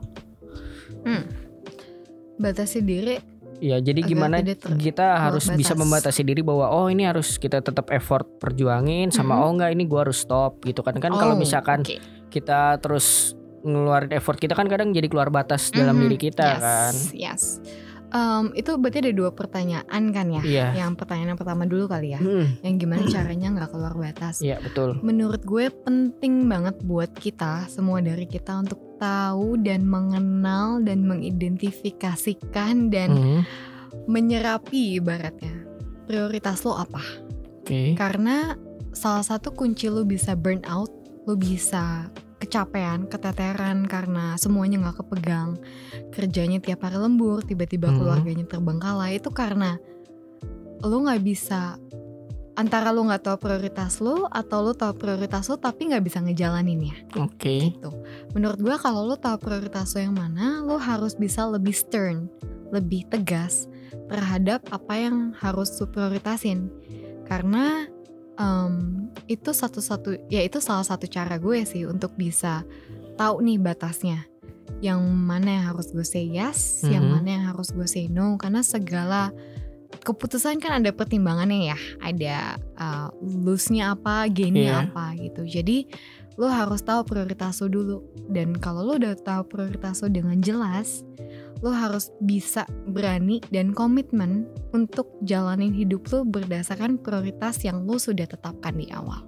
Batasi 2.38 2.80
diri. 2.80 3.18
Ya, 3.58 3.76
jadi 3.76 4.00
Agar 4.00 4.08
gimana 4.08 4.36
kita 4.78 5.18
harus 5.18 5.50
bisa 5.50 5.74
batas. 5.74 5.82
membatasi 5.82 6.22
diri 6.22 6.40
bahwa 6.40 6.70
oh 6.70 6.86
ini 6.86 7.02
harus 7.02 7.34
kita 7.36 7.58
tetap 7.58 7.90
effort 7.90 8.38
perjuangin 8.38 9.10
sama 9.10 9.34
Mhm. 9.34 9.42
oh 9.42 9.50
enggak 9.52 9.70
ini 9.72 9.82
gua 9.84 10.06
harus 10.06 10.22
stop 10.22 10.62
gitu 10.62 10.78
kan 10.80 10.94
kan 10.94 11.10
kalau 11.10 11.34
Oh, 11.34 11.36
misalkan 11.36 11.82
oke. 11.82 11.98
kita 12.30 12.78
terus 12.78 13.34
ngeluarin 13.58 14.14
effort 14.14 14.38
kita 14.38 14.54
kan 14.54 14.70
kadang 14.70 14.94
jadi 14.94 15.10
keluar 15.10 15.26
batas 15.28 15.74
dalam 15.74 15.98
Mhm, 15.98 16.02
diri 16.06 16.16
kita 16.22 16.46
yes, 16.46 16.62
kan. 16.62 16.94
Yes. 17.10 17.42
Um, 18.08 18.56
itu 18.56 18.72
berarti 18.80 19.04
ada 19.04 19.12
dua 19.12 19.30
pertanyaan 19.36 20.02
kan 20.16 20.26
ya? 20.32 20.40
Iya. 20.40 20.66
Yang 20.80 20.96
pertanyaan 20.96 21.36
yang 21.36 21.40
pertama 21.40 21.68
dulu 21.68 21.84
kali 21.86 22.16
ya. 22.16 22.20
Hmm, 22.20 22.56
Yang 22.64 22.74
gimana 22.80 23.02
caranya 23.04 23.48
nggak 23.52 23.68
keluar 23.68 23.92
batas? 23.92 24.40
Iya 24.40 24.56
betul. 24.64 24.96
Menurut 25.04 25.44
gue 25.44 25.68
penting 25.68 26.48
banget 26.48 26.80
buat 26.80 27.12
kita 27.12 27.68
semua 27.68 28.00
dari 28.00 28.24
kita 28.24 28.64
untuk 28.64 28.80
tahu 28.96 29.60
dan 29.60 29.84
mengenal 29.84 30.80
dan 30.80 31.04
mengidentifikasikan 31.04 32.88
dan 32.88 33.10
Mhm, 33.12 33.40
menyerapi 34.08 34.96
ibaratnya 34.96 35.54
prioritas 36.08 36.64
lo 36.64 36.80
apa. 36.80 37.04
Oke. 37.60 37.92
Karena 37.92 38.56
salah 38.96 39.22
satu 39.22 39.52
kunci 39.52 39.92
lo 39.92 40.02
bisa 40.02 40.32
burn 40.32 40.64
out, 40.64 40.88
lo 41.28 41.36
bisa 41.36 42.08
kecapean, 42.48 43.04
keteteran 43.12 43.84
karena 43.84 44.40
semuanya 44.40 44.80
nggak 44.80 45.04
kepegang, 45.04 45.60
kerjanya 46.16 46.58
tiap 46.64 46.88
hari 46.88 46.96
lembur, 46.96 47.44
tiba-tiba 47.44 47.92
Hmm. 47.92 48.00
keluarganya 48.00 48.48
terbengkalai 48.48 49.20
itu 49.20 49.28
karena 49.28 49.76
lo 50.80 50.96
nggak 51.04 51.20
bisa 51.20 51.76
antara 52.58 52.90
lo 52.90 53.06
nggak 53.06 53.22
tahu 53.22 53.36
prioritas 53.38 54.02
lo 54.02 54.26
atau 54.26 54.66
lo 54.66 54.74
tahu 54.74 54.98
prioritas 54.98 55.46
lo 55.46 55.62
tapi 55.62 55.94
nggak 55.94 56.02
bisa 56.02 56.18
ngejalaninnya 56.18 57.06
Oke. 57.14 57.70
gitu. 57.70 57.94
Menurut 58.34 58.58
gua 58.58 58.80
kalau 58.82 59.06
lo 59.06 59.14
tahu 59.14 59.38
prioritas 59.38 59.94
lo 59.94 60.02
yang 60.02 60.16
mana, 60.18 60.64
lo 60.66 60.74
harus 60.74 61.14
bisa 61.14 61.46
lebih 61.46 61.70
stern, 61.70 62.26
lebih 62.74 63.06
tegas 63.06 63.70
terhadap 64.10 64.66
apa 64.74 64.94
yang 64.98 65.36
harus 65.38 65.70
lo 65.78 65.86
prioritasin. 65.86 66.66
Karena 67.30 67.86
em, 68.38 68.72
itu 69.26 69.50
satu-satu, 69.50 70.30
ya 70.30 70.40
itu 70.40 70.62
salah 70.62 70.86
satu 70.86 71.10
cara 71.10 71.36
gue 71.36 71.66
sih 71.66 71.84
untuk 71.84 72.14
bisa 72.14 72.62
tahu 73.18 73.42
nih 73.42 73.58
batasnya. 73.58 74.24
Yang 74.78 75.00
mana 75.10 75.58
yang 75.58 75.64
harus 75.74 75.90
gue 75.90 76.06
say 76.06 76.22
yes, 76.30 76.86
yang 76.86 77.02
Mhm. 77.02 77.12
mana 77.18 77.28
yang 77.34 77.44
harus 77.50 77.74
gue 77.74 77.86
say 77.90 78.06
no. 78.06 78.38
Karena 78.38 78.62
segala 78.62 79.34
keputusan 80.04 80.62
kan 80.62 80.78
ada 80.78 80.94
pertimbangannya 80.94 81.74
ya. 81.74 81.78
Ada 81.98 82.36
uh, 82.78 83.08
lose-nya 83.18 83.98
apa, 83.98 84.30
gain-nya 84.30 84.62
Iya. 84.62 84.78
apa 84.92 85.04
gitu. 85.18 85.42
Jadi 85.44 85.90
lo 86.38 86.46
harus 86.46 86.86
tahu 86.86 87.02
prioritas 87.02 87.58
lo 87.58 87.66
dulu. 87.66 87.98
Dan 88.30 88.54
kalau 88.54 88.86
lo 88.86 88.94
udah 88.94 89.18
tahu 89.18 89.50
prioritas 89.50 89.98
lo 89.98 90.06
dengan 90.06 90.38
jelas, 90.38 91.02
lo 91.58 91.70
harus 91.70 92.14
bisa 92.20 92.62
berani 92.86 93.42
dan 93.48 93.70
komitmen 93.70 94.46
untuk 94.70 95.10
jalanin 95.20 95.72
hidup 95.72 96.06
lo 96.08 96.22
berdasarkan 96.22 96.96
prioritas 96.96 97.58
yang 97.60 97.82
lo 97.82 97.96
sudah 97.96 98.24
tetapkan 98.24 98.72
di 98.72 98.86
awal. 98.90 99.26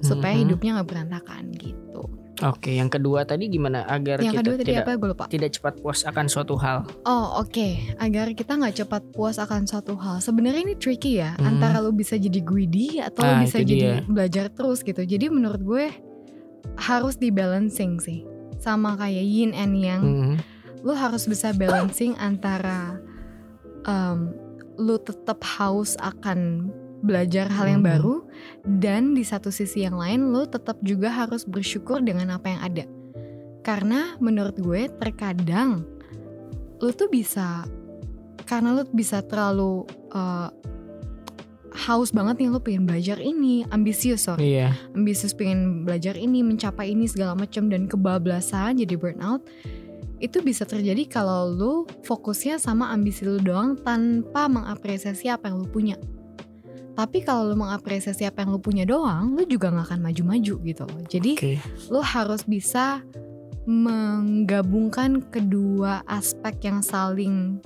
Supaya 0.00 0.34
Mhm. 0.34 0.42
hidupnya 0.42 0.70
nggak 0.74 0.88
berantakan 0.88 1.44
gitu. 1.54 2.02
Oke, 2.42 2.74
yang 2.74 2.90
kedua 2.90 3.22
tadi 3.22 3.46
gimana 3.46 3.86
agar 3.86 4.18
Yang 4.18 4.26
kita 4.28 4.40
kedua 4.42 4.56
tadi 4.56 4.66
tidak 4.66 4.82
apa 4.82 4.92
gue 4.92 5.08
lupa. 5.08 5.24
tidak 5.30 5.50
cepat 5.54 5.74
puas 5.78 6.00
akan 6.02 6.26
suatu 6.26 6.54
hal? 6.56 6.82
Oh 7.04 7.38
oke, 7.38 7.68
agar 7.96 8.26
kita 8.34 8.52
nggak 8.52 8.74
cepat 8.76 9.02
puas 9.14 9.38
akan 9.38 9.62
suatu 9.64 9.94
hal. 9.94 10.18
Sebenarnya 10.18 10.60
ini 10.62 10.74
tricky 10.74 11.22
ya, 11.22 11.38
Hmm. 11.38 11.46
antara 11.46 11.78
lo 11.78 11.94
bisa 11.94 12.18
jadi 12.18 12.42
greedy 12.42 12.98
atau 12.98 13.22
lo 13.22 13.30
Ah, 13.30 13.40
bisa 13.40 13.62
jadi 13.62 13.74
dia. 13.78 13.94
belajar 14.04 14.50
terus 14.50 14.82
gitu. 14.82 14.98
Jadi 15.00 15.30
menurut 15.30 15.62
gue 15.62 15.84
harus 16.76 17.14
di 17.14 17.30
balancing 17.30 17.96
sih, 17.96 18.26
sama 18.58 18.98
kayak 18.98 19.22
yin 19.22 19.54
and 19.54 19.74
yang. 19.78 20.02
Mhm. 20.02 20.34
Lo 20.84 20.92
harus 20.92 21.24
bisa 21.24 21.56
balancing 21.56 22.12
antara 22.20 23.00
um, 23.88 24.30
lo 24.76 25.00
tetap 25.00 25.40
haus 25.56 25.96
akan 25.98 26.68
belajar 27.00 27.48
hal 27.52 27.68
yang 27.68 27.82
Mhm. 27.84 27.90
baru 27.96 28.14
dan 28.80 29.12
di 29.12 29.24
satu 29.24 29.52
sisi 29.52 29.84
yang 29.84 29.96
lain 29.96 30.32
lo 30.32 30.48
tetap 30.48 30.80
juga 30.80 31.12
harus 31.12 31.44
bersyukur 31.44 32.00
dengan 32.00 32.32
apa 32.32 32.48
yang 32.48 32.60
ada. 32.64 32.84
Karena 33.60 34.16
menurut 34.20 34.56
gue 34.56 34.88
terkadang 35.00 35.84
lo 36.80 36.90
tuh 36.92 37.08
bisa 37.08 37.64
karena 38.44 38.76
lo 38.76 38.84
bisa 38.92 39.24
terlalu 39.24 39.88
uh, 40.12 40.52
haus 41.74 42.12
banget 42.12 42.38
nih 42.44 42.48
lo 42.52 42.60
pengen 42.60 42.84
belajar 42.86 43.18
ini, 43.18 43.64
ambisius 43.68 44.28
sorry 44.28 44.56
Iya. 44.56 44.76
ambisius 44.94 45.34
pengen 45.34 45.82
belajar 45.82 46.14
ini, 46.14 46.44
mencapai 46.44 46.92
ini 46.92 47.08
segala 47.08 47.34
macam 47.34 47.66
dan 47.66 47.88
kebablasan 47.88 48.78
jadi 48.78 48.94
burnout 48.94 49.42
itu 50.24 50.40
bisa 50.40 50.64
terjadi 50.64 51.04
kalau 51.04 51.52
lu 51.52 51.72
fokusnya 52.08 52.56
sama 52.56 52.88
ambisi 52.88 53.28
lu 53.28 53.36
doang 53.36 53.76
tanpa 53.76 54.48
mengapresiasi 54.48 55.28
apa 55.28 55.52
yang 55.52 55.60
lu 55.60 55.68
punya. 55.68 56.00
Tapi 56.96 57.20
kalau 57.26 57.52
lu 57.52 57.56
mengapresiasi 57.58 58.24
apa 58.24 58.46
yang 58.46 58.56
lu 58.56 58.60
punya 58.62 58.88
doang, 58.88 59.36
lu 59.36 59.44
juga 59.44 59.68
nggak 59.68 59.92
akan 59.92 60.00
maju-maju 60.00 60.54
gitu 60.64 60.82
loh. 60.88 61.02
Jadi 61.04 61.32
Oke. 61.36 61.52
lu 61.92 62.00
harus 62.00 62.46
bisa 62.48 63.04
menggabungkan 63.68 65.24
kedua 65.28 66.04
aspek 66.08 66.68
yang 66.68 66.80
saling 66.80 67.60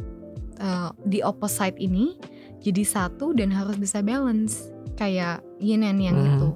uh, 0.62 0.90
di 1.06 1.22
opposite 1.22 1.74
ini 1.78 2.14
jadi 2.62 2.82
satu 2.86 3.34
dan 3.34 3.50
harus 3.50 3.78
bisa 3.78 4.02
balance 4.02 4.70
kayak 4.94 5.42
yin 5.58 5.82
and 5.82 5.98
yang 6.02 6.14
Hmm. 6.14 6.26
gitu 6.26 6.48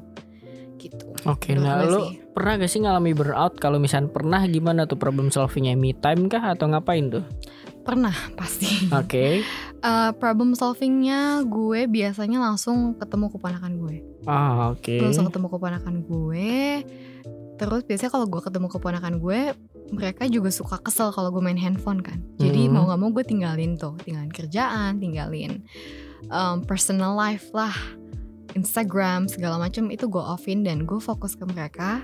gitu 0.82 1.06
Oke, 1.24 1.52
Menurut 1.52 1.62
nah 1.64 1.84
lu 1.84 2.00
sih. 2.04 2.18
pernah 2.30 2.52
gak 2.56 2.68
sih 2.68 2.80
ngalami 2.80 3.12
burnout? 3.12 3.54
Kalau 3.56 3.76
misalnya 3.76 4.10
pernah 4.10 4.42
gimana 4.44 4.84
tuh 4.84 4.96
problem 4.96 5.28
solvingnya? 5.28 5.74
Me 5.74 5.92
time 5.92 6.26
kah 6.26 6.50
atau 6.50 6.66
ngapain 6.66 7.06
tuh? 7.08 7.22
pernah 7.80 8.14
pasti 8.38 8.90
Oke. 8.90 9.42
Uh, 9.78 10.14
problem 10.14 10.54
solvingnya 10.54 11.42
gue 11.42 11.86
biasanya 11.86 12.38
langsung 12.40 12.94
ketemu 12.94 13.26
keponakan 13.28 13.74
gue 13.76 13.96
Ah, 14.22 14.70
oke. 14.70 14.86
gue 14.92 15.02
langsung 15.04 15.26
ketemu 15.26 15.46
keponakan 15.48 15.94
gue 16.00 16.86
terus 17.52 17.82
biasanya 17.82 18.10
kalau 18.10 18.26
gue 18.26 18.38
ketemu 18.40 18.66
keponakan 18.68 19.14
gue 19.18 19.40
mereka 19.90 20.24
juga 20.24 20.48
suka 20.48 20.78
kesel 20.78 21.10
kalau 21.10 21.30
gue 21.30 21.38
main 21.40 21.54
handphone 21.54 21.98
kan 22.00 22.18
jadi 22.36 22.64
Hmm. 22.64 22.72
mau 22.72 22.82
nggak 22.86 22.98
mau 22.98 23.10
gue 23.10 23.24
tinggalin 23.24 23.74
tuh 23.74 23.98
tinggalin 24.00 24.30
kerjaan 24.30 24.96
tinggalin 24.96 25.62
um, 26.28 26.62
personal 26.62 27.12
life 27.12 27.50
lah 27.50 27.74
Instagram 28.54 29.26
segala 29.26 29.56
macam 29.56 29.88
itu 29.88 30.06
gue 30.06 30.22
offin 30.22 30.62
dan 30.62 30.84
gue 30.84 30.98
fokus 30.98 31.34
ke 31.34 31.44
mereka 31.44 32.02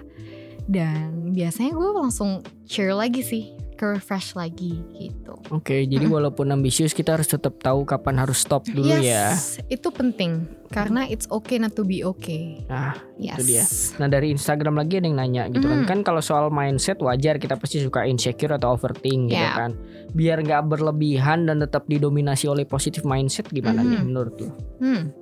dan 0.64 1.32
biasanya 1.32 1.72
gue 1.72 1.88
langsung 1.94 2.30
cheer 2.64 2.92
lagi 2.92 3.24
sih 3.24 3.44
ke 3.72 3.94
refresh 3.94 4.34
lagi 4.34 4.74
gitu. 4.92 5.38
Oke, 5.54 5.86
jadi 5.86 6.02
walaupun 6.04 6.50
ambisius 6.50 6.90
kita 6.90 7.14
harus 7.14 7.30
tetap 7.30 7.62
tahu 7.62 7.86
kapan 7.86 8.18
harus 8.18 8.42
stop 8.42 8.66
dulu 8.66 8.90
ya. 8.90 9.30
yes, 9.30 9.62
itu 9.70 9.86
penting 9.88 10.50
karena 10.68 11.06
it's 11.06 11.30
okay 11.30 11.62
not 11.62 11.72
to 11.72 11.86
be 11.86 12.02
okay. 12.02 12.58
Nah, 12.66 12.98
Yes. 13.14 13.38
itu 13.38 13.42
dia. 13.46 13.64
Nah 13.96 14.10
dari 14.10 14.34
Instagram 14.34 14.74
lagi 14.76 14.98
ada 14.98 15.06
yang 15.06 15.16
nanya 15.16 15.42
gitu 15.46 15.62
kan 15.64 15.78
Hmm. 15.78 15.88
kan 15.88 15.98
kalau 16.02 16.18
soal 16.18 16.50
mindset 16.50 16.98
wajar 16.98 17.38
kita 17.38 17.54
pasti 17.54 17.78
suka 17.78 18.02
insecure 18.02 18.50
atau 18.52 18.74
overthink 18.74 19.30
gitu 19.30 19.38
Yeah. 19.38 19.54
kan. 19.56 19.70
Biar 20.10 20.42
nggak 20.42 20.66
berlebihan 20.66 21.46
dan 21.46 21.62
tetap 21.62 21.86
didominasi 21.86 22.50
oleh 22.50 22.66
positif 22.66 23.06
mindset 23.06 23.46
gimana 23.46 23.80
nih 23.80 23.94
Mhm. 23.94 24.04
menurut 24.04 24.34
lu? 24.36 24.50
Hmm. 24.82 25.14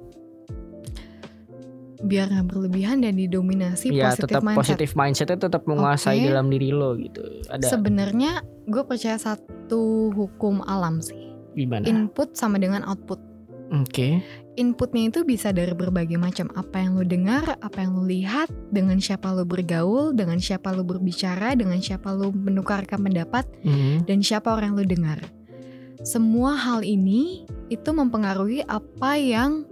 Biar 2.02 2.28
nggak 2.28 2.46
berlebihan 2.48 3.00
dan 3.00 3.16
didominasi 3.16 3.88
Ya 3.90 4.12
positive 4.12 4.28
tetap 4.28 4.42
mindset. 4.44 4.60
positif 4.60 4.90
mindsetnya 4.92 5.38
tetap 5.40 5.62
menguasai 5.64 6.20
Oke. 6.20 6.28
dalam 6.28 6.46
diri 6.48 6.70
lo 6.70 6.92
gitu. 6.96 7.22
Ada 7.48 7.72
Sebenarnya 7.72 8.30
gue 8.64 8.82
percaya 8.82 9.16
satu 9.16 10.12
hukum 10.12 10.60
alam 10.62 11.00
sih. 11.00 11.32
gimana? 11.56 11.88
Input 11.88 12.36
sama 12.36 12.60
dengan 12.60 12.84
output. 12.84 13.16
Oke. 13.72 14.20
Inputnya 14.56 15.08
itu 15.08 15.24
bisa 15.24 15.50
dari 15.50 15.72
berbagai 15.72 16.16
macam 16.16 16.52
apa 16.52 16.84
yang 16.84 16.96
lo 16.96 17.04
dengar, 17.04 17.56
apa 17.58 17.80
yang 17.80 17.96
lo 17.96 18.04
lihat, 18.04 18.48
dengan 18.68 19.00
siapa 19.00 19.32
lo 19.32 19.42
bergaul, 19.42 20.12
dengan 20.12 20.36
siapa 20.36 20.70
lo 20.70 20.84
berbicara, 20.84 21.56
dengan 21.56 21.80
siapa 21.80 22.12
lo 22.12 22.28
menukarkan 22.30 23.00
pendapat, 23.00 23.48
Mhm. 23.64 24.04
dan 24.04 24.18
siapa 24.20 24.52
orang 24.52 24.72
yang 24.72 24.78
lo 24.78 24.86
dengar. 24.86 25.20
Semua 26.04 26.54
hal 26.54 26.84
ini 26.84 27.42
itu 27.66 27.90
mempengaruhi 27.90 28.62
apa 28.62 29.16
yang 29.16 29.64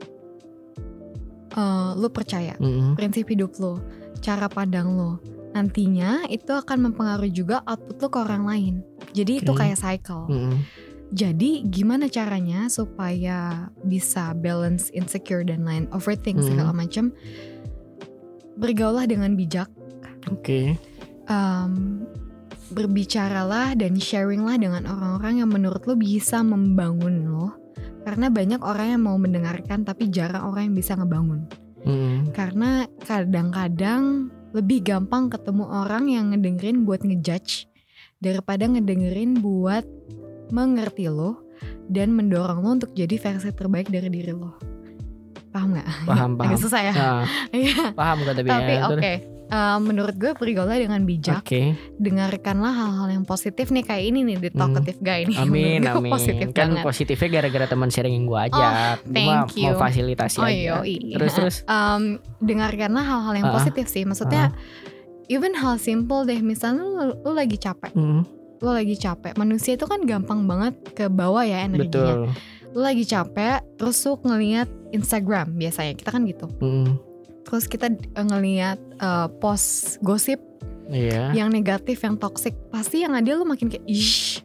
uh, 1.54 1.94
lo 1.94 2.10
percaya, 2.10 2.54
Mhm. 2.58 2.94
prinsip 2.98 3.30
hidup 3.30 3.54
lo, 3.58 3.80
cara 4.20 4.46
pandang 4.46 4.94
lo. 4.94 5.18
Nantinya 5.54 6.26
itu 6.26 6.50
akan 6.50 6.90
mempengaruhi 6.90 7.30
juga 7.30 7.62
output 7.62 7.96
lo 8.02 8.08
ke 8.10 8.18
orang 8.18 8.44
lain. 8.44 8.74
Jadi 9.14 9.38
itu 9.42 9.50
Oke. 9.54 9.62
kayak 9.62 9.78
cycle. 9.78 10.26
Mhm. 10.26 10.56
Jadi 11.14 11.62
gimana 11.70 12.10
caranya 12.10 12.66
supaya 12.66 13.70
bisa 13.86 14.34
balance 14.34 14.90
insecure 14.90 15.46
dan 15.46 15.62
lain 15.62 15.86
overthink 15.94 16.42
Hmm. 16.42 16.48
segala 16.50 16.74
macam? 16.74 17.14
Bergaulah 18.58 19.06
dengan 19.06 19.38
bijak, 19.38 19.70
Oke. 20.30 20.74
um, 21.30 22.02
berbicaralah 22.74 23.78
dan 23.78 23.94
sharinglah 23.94 24.58
dengan 24.58 24.90
orang-orang 24.90 25.42
yang 25.42 25.50
menurut 25.54 25.86
lo 25.86 25.94
bisa 25.94 26.42
membangun 26.42 27.30
lo. 27.30 27.54
Karena 28.04 28.28
banyak 28.28 28.60
orang 28.60 28.86
yang 28.94 29.02
mau 29.02 29.16
mendengarkan 29.16 29.82
tapi 29.82 30.12
jarang 30.12 30.52
orang 30.52 30.70
yang 30.70 30.76
bisa 30.76 30.92
ngebangun. 30.94 31.48
Mhm. 31.84 32.36
Karena 32.36 32.84
kadang-kadang 33.02 34.28
lebih 34.54 34.84
gampang 34.86 35.32
ketemu 35.32 35.64
orang 35.66 36.06
yang 36.06 36.30
ngedengerin 36.30 36.86
buat 36.86 37.02
ngejudge 37.02 37.66
daripada 38.22 38.68
ngedengerin 38.70 39.40
buat 39.40 39.82
mengerti 40.52 41.10
lo 41.10 41.42
dan 41.88 42.12
mendorong 42.14 42.60
lo 42.62 42.70
untuk 42.76 42.92
jadi 42.92 43.16
versi 43.18 43.50
terbaik 43.50 43.90
dari 43.90 44.08
diri 44.12 44.32
lo. 44.32 44.54
Paham 45.50 45.74
nggak? 45.74 45.88
Paham 46.06 46.30
paham. 46.38 46.50
Agak 46.50 46.60
susah 46.60 46.80
ya. 46.82 46.92
Nah, 46.94 47.24
Iya. 47.56 47.94
paham 47.94 48.16
kok 48.22 48.34
tapi, 48.36 48.48
Tapi 48.50 48.74
oke, 48.90 49.12
Eh, 49.54 49.78
menurut 49.78 50.18
gue 50.18 50.34
bergaulah 50.34 50.74
dengan 50.74 51.06
bijak. 51.06 51.46
Oke. 51.46 51.78
Dengarkanlah 51.94 52.74
hal-hal 52.74 53.06
yang 53.08 53.22
positif 53.22 53.70
nih 53.70 53.86
kayak 53.86 54.02
ini 54.04 54.20
nih, 54.24 54.36
the 54.36 54.50
Hmm. 54.50 54.58
talkative 54.66 54.98
guy 54.98 55.22
nih. 55.22 55.36
Amin, 55.46 55.78
gue 55.80 55.94
amin. 55.94 56.10
Positif 56.10 56.48
kan 56.50 56.74
banget. 56.74 56.82
positifnya 56.82 57.28
gara-gara 57.30 57.66
teman 57.68 57.86
sharing 57.86 58.12
yang 58.12 58.26
gua 58.26 58.40
ajak. 58.44 58.50
Gua 58.50 58.66
mah 58.66 58.98
thank 59.06 59.54
you. 59.54 59.70
mau 59.70 59.78
fasilitasi 59.78 60.36
Oh 60.36 60.44
aja. 60.44 60.82
Terus 60.82 61.32
terus. 61.32 61.56
Em, 61.64 62.02
dengarkanlah 62.40 63.04
hal-hal 63.04 63.34
yang 63.36 63.46
Ah, 63.46 63.54
positif 63.54 63.86
sih. 63.86 64.02
Maksudnya 64.02 64.50
even 65.28 65.54
hal 65.54 65.78
simple 65.78 66.26
deh. 66.26 66.40
Misalnya 66.40 66.82
lu, 66.82 67.14
lu 67.22 67.30
lagi 67.30 67.54
capek, 67.54 67.94
Mhm. 67.94 68.22
lu 68.58 68.70
lagi 68.70 68.96
capek. 68.96 69.38
Manusia 69.38 69.78
itu 69.78 69.86
kan 69.86 70.02
gampang 70.02 70.42
banget 70.44 70.74
ke 70.90 71.06
bawah 71.06 71.46
ya 71.46 71.62
energinya. 71.62 72.26
Betul. 72.26 72.74
Lu 72.74 72.80
lagi 72.82 73.06
capek, 73.06 73.62
terus 73.78 74.02
lu 74.02 74.18
ngelihat 74.18 74.66
Instagram 74.90 75.54
biasanya. 75.54 75.94
Kita 75.94 76.10
kan 76.10 76.26
gitu. 76.26 76.50
Mhm. 76.58 77.13
Terus 77.44 77.64
kita 77.64 77.92
eh, 77.92 78.24
ngelihat 78.24 78.78
eh, 78.98 79.28
post 79.38 80.00
gosip 80.00 80.40
Iya. 80.84 81.32
yang 81.32 81.48
negatif, 81.48 82.04
yang 82.04 82.20
toxic. 82.20 82.52
Pasti 82.68 83.00
yang 83.00 83.16
ada 83.16 83.32
lu 83.32 83.48
makin 83.48 83.72
kayak 83.72 83.88
ih. 83.88 84.44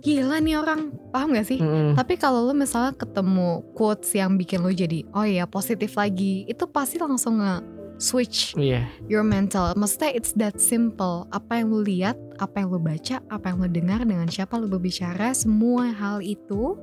Gila 0.00 0.38
nih 0.38 0.56
orang, 0.56 0.94
paham 1.10 1.34
gak 1.34 1.50
sih? 1.50 1.58
Mhm. 1.58 1.98
Tapi 1.98 2.14
kalau 2.14 2.46
lu 2.46 2.54
misalnya 2.54 2.94
ketemu 2.94 3.60
quotes 3.74 4.14
yang 4.14 4.38
bikin 4.38 4.62
lu 4.62 4.70
jadi 4.70 5.02
oh 5.12 5.26
iya 5.26 5.44
positif 5.44 5.98
lagi, 5.98 6.46
itu 6.46 6.64
pasti 6.64 6.96
langsung 6.96 7.42
nge 7.42 7.60
switch 7.98 8.54
Iya. 8.54 8.86
your 9.08 9.24
mental. 9.24 9.72
Maksudnya 9.74 10.12
it's 10.14 10.30
that 10.36 10.60
simple. 10.62 11.26
Apa 11.28 11.60
yang 11.60 11.72
lu 11.72 11.80
lihat, 11.82 12.14
apa 12.38 12.60
yang 12.62 12.68
lu 12.70 12.78
baca, 12.78 13.18
apa 13.28 13.44
yang 13.50 13.58
lu 13.60 13.68
dengar, 13.68 14.00
dengan 14.04 14.28
siapa 14.28 14.54
lu 14.56 14.68
berbicara, 14.68 15.32
semua 15.32 15.90
hal 15.90 16.20
itu 16.20 16.76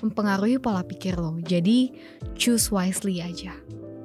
mempengaruhi 0.00 0.56
pola 0.58 0.82
pikir 0.82 1.14
lo. 1.16 1.36
Jadi 1.40 1.92
choose 2.34 2.68
wisely 2.68 3.20
aja. 3.22 3.52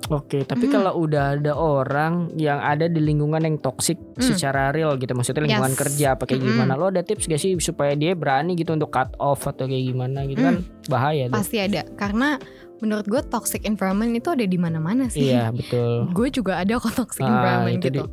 Oke, 0.07 0.41
tapi 0.41 0.65
Hmm. 0.65 0.73
kalau 0.73 0.91
udah 0.99 1.35
ada 1.35 1.53
orang 1.53 2.13
yang 2.33 2.57
ada 2.57 2.85
di 2.85 2.97
lingkungan 2.97 3.41
yang 3.41 3.57
toksik 3.57 3.99
Hmm. 3.99 4.23
secara 4.23 4.71
real 4.71 4.95
gitu, 4.95 5.11
maksudnya 5.11 5.43
lingkungan 5.43 5.75
Yes. 5.75 5.79
kerja 5.79 6.05
apa 6.13 6.23
kayak 6.23 6.39
Mm-mm. 6.39 6.49
gimana? 6.55 6.73
Lo 6.73 6.87
ada 6.87 7.01
tips 7.01 7.25
gak 7.25 7.37
sih 7.37 7.53
supaya 7.57 7.93
dia 7.93 8.13
berani 8.13 8.53
gitu 8.53 8.71
untuk 8.71 8.89
cut 8.89 9.13
off 9.17 9.43
atau 9.43 9.63
kayak 9.63 9.85
gimana 9.85 10.23
gitu 10.25 10.41
kan? 10.41 10.55
Bahaya 10.85 11.27
tuh. 11.27 11.35
Pasti 11.35 11.57
ada. 11.57 11.83
Karena 11.93 12.39
menurut 12.79 13.05
gue 13.05 13.21
toxic 13.23 13.61
environment 13.63 14.15
itu 14.15 14.29
ada 14.29 14.41
di 14.41 14.55
mana-mana 14.55 15.11
sih. 15.11 15.29
Iya, 15.29 15.51
betul. 15.51 16.07
gue 16.17 16.27
juga 16.31 16.57
ada 16.57 16.79
kok 16.79 16.95
toxic 16.95 17.21
Ah, 17.21 17.29
environment 17.29 17.75
itu 17.75 17.85
gitu. 17.85 18.03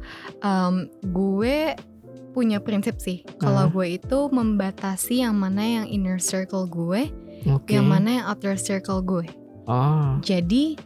Um, 0.41 0.75
gue 1.07 1.79
punya 2.33 2.59
prinsip 2.59 2.99
sih. 2.99 3.25
Ah. 3.25 3.33
Kalau 3.41 3.65
gue 3.71 3.97
itu 3.97 4.19
membatasi 4.29 5.23
yang 5.23 5.33
mana 5.33 5.63
yang 5.63 5.87
inner 5.87 6.19
circle 6.19 6.67
gue, 6.67 7.09
Oke. 7.47 7.73
yang 7.73 7.87
mana 7.87 8.21
yang 8.21 8.25
outer 8.27 8.59
circle 8.59 9.01
gue. 9.01 9.25
Oh, 9.65 10.21
Jadi 10.21 10.77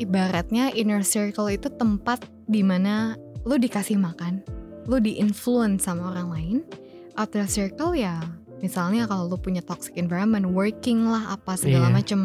ibaratnya 0.00 0.72
inner 0.72 1.04
circle 1.04 1.52
itu 1.52 1.68
tempat 1.68 2.24
di 2.48 2.64
mana 2.64 3.20
lu 3.44 3.60
dikasih 3.60 4.00
makan, 4.00 4.40
lu 4.88 4.96
di-influence 4.96 5.84
sama 5.84 6.16
orang 6.16 6.28
lain. 6.32 6.56
Outer 7.20 7.44
circle 7.44 7.92
ya 7.92 8.16
misalnya 8.60 9.08
kalau 9.08 9.28
lu 9.28 9.36
punya 9.40 9.64
toxic 9.64 9.96
environment, 9.96 10.52
working 10.52 11.08
lah 11.08 11.36
apa 11.36 11.56
segala 11.56 11.88
Iya. 11.88 11.96
macem, 11.96 12.20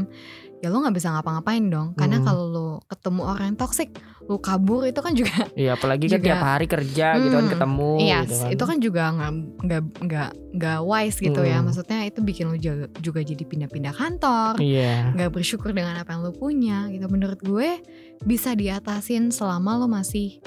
ya 0.65 0.73
lu 0.73 0.81
nggak 0.81 0.97
bisa 0.97 1.13
ngapa-ngapain 1.13 1.69
dong. 1.69 1.93
Karena 1.93 2.17
Hmm. 2.17 2.25
kalau 2.25 2.43
lu 2.49 2.67
ketemu 2.85 3.21
orang 3.21 3.45
yang 3.47 3.59
toxic, 3.59 3.93
lu 4.21 4.35
kabur 4.35 4.81
itu 4.81 4.97
kan 4.97 5.13
juga 5.13 5.29
iya 5.53 5.77
apalagi 5.77 6.09
kan 6.09 6.17
Juga- 6.17 6.25
tiap 6.25 6.41
hari 6.43 6.65
kerja 6.65 7.07
gitu 7.15 7.29
kan 7.31 7.45
Hmm, 7.45 7.53
ketemu 7.53 7.91
Iya, 8.01 8.17
gitu 8.19 8.33
kan. 8.35 8.49
itu 8.49 8.63
kan 8.65 8.77
juga 8.79 9.03
nggak 9.13 9.31
nggak 9.61 9.81
nggak 10.01 10.29
nggak 10.55 10.79
wise 10.81 11.17
gitu 11.19 11.41
ya. 11.41 11.57
Hmm. 11.57 11.65
Maksudnya 11.65 11.99
itu 12.03 12.19
bikin 12.19 12.45
lu 12.47 12.57
juga, 12.57 12.89
juga 12.97 13.19
jadi 13.21 13.43
pindah-pindah 13.43 13.93
kantor, 13.93 14.51
Iya. 14.57 15.13
nggak 15.13 15.29
bersyukur 15.31 15.69
dengan 15.69 15.95
apa 15.95 16.09
yang 16.09 16.21
lu 16.21 16.33
punya 16.33 16.89
gitu. 16.89 17.05
Menurut 17.05 17.37
gue 17.39 17.77
bisa 18.21 18.51
diatasin 18.51 19.29
selama 19.29 19.77
lo 19.77 19.85
masih 19.85 20.41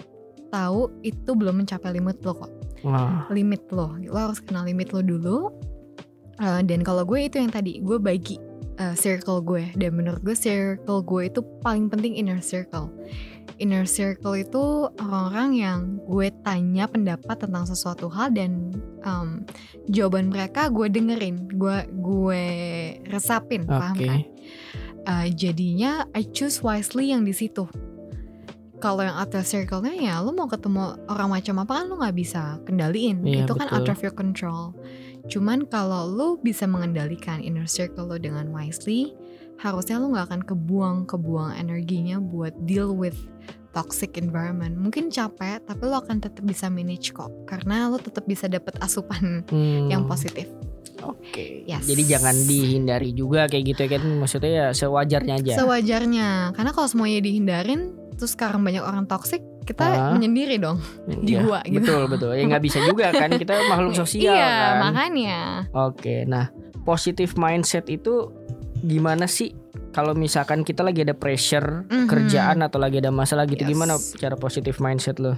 tahu 0.48 0.90
itu 1.00 1.30
belum 1.30 1.62
mencapai 1.62 1.92
limit 1.92 2.18
lo 2.20 2.34
kok. 2.34 2.50
Wah. 2.80 3.28
Limit 3.28 3.68
lo, 3.68 3.94
lo 4.00 4.18
harus 4.18 4.40
kenal 4.40 4.64
limit 4.64 4.90
lo 4.90 4.98
dulu. 4.98 5.52
Eh, 6.36 6.62
dan 6.62 6.80
kalau 6.80 7.02
gue 7.02 7.18
itu 7.20 7.36
yang 7.36 7.50
tadi 7.50 7.78
gue 7.78 7.98
bagi 7.98 8.38
eh, 8.78 8.94
circle 8.94 9.42
gue 9.42 9.74
dan 9.74 9.90
menurut 9.98 10.22
gue 10.22 10.38
circle 10.38 11.02
gue 11.02 11.22
itu 11.26 11.40
paling 11.60 11.90
penting 11.90 12.14
inner 12.14 12.38
circle. 12.38 12.88
Inner 13.58 13.82
circle 13.90 14.38
itu 14.38 14.86
orang-orang 15.02 15.50
yang 15.58 15.78
gue 16.06 16.30
tanya 16.46 16.86
pendapat 16.86 17.42
tentang 17.42 17.66
sesuatu 17.66 18.06
hal 18.06 18.30
dan 18.30 18.70
em, 19.02 19.42
jawaban 19.90 20.30
mereka 20.30 20.70
gue 20.70 20.86
dengerin, 20.86 21.50
gue 21.58 21.76
gue 21.90 22.44
resapin, 23.10 23.66
paham 23.66 23.98
Oke. 23.98 24.06
kan? 24.06 24.20
Eh, 25.08 25.26
jadinya 25.34 26.06
I 26.14 26.22
choose 26.30 26.62
wisely 26.62 27.10
yang 27.10 27.26
di 27.26 27.34
situ. 27.34 27.66
Kalau 28.78 29.02
yang 29.02 29.18
outer 29.18 29.42
circle-nya 29.42 29.90
ya 29.98 30.22
lu 30.22 30.30
mau 30.30 30.46
ketemu 30.46 30.94
orang 31.10 31.34
macam 31.34 31.58
apa 31.58 31.82
kan 31.82 31.84
lu 31.90 31.98
nggak 31.98 32.14
bisa 32.14 32.62
kendaliin. 32.62 33.26
Iya, 33.26 33.42
Itu 33.42 33.58
kan 33.58 33.66
betul. 33.66 33.78
out 33.82 33.88
of 33.90 33.98
your 34.06 34.14
control. 34.14 34.70
Cuman 35.28 35.68
kalau 35.68 36.08
lu 36.08 36.28
bisa 36.40 36.64
mengendalikan 36.64 37.44
inner 37.44 37.68
circle 37.68 38.08
lo 38.08 38.16
dengan 38.16 38.48
wisely, 38.48 39.12
harusnya 39.60 40.00
lu 40.00 40.10
nggak 40.10 40.26
akan 40.32 40.42
kebuang-kebuang 40.42 41.60
energinya 41.60 42.16
buat 42.18 42.56
deal 42.64 42.96
with 42.96 43.16
toxic 43.76 44.16
environment. 44.16 44.74
Mungkin 44.74 45.12
capek, 45.12 45.60
tapi 45.62 45.82
lo 45.84 46.00
akan 46.00 46.24
tetap 46.24 46.42
bisa 46.42 46.72
manage 46.72 47.12
kok. 47.12 47.28
Karena 47.44 47.92
lo 47.92 48.00
tetap 48.00 48.24
bisa 48.24 48.48
dapet 48.48 48.74
asupan 48.80 49.44
Hmm. 49.52 49.86
yang 49.92 50.08
positif. 50.08 50.48
Oke. 51.04 51.62
Yes. 51.68 51.86
Jadi 51.86 52.02
jangan 52.08 52.34
dihindari 52.34 53.14
juga 53.14 53.46
kayak 53.46 53.64
gitu 53.70 53.80
ya 53.86 53.90
kan 54.00 54.02
maksudnya 54.18 54.50
ya 54.50 54.66
sewajarnya 54.74 55.34
aja. 55.38 55.52
Sewajarnya. 55.62 56.28
Karena 56.58 56.70
kalau 56.74 56.88
semuanya 56.90 57.22
dihindarin, 57.22 57.94
terus 58.18 58.34
sekarang 58.34 58.66
banyak 58.66 58.82
orang 58.82 59.06
toxic, 59.06 59.44
kita 59.68 60.16
menyendiri 60.16 60.56
dong 60.56 60.80
di 61.04 61.36
Iya, 61.36 61.44
gua 61.44 61.60
gitu. 61.62 61.84
Betul 61.84 62.02
betul. 62.08 62.30
Ya 62.32 62.48
nggak 62.48 62.64
bisa 62.64 62.78
juga 62.80 63.12
kan 63.12 63.28
kita 63.30 63.52
makhluk 63.68 63.92
sosial 64.00 64.32
iya, 64.32 64.48
kan. 64.48 64.74
makanya. 64.88 65.40
Oke, 65.70 66.24
nah 66.24 66.48
positive 66.82 67.36
mindset 67.36 67.84
itu 67.86 68.32
gimana 68.80 69.28
sih? 69.28 69.52
Kalau 69.88 70.12
misalkan 70.12 70.62
kita 70.62 70.80
lagi 70.80 71.02
ada 71.02 71.12
pressure 71.12 71.84
Mhm. 71.84 72.06
kerjaan 72.06 72.58
atau 72.60 72.78
lagi 72.78 72.96
ada 72.96 73.10
masalah 73.10 73.44
gitu, 73.44 73.60
Yes. 73.60 73.70
gimana 73.70 73.92
cara 74.16 74.34
positive 74.34 74.78
mindset 74.78 75.18
lo? 75.18 75.36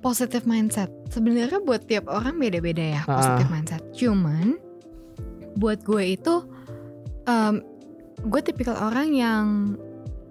positive 0.00 0.42
mindset. 0.44 0.90
Sebenarnya 1.08 1.62
buat 1.62 1.86
tiap 1.86 2.10
orang 2.10 2.34
beda-beda 2.34 2.82
ya 2.82 3.00
Ah. 3.06 3.22
positive 3.38 3.50
mindset. 3.50 3.82
Cuman 3.94 4.58
buat 5.54 5.78
gue 5.82 6.04
itu 6.10 6.42
em, 7.22 7.62
gue 8.18 8.40
tipikal 8.42 8.74
orang 8.82 9.14
yang 9.14 9.46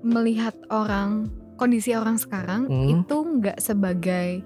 melihat 0.01 0.51
orang 0.67 1.31
kondisi 1.61 1.93
orang 1.93 2.17
sekarang 2.17 2.65
Hmm. 2.65 2.89
itu 2.97 3.13
nggak 3.15 3.61
sebagai 3.61 4.41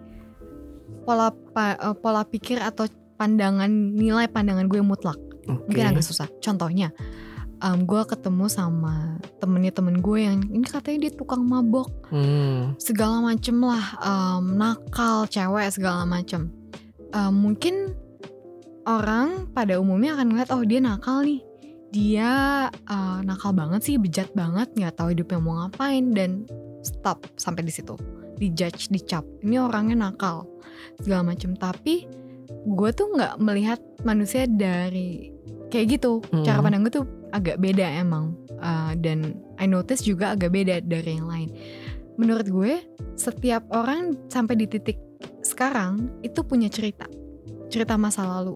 pola 1.01 1.31
pa- 1.31 1.79
eh, 1.79 1.95
pola 1.95 2.21
pikir 2.21 2.59
atau 2.59 2.83
pandangan 3.15 3.69
nilai 3.69 4.27
pandangan 4.27 4.67
gue 4.67 4.81
mutlak. 4.81 5.15
Oke. 5.45 5.71
Mungkin 5.71 5.85
agak 5.87 6.03
susah. 6.03 6.27
Contohnya, 6.37 6.91
em, 7.57 7.79
gue 7.81 8.01
ketemu 8.03 8.45
sama 8.45 9.15
temennya 9.37 9.71
temen 9.71 9.97
gue 9.97 10.19
yang 10.19 10.43
ini 10.43 10.65
katanya 10.65 11.07
dia 11.07 11.13
tukang 11.13 11.41
mabok 11.41 11.87
Hmm. 12.09 12.75
segala 12.77 13.23
macem 13.23 13.55
lah 13.57 13.85
em, 13.97 14.43
nakal 14.53 15.23
cewek 15.25 15.71
segala 15.71 16.03
macem 16.03 16.51
Em, 17.09 17.31
mungkin 17.31 17.95
orang 18.83 19.47
pada 19.49 19.79
umumnya 19.79 20.13
akan 20.13 20.27
ngeliat 20.29 20.49
oh 20.51 20.61
dia 20.61 20.79
nakal 20.79 21.23
nih 21.23 21.39
dia 21.89 22.33
eh, 22.67 23.17
nakal 23.23 23.55
banget 23.55 23.81
sih 23.81 23.95
bejat 23.95 24.35
banget 24.35 24.75
nggak 24.75 24.93
tahu 24.93 25.15
hidupnya 25.15 25.39
mau 25.39 25.55
ngapain 25.57 26.11
dan 26.11 26.43
stop 26.85 27.25
sampai 27.35 27.65
di 27.65 27.73
situ. 27.73 27.97
Dijudge 28.37 28.87
dicap. 28.87 29.25
Ini 29.41 29.57
orangnya 29.59 30.07
nakal 30.07 30.45
segala 31.01 31.33
macem. 31.33 31.57
Tapi 31.57 32.05
gue 32.65 32.89
tuh 32.93 33.09
nggak 33.11 33.41
melihat 33.41 33.81
manusia 34.05 34.45
dari 34.45 35.33
kayak 35.67 35.97
gitu. 35.97 36.21
Cara 36.45 36.61
Hmm. 36.61 36.65
pandang 36.69 36.81
gue 36.85 36.93
tuh 36.93 37.05
agak 37.33 37.57
beda 37.57 37.83
emang. 37.97 38.37
Eh, 38.55 38.93
dan 39.01 39.33
I 39.57 39.65
notice 39.65 40.01
juga 40.01 40.31
agak 40.31 40.51
beda 40.51 40.79
dari 40.79 41.17
yang 41.17 41.27
lain. 41.27 41.49
Menurut 42.15 42.47
gue 42.47 42.79
setiap 43.15 43.67
orang 43.71 44.15
sampai 44.29 44.55
di 44.55 44.67
titik 44.67 44.95
sekarang 45.41 46.11
itu 46.21 46.39
punya 46.41 46.71
cerita. 46.71 47.07
Cerita 47.67 47.99
masa 47.99 48.23
lalu. 48.23 48.55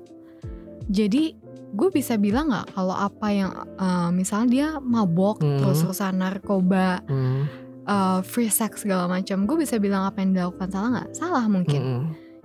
Jadi 0.88 1.36
gue 1.70 1.89
bisa 1.92 2.18
bilang 2.18 2.50
nggak 2.50 2.74
kalau 2.74 2.96
apa 2.96 3.28
yang 3.30 3.52
eh, 3.78 4.10
misalnya 4.10 4.48
dia 4.50 4.68
mabok 4.80 5.39
Hmm. 5.39 5.60
terus 5.60 5.84
terusan 5.84 6.18
narkoba 6.18 7.04
Hmm. 7.06 7.46
Eh, 7.89 8.19
free 8.21 8.47
sex 8.47 8.86
segala 8.86 9.10
macam 9.10 9.43
gue 9.43 9.58
bisa 9.58 9.75
bilang 9.75 10.06
apa 10.06 10.21
yang 10.21 10.32
dilakukan 10.32 10.69
salah 10.69 10.89
nggak 10.93 11.10
salah 11.12 11.45
mungkin 11.45 11.82
Mm-mm. 11.82 12.04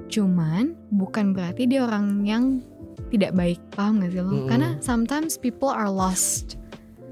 cuman 0.09 0.65
bukan 0.91 1.31
berarti 1.31 1.69
dia 1.69 1.85
orang 1.85 2.25
yang 2.25 2.65
tidak 3.13 3.31
baik 3.33 3.61
paham 3.73 4.01
gak 4.01 4.11
sih 4.11 4.21
lo 4.21 4.33
Mm-mm. 4.33 4.49
karena 4.49 4.69
sometimes 4.81 5.37
people 5.37 5.69
are 5.69 5.93
lost 5.93 6.57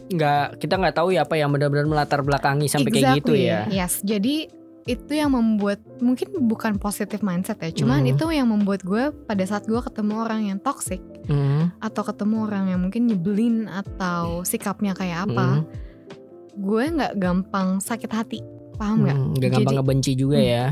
nggak 0.09 0.59
kita 0.59 0.77
nggak 0.77 0.93
tahu 0.95 1.13
ya 1.13 1.25
apa 1.25 1.37
yang 1.37 1.49
benar-benar 1.49 1.87
melatar 1.87 2.21
belakangi 2.21 2.69
sampai 2.69 2.91
kayak 2.91 3.23
gitu 3.23 3.33
Exactly, 3.33 3.49
ya. 3.49 3.61
Yes, 3.71 4.05
jadi 4.05 4.51
itu 4.83 5.13
yang 5.15 5.31
membuat 5.31 5.79
mungkin 6.03 6.43
bukan 6.43 6.75
positive 6.77 7.23
mindset 7.23 7.63
ya, 7.63 7.71
cuman 7.71 8.03
Mhm. 8.03 8.11
itu 8.13 8.25
yang 8.29 8.51
membuat 8.51 8.83
gue 8.83 9.15
pada 9.15 9.41
saat 9.47 9.65
gue 9.65 9.79
ketemu 9.79 10.15
orang 10.19 10.41
yang 10.43 10.59
toxic 10.59 10.99
Hmm. 11.31 11.71
atau 11.79 12.03
ketemu 12.03 12.37
orang 12.45 12.65
yang 12.67 12.81
mungkin 12.83 13.07
nyebelin 13.07 13.71
atau 13.71 14.43
sikapnya 14.43 14.91
kayak 14.93 15.31
apa, 15.31 15.63
Hmm. 15.63 15.71
Gue 16.55 16.85
nggak 16.91 17.15
gampang 17.17 17.79
sakit 17.79 18.11
hati, 18.11 18.39
paham 18.77 19.05
nggak? 19.05 19.17
Hmm, 19.17 19.33
nggak 19.35 19.51
gampang 19.51 19.65
Jadi- 19.69 19.79
ngebenci 19.81 20.13
juga 20.15 20.39
Hmm. 20.39 20.49
ya. 20.49 20.67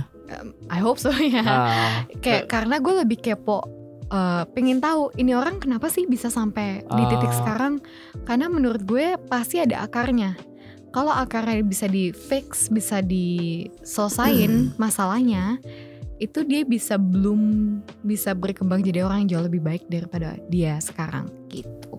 I 0.71 0.79
hope 0.79 0.97
so 0.97 1.11
ya. 1.27 1.43
Ah. 1.43 1.91
Kayak 2.19 2.47
karena 2.47 2.79
gue 2.79 2.95
lebih 2.97 3.19
kepo, 3.19 3.67
eh, 4.07 4.45
pengen 4.51 4.79
tahu 4.79 5.11
ini 5.17 5.35
orang 5.35 5.59
kenapa 5.59 5.87
sih 5.87 6.07
bisa 6.07 6.31
sampai 6.31 6.83
di 6.83 7.03
titik 7.07 7.31
Ah. 7.31 7.37
sekarang? 7.37 7.75
Karena 8.23 8.47
menurut 8.47 8.83
gue 8.83 9.19
pasti 9.27 9.59
ada 9.59 9.83
akarnya. 9.83 10.39
Kalau 10.91 11.11
akarnya 11.11 11.63
bisa 11.63 11.87
di 11.87 12.11
fix, 12.11 12.67
bisa 12.67 12.99
diselesain 13.01 14.75
masalahnya, 14.77 15.59
itu 16.19 16.43
dia 16.43 16.63
bisa 16.63 16.95
belum 16.95 17.41
bisa 18.03 18.35
berkembang 18.35 18.83
jadi 18.83 19.03
orang 19.03 19.25
yang 19.25 19.31
jauh 19.31 19.47
lebih 19.47 19.63
baik 19.63 19.87
daripada 19.87 20.37
dia 20.47 20.77
sekarang 20.79 21.31
gitu. 21.49 21.97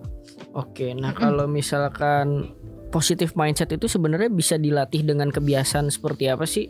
Oke, 0.52 0.92
nah 0.92 1.10
Mm-mm. 1.10 1.18
kalau 1.18 1.46
misalkan 1.46 2.52
positive 2.92 3.32
mindset 3.34 3.72
itu 3.72 3.88
sebenarnya 3.88 4.28
bisa 4.28 4.60
dilatih 4.60 5.02
dengan 5.02 5.32
kebiasaan 5.32 5.88
seperti 5.88 6.28
apa 6.28 6.44
sih? 6.44 6.68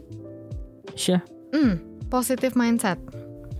Syah, 0.94 1.20
Hmm, 1.52 1.76
positive 2.08 2.56
mindset 2.56 2.96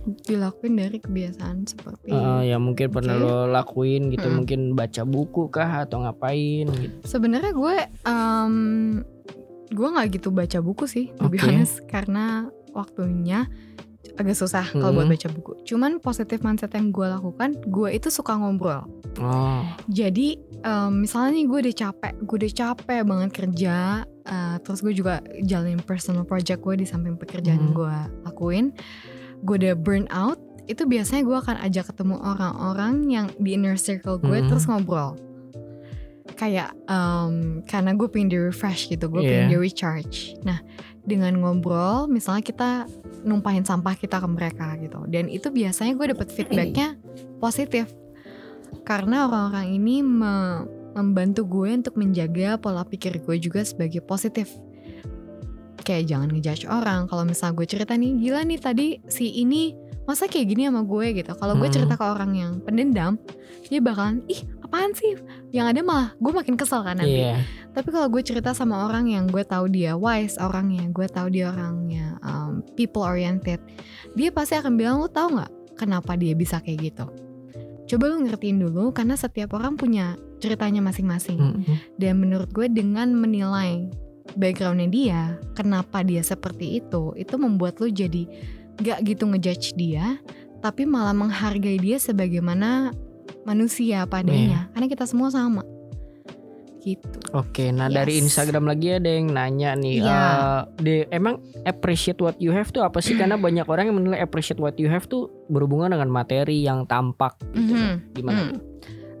dilakuin 0.03 0.75
dari 0.75 0.99
kebiasaan 0.99 1.63
seperti 1.63 2.11
Eh, 2.11 2.51
yang 2.51 2.59
mungkin 2.65 2.91
pernah 2.91 3.15
Oke. 3.15 3.23
lo 3.23 3.37
lakuin 3.47 4.11
gitu, 4.11 4.27
Mm-mm. 4.27 4.37
mungkin 4.43 4.59
baca 4.75 5.03
buku 5.07 5.47
kah 5.47 5.87
atau 5.87 6.03
ngapain 6.03 6.67
gitu. 6.67 6.95
Sebenarnya 7.07 7.55
gue 7.55 7.75
em, 8.03 8.55
gue 9.71 9.87
nggak 9.87 10.07
gitu 10.19 10.29
baca 10.35 10.59
buku 10.59 10.85
sih, 10.91 11.05
Oke. 11.23 11.39
honest, 11.39 11.87
karena 11.87 12.51
waktunya 12.75 13.47
agak 14.13 14.35
susah 14.35 14.67
kalau 14.67 14.93
buat 14.93 15.07
Hmm. 15.07 15.13
baca 15.15 15.27
buku. 15.31 15.51
Cuman 15.63 15.91
positive 15.97 16.41
mindset 16.41 16.71
yang 16.71 16.91
gue 16.91 17.07
lakukan, 17.07 17.55
gue 17.63 17.89
itu 17.89 18.07
suka 18.07 18.35
ngobrol. 18.35 18.83
Oh, 19.17 19.63
Jadi 19.87 20.37
em, 20.59 20.91
misalnya 21.01 21.35
nih 21.35 21.45
gue 21.45 21.59
udah 21.63 21.75
capek, 21.77 22.13
gue 22.19 22.35
udah 22.39 22.53
capek 22.53 22.99
banget 23.03 23.29
kerja, 23.31 23.77
eh, 24.05 24.55
terus 24.59 24.79
gue 24.79 24.91
juga 24.91 25.19
jalanin 25.41 25.79
personal 25.79 26.23
project 26.23 26.59
gue 26.59 26.75
di 26.75 26.85
samping 26.85 27.15
pekerjaan 27.15 27.71
Hmm. 27.71 27.73
gue 27.73 27.95
lakuin, 28.23 28.65
gue 29.41 29.55
udah 29.57 29.75
burn 29.75 30.05
out. 30.09 30.37
Itu 30.63 30.87
biasanya 30.87 31.23
gue 31.23 31.35
akan 31.35 31.57
ajak 31.61 31.91
ketemu 31.91 32.15
orang-orang 32.17 32.93
yang 33.07 33.27
di 33.35 33.55
inner 33.55 33.75
circle 33.75 34.15
gue 34.17 34.39
Hmm. 34.39 34.47
terus 34.47 34.63
ngobrol. 34.63 35.15
Kayak 36.33 36.71
em, 36.87 37.61
karena 37.63 37.91
gue 37.93 38.07
pengen 38.07 38.29
di 38.29 38.39
refresh 38.39 38.87
gitu, 38.87 39.07
gue 39.07 39.21
pengen 39.21 39.47
Iya. 39.47 39.51
di 39.51 39.57
recharge. 39.59 40.19
Nah 40.41 40.59
dengan 41.03 41.35
ngobrol, 41.39 42.07
misalnya 42.07 42.43
kita 42.43 42.71
numpahin 43.27 43.67
sampah 43.67 43.95
kita 43.99 44.23
ke 44.23 44.27
mereka 44.27 44.75
gitu, 44.79 45.03
dan 45.11 45.27
itu 45.27 45.51
biasanya 45.51 45.93
gue 45.99 46.07
dapet 46.15 46.27
feedbacknya 46.31 46.95
positif 47.43 47.91
karena 48.83 49.27
orang-orang 49.27 49.79
ini 49.79 50.03
me- 50.03 50.67
membantu 50.93 51.45
gue 51.45 51.69
untuk 51.73 51.95
menjaga 51.97 52.59
pola 52.61 52.85
pikir 52.85 53.17
gue 53.21 53.35
juga 53.41 53.65
sebagai 53.65 54.01
positif. 54.05 54.49
Kayak 55.83 56.03
jangan 56.07 56.29
ngejudge 56.31 56.65
orang. 56.69 57.11
Kalau 57.11 57.27
misalnya 57.27 57.59
gue 57.59 57.67
cerita 57.67 57.93
nih, 57.97 58.11
gila 58.15 58.41
nih 58.45 58.59
tadi 58.61 58.87
si 59.09 59.41
ini 59.41 59.75
masa 60.07 60.29
kayak 60.29 60.53
gini 60.53 60.69
sama 60.69 60.85
gue 60.85 61.07
gitu. 61.17 61.31
Kalau 61.35 61.59
gue 61.59 61.67
cerita 61.67 61.99
ke 61.99 62.05
orang 62.05 62.31
yang 62.37 62.51
pendendam, 62.63 63.19
dia 63.67 63.81
bakalan 63.83 64.23
ih 64.31 64.45
apaan 64.73 64.97
sih? 64.97 65.13
Yang 65.53 65.65
ada 65.69 65.81
malah 65.85 66.09
gue 66.17 66.33
makin 66.33 66.57
kesel 66.57 66.81
kan 66.81 66.97
nanti. 66.97 67.21
iya. 67.21 67.45
Tapi 67.77 67.93
kalau 67.93 68.09
gue 68.09 68.25
cerita 68.25 68.57
sama 68.57 68.89
orang 68.89 69.05
yang 69.05 69.29
gue 69.29 69.45
tahu 69.45 69.69
dia 69.69 69.93
wise 69.93 70.41
orangnya, 70.41 70.89
gue 70.89 71.05
tahu 71.05 71.29
dia 71.29 71.53
orangnya 71.53 72.17
um, 72.25 72.65
people 72.73 73.05
oriented, 73.05 73.61
dia 74.17 74.33
pasti 74.33 74.57
akan 74.57 74.73
bilang 74.73 74.97
lu 74.97 75.05
tahu 75.05 75.37
nggak 75.37 75.77
kenapa 75.77 76.17
dia 76.17 76.33
bisa 76.33 76.57
kayak 76.57 76.89
gitu. 76.89 77.05
Coba 77.85 78.03
lu 78.09 78.25
ngertiin 78.25 78.65
dulu 78.65 78.89
karena 78.89 79.13
setiap 79.13 79.53
orang 79.53 79.77
punya 79.77 80.17
ceritanya 80.41 80.81
masing-masing. 80.81 81.37
Mm-mm. 81.37 81.77
Dan 82.01 82.17
menurut 82.17 82.49
gue 82.49 82.65
dengan 82.65 83.13
menilai 83.13 83.85
backgroundnya 84.33 84.89
dia, 84.89 85.21
kenapa 85.53 86.01
dia 86.01 86.25
seperti 86.25 86.81
itu, 86.81 87.13
itu 87.13 87.37
membuat 87.37 87.77
lu 87.77 87.93
jadi 87.93 88.25
gak 88.81 89.05
gitu 89.05 89.29
ngejudge 89.29 89.77
dia, 89.77 90.17
tapi 90.65 90.89
malah 90.89 91.13
menghargai 91.13 91.77
dia 91.77 92.01
sebagaimana 92.01 92.89
manusia 93.43 94.03
padanya. 94.03 94.67
Karena 94.71 94.87
kita 94.87 95.03
semua 95.03 95.27
sama. 95.27 95.63
Gitu. 96.79 97.15
Oke, 97.31 97.71
nah 97.71 97.87
Yes. 97.87 97.95
dari 97.95 98.13
Instagram 98.19 98.67
lagi 98.67 98.91
ada 98.91 99.07
yang 99.07 99.31
nanya 99.31 99.71
nih, 99.73 100.03
Iya. 100.03 100.11
eh, 100.11 100.59
de- 100.83 101.07
emang 101.09 101.39
appreciate 101.63 102.19
what 102.19 102.35
you 102.37 102.51
have 102.51 102.67
tuh 102.69 102.83
apa 102.83 102.99
sih? 102.99 103.15
Karena 103.15 103.39
banyak 103.45 103.63
orang 103.63 103.87
yang 103.87 103.97
menilai 103.97 104.19
appreciate 104.19 104.59
what 104.59 104.75
you 104.75 104.91
have 104.91 105.07
tuh 105.07 105.31
berhubungan 105.47 105.95
dengan 105.95 106.11
materi 106.11 106.59
yang 106.59 106.83
tampak 106.83 107.39
gitu. 107.55 108.03
Gimana 108.13 108.35
Hmm. 108.37 108.51
tuh? 108.51 108.61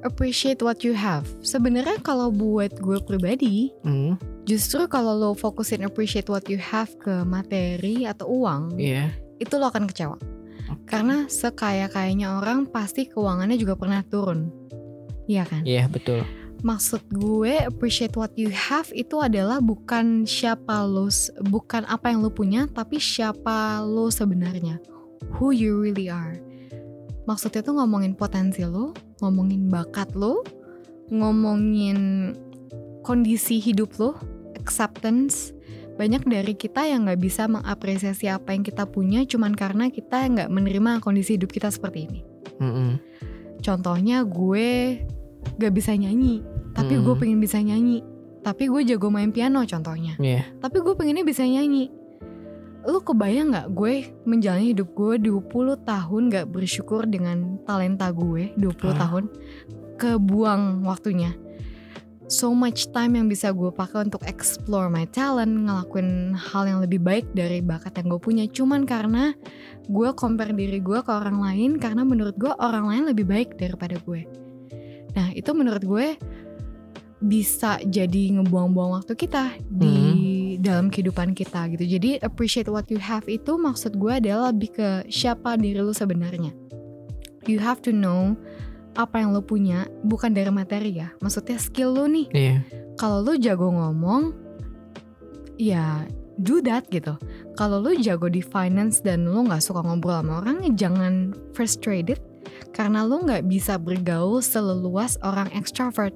Appreciate 0.03 0.59
what 0.59 0.83
you 0.83 0.91
have. 0.91 1.23
Sebenarnya 1.39 2.03
kalau 2.03 2.27
buat 2.27 2.75
gue 2.75 2.99
pribadi, 2.99 3.71
Hmm, 3.79 4.19
justru 4.43 4.83
kalau 4.91 5.15
lo 5.15 5.31
fokusin 5.31 5.79
appreciate 5.81 6.27
what 6.27 6.43
you 6.51 6.59
have 6.59 6.91
ke 6.99 7.23
materi 7.23 8.03
atau 8.03 8.27
uang, 8.27 8.75
Iya. 8.75 9.15
itu 9.39 9.55
lo 9.55 9.71
akan 9.71 9.87
kecewa. 9.87 10.19
Karena 10.87 11.25
sekaya-kayanya 11.29 12.39
orang 12.41 12.69
pasti 12.69 13.09
keuangannya 13.09 13.57
juga 13.57 13.77
pernah 13.77 14.01
turun. 14.05 14.49
Iya 15.27 15.43
kan? 15.47 15.63
Iya 15.63 15.87
betul. 15.87 16.23
Maksud 16.63 17.03
gue 17.11 17.59
appreciate 17.59 18.15
what 18.15 18.31
you 18.39 18.47
have 18.47 18.87
itu 18.95 19.19
adalah 19.19 19.59
bukan 19.59 20.23
siapa 20.23 20.87
lo, 20.87 21.11
bukan 21.51 21.83
apa 21.91 22.07
yang 22.07 22.23
lo 22.23 22.31
punya, 22.31 22.71
tapi 22.71 23.03
siapa 23.03 23.83
lo 23.83 24.07
sebenarnya. 24.07 24.79
Who 25.35 25.51
you 25.51 25.75
really 25.75 26.07
are. 26.07 26.39
Maksudnya 27.27 27.63
tuh 27.63 27.75
ngomongin 27.75 28.15
potensi 28.15 28.63
lo, 28.63 28.95
ngomongin 29.19 29.67
bakat 29.67 30.15
lo, 30.15 30.43
ngomongin 31.11 32.31
kondisi 33.03 33.59
hidup 33.59 33.91
lo, 33.99 34.15
acceptance. 34.55 35.51
Banyak 35.93 36.25
dari 36.25 36.53
kita 36.53 36.83
yang 36.83 37.05
nggak 37.05 37.21
bisa 37.21 37.45
mengapresiasi 37.45 38.25
apa 38.25 38.51
yang 38.51 38.61
kita 38.61 38.85
punya 38.85 39.21
cuman 39.23 39.53
karena 39.53 39.87
kita 39.87 40.25
nggak 40.25 40.49
menerima 40.49 40.97
kondisi 40.99 41.37
hidup 41.37 41.49
kita 41.49 41.69
seperti 41.69 42.09
ini. 42.09 42.19
Mm-mm. 42.57 42.91
Contohnya 43.59 44.21
gue 44.21 44.99
gak 45.55 45.71
bisa 45.71 45.93
nyanyi, 45.93 46.43
tapi 46.71 46.97
gue 46.97 47.13
Hmm. 47.13 47.21
pengen 47.21 47.39
bisa 47.39 47.59
nyanyi. 47.59 48.03
Tapi 48.41 48.67
gue 48.67 48.83
jago 48.83 49.07
main 49.07 49.31
piano 49.31 49.63
contohnya. 49.63 50.19
Iya. 50.19 50.43
Tapi 50.59 50.77
gue 50.79 50.93
pengennya 50.93 51.23
bisa 51.23 51.43
nyanyi. 51.43 51.87
lu 52.83 52.99
kebayang 52.99 53.55
nggak 53.55 53.67
gue 53.71 53.93
menjalani 54.27 54.75
hidup 54.75 54.91
gue 54.91 55.15
20 55.15 55.47
tahun 55.87 56.21
gak 56.27 56.51
bersyukur 56.51 57.07
dengan 57.07 57.55
talenta 57.63 58.11
gue 58.11 58.51
20 58.59 58.91
Ah. 58.91 59.07
tahun 59.07 59.31
kebuang 59.95 60.83
waktunya 60.83 61.31
so 62.33 62.49
much 62.49 62.89
time 62.89 63.13
yang 63.13 63.29
bisa 63.29 63.53
gue 63.53 63.69
pakai 63.69 64.09
untuk 64.09 64.25
explore 64.25 64.89
my 64.89 65.05
talent 65.13 65.69
ngelakuin 65.69 66.33
hal 66.33 66.65
yang 66.65 66.81
lebih 66.81 66.97
baik 66.97 67.29
dari 67.37 67.61
bakat 67.61 67.93
yang 68.01 68.09
gue 68.09 68.21
punya 68.21 68.49
cuman 68.49 68.89
karena 68.89 69.37
gue 69.85 70.09
compare 70.17 70.57
diri 70.57 70.81
gue 70.81 70.99
ke 71.05 71.11
orang 71.13 71.37
lain 71.37 71.77
karena 71.77 72.01
menurut 72.01 72.33
gue 72.41 72.49
orang 72.57 72.89
lain 72.89 73.03
lebih 73.13 73.29
baik 73.29 73.53
daripada 73.61 74.01
gue 74.01 74.25
nah 75.13 75.29
itu 75.37 75.53
menurut 75.53 75.85
gue 75.85 76.17
bisa 77.23 77.79
jadi 77.87 78.35
ngebuang-buang 78.35 78.99
waktu 78.99 79.13
kita 79.15 79.55
di 79.71 80.33
dalam 80.59 80.91
kehidupan 80.91 81.31
kita 81.31 81.71
gitu. 81.71 81.87
Jadi 81.97 82.19
appreciate 82.19 82.67
what 82.67 82.83
you 82.91 82.99
have 82.99 83.23
itu 83.31 83.55
maksud 83.55 83.95
gue 83.95 84.11
adalah 84.11 84.51
lebih 84.51 84.75
ke 84.75 84.87
siapa 85.07 85.55
diri 85.55 85.79
lu 85.79 85.95
sebenarnya. 85.95 86.51
You 87.47 87.63
have 87.63 87.79
to 87.87 87.95
know 87.95 88.35
apa 88.93 89.21
yang 89.21 89.33
lu 89.33 89.41
punya 89.41 89.89
bukan 90.05 90.33
dari 90.33 90.49
materi 90.53 91.01
ya. 91.01 91.09
Maksudnya 91.21 91.57
skill 91.57 91.97
lu 91.97 92.05
nih. 92.09 92.27
Iya. 92.33 92.57
Kalau 92.97 93.25
lu 93.25 93.33
jago 93.41 93.73
ngomong 93.73 94.33
ya 95.57 96.05
do 96.37 96.61
that 96.61 96.85
gitu. 96.89 97.17
Kalau 97.57 97.81
lu 97.81 97.97
jago 98.01 98.29
di 98.29 98.41
finance 98.41 99.01
dan 99.01 99.25
lu 99.29 99.45
nggak 99.45 99.61
suka 99.61 99.81
ngobrol 99.81 100.21
sama 100.21 100.41
orang 100.41 100.65
jangan 100.77 101.33
frustrated 101.53 102.21
karena 102.73 103.05
lu 103.05 103.21
nggak 103.25 103.45
bisa 103.45 103.77
bergaul 103.77 104.41
seleluas 104.41 105.17
orang 105.21 105.49
extrovert. 105.53 106.13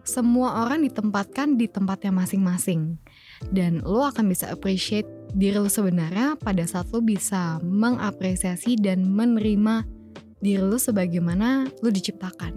Semua 0.00 0.64
orang 0.64 0.80
ditempatkan 0.88 1.60
di 1.60 1.68
tempatnya 1.68 2.08
masing-masing 2.08 2.96
dan 3.52 3.84
lu 3.84 4.00
akan 4.00 4.32
bisa 4.32 4.48
appreciate 4.48 5.06
diri 5.36 5.60
lu 5.60 5.70
sebenarnya 5.70 6.34
pada 6.40 6.64
saat 6.66 6.88
lu 6.90 7.04
bisa 7.04 7.60
mengapresiasi 7.62 8.80
dan 8.80 9.06
menerima 9.06 9.86
diri 10.40 10.58
lu 10.58 10.76
sebagaimana 10.76 11.68
lu 11.80 11.88
diciptakan 11.88 12.52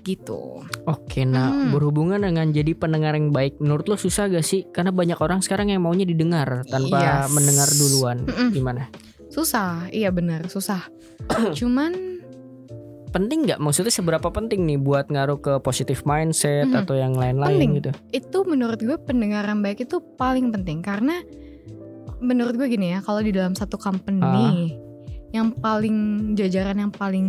gitu. 0.00 0.64
Oke, 0.88 1.28
nah 1.28 1.52
Hmm. 1.52 1.68
berhubungan 1.68 2.16
dengan 2.16 2.48
jadi 2.48 2.72
pendengar 2.72 3.12
yang 3.12 3.28
baik, 3.28 3.60
menurut 3.60 3.84
lo 3.86 3.94
susah 3.94 4.24
gak 4.26 4.40
sih? 4.40 4.64
Karena 4.64 4.88
banyak 4.88 5.20
orang 5.20 5.44
sekarang 5.44 5.68
yang 5.68 5.84
maunya 5.84 6.08
didengar 6.08 6.64
tanpa 6.64 6.96
Yes. 6.96 7.28
mendengar 7.28 7.68
duluan. 7.68 8.24
Mm-mm. 8.24 8.48
Gimana? 8.50 8.88
Susah, 9.28 9.92
iya 9.92 10.08
benar 10.08 10.48
susah. 10.48 10.88
Cuman 11.58 11.92
Penting 13.08 13.48
nggak? 13.48 13.56
Maksudnya 13.56 13.88
seberapa 13.88 14.28
penting 14.28 14.68
nih 14.68 14.76
buat 14.76 15.08
ngaruh 15.08 15.40
ke 15.40 15.52
positive 15.64 16.04
mindset 16.04 16.68
Mhm. 16.68 16.76
atau 16.84 16.92
yang 16.92 17.16
lain-lain 17.16 17.56
Penting. 17.56 17.70
gitu? 17.80 17.90
itu 18.12 18.38
menurut 18.44 18.76
gue 18.76 19.00
pendengaran 19.00 19.64
baik 19.64 19.88
itu 19.88 19.96
paling 20.20 20.52
penting 20.52 20.84
karena 20.84 21.24
menurut 22.20 22.52
gue 22.52 22.68
gini 22.68 22.92
ya 22.92 23.00
kalau 23.00 23.24
di 23.24 23.32
dalam 23.32 23.56
satu 23.56 23.80
company 23.80 24.76
yang 25.38 25.50
paling 25.54 25.96
jajaran 26.34 26.82
yang 26.82 26.92
paling 26.92 27.28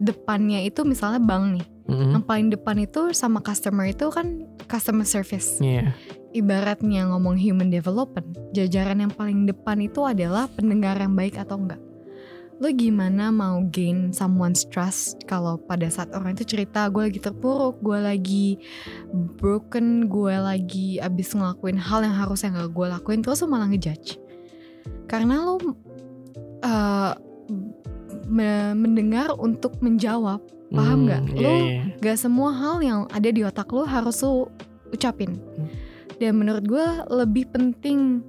depannya 0.00 0.64
itu 0.64 0.82
misalnya 0.82 1.20
bank 1.20 1.60
nih 1.60 1.66
Mhm. 1.84 2.10
yang 2.16 2.24
paling 2.24 2.48
depan 2.48 2.80
itu 2.80 3.12
sama 3.12 3.44
customer 3.44 3.84
itu 3.84 4.08
kan 4.08 4.48
customer 4.64 5.04
service 5.04 5.60
Iya. 5.60 5.92
ibaratnya 6.32 7.12
ngomong 7.12 7.36
human 7.36 7.68
development 7.68 8.24
jajaran 8.56 9.04
yang 9.04 9.12
paling 9.12 9.44
depan 9.44 9.84
itu 9.84 10.00
adalah 10.00 10.48
pendengar 10.48 10.96
yang 10.96 11.12
baik 11.12 11.36
atau 11.36 11.60
enggak 11.60 11.76
lo 12.56 12.70
gimana 12.70 13.28
mau 13.28 13.60
gain 13.68 14.14
someone's 14.14 14.64
trust 14.64 15.20
kalau 15.26 15.60
pada 15.60 15.90
saat 15.90 16.08
orang 16.14 16.32
itu 16.32 16.56
cerita 16.56 16.86
gue 16.88 17.10
lagi 17.10 17.20
terpuruk 17.20 17.82
gue 17.82 17.98
lagi 18.00 18.48
broken 19.42 20.06
gue 20.06 20.34
lagi 20.34 20.96
abis 20.98 21.34
ngelakuin 21.34 21.76
hal 21.76 22.00
yang 22.00 22.16
harusnya 22.16 22.54
nggak 22.54 22.70
gue 22.72 22.86
lakuin 22.96 23.20
terus 23.20 23.42
lo 23.42 23.50
malah 23.50 23.68
ngejudge 23.68 24.16
karena 25.04 25.42
lo 25.44 25.58
uh, 26.64 27.12
me- 28.24 28.74
mendengar 28.74 29.36
untuk 29.36 29.76
menjawab 29.84 30.40
Paham 30.74 31.06
nggak? 31.06 31.22
Hmm, 31.30 31.38
Lo 31.38 31.50
iya, 31.54 31.62
iya. 31.62 31.82
Gak 32.02 32.18
semua 32.18 32.50
hal 32.50 32.76
yang 32.82 33.00
ada 33.14 33.28
di 33.30 33.46
otak 33.46 33.70
lo 33.70 33.86
harus 33.86 34.18
lo 34.26 34.50
ucapin. 34.90 35.38
Hmm. 35.38 35.70
Dan 36.18 36.42
menurut 36.42 36.64
gue 36.66 36.86
lebih 37.14 37.50
penting 37.54 38.22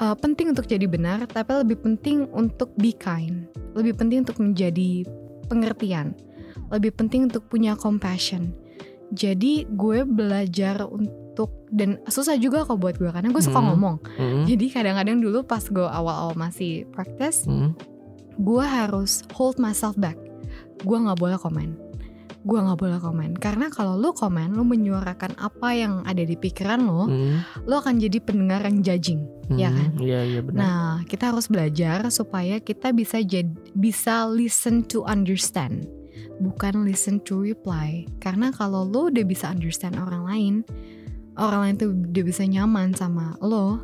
uh, 0.00 0.16
penting 0.16 0.52
untuk 0.56 0.64
jadi 0.64 0.88
benar, 0.88 1.28
tapi 1.28 1.52
lebih 1.60 1.84
penting 1.84 2.28
untuk 2.32 2.72
be 2.80 2.96
kind. 2.96 3.48
Lebih 3.76 4.00
penting 4.00 4.24
untuk 4.24 4.40
menjadi 4.40 5.04
pengertian. 5.52 6.16
Lebih 6.72 6.96
penting 6.96 7.28
untuk 7.28 7.44
punya 7.52 7.76
compassion. 7.76 8.56
Jadi 9.12 9.68
gue 9.68 10.02
belajar 10.08 10.88
untuk 10.88 11.12
dan 11.68 11.98
susah 12.06 12.38
juga 12.38 12.62
kok 12.62 12.78
buat 12.78 12.94
gue 12.94 13.10
karena 13.10 13.28
gue 13.28 13.42
suka 13.42 13.58
Hmm. 13.58 13.74
ngomong. 13.74 13.96
Mhm. 14.16 14.42
Jadi 14.46 14.66
kadang-kadang 14.70 15.18
dulu 15.18 15.42
pas 15.42 15.60
gue 15.60 15.82
awal-awal 15.82 16.32
masih 16.34 16.86
practice, 16.90 17.44
Mhm. 17.44 17.74
gue 18.38 18.64
harus 18.64 19.26
hold 19.34 19.58
myself 19.58 19.94
back. 19.94 20.16
Gue 20.82 20.96
nggak 20.96 21.18
boleh 21.18 21.36
komen. 21.36 21.74
Gue 22.44 22.60
nggak 22.60 22.76
boleh 22.76 23.00
komen 23.00 23.30
karena 23.40 23.72
kalau 23.72 23.96
lu 23.96 24.12
komen, 24.12 24.52
lu 24.52 24.62
menyuarakan 24.62 25.32
apa 25.40 25.72
yang 25.72 26.04
ada 26.04 26.20
di 26.20 26.36
pikiran 26.36 26.84
lo, 26.84 27.08
Mhm. 27.08 27.64
lu 27.64 27.74
akan 27.74 27.96
jadi 27.96 28.20
pendengar 28.20 28.60
yang 28.62 28.84
judging. 28.84 29.24
Iya 29.48 29.68
Mhm. 29.68 29.76
kan? 29.76 29.90
Iya, 29.96 30.18
iya 30.24 30.40
benar. 30.44 30.60
Nah, 30.60 30.90
kita 31.04 31.32
harus 31.32 31.48
belajar 31.48 32.04
supaya 32.08 32.60
kita 32.60 32.92
bisa 32.92 33.16
jadi 33.18 33.48
bisa 33.72 34.28
listen 34.28 34.84
to 34.84 35.08
understand, 35.08 35.88
bukan 36.36 36.84
listen 36.84 37.16
to 37.20 37.40
reply. 37.40 38.04
Karena 38.20 38.52
kalau 38.52 38.84
lo 38.84 39.08
udah 39.08 39.24
bisa 39.24 39.48
understand 39.48 39.96
orang 39.96 40.28
lain, 40.28 40.54
orang 41.38 41.60
lain 41.68 41.74
tuh 41.80 41.90
udah 41.92 42.24
bisa 42.24 42.42
nyaman 42.46 42.94
sama 42.94 43.34
lo, 43.42 43.82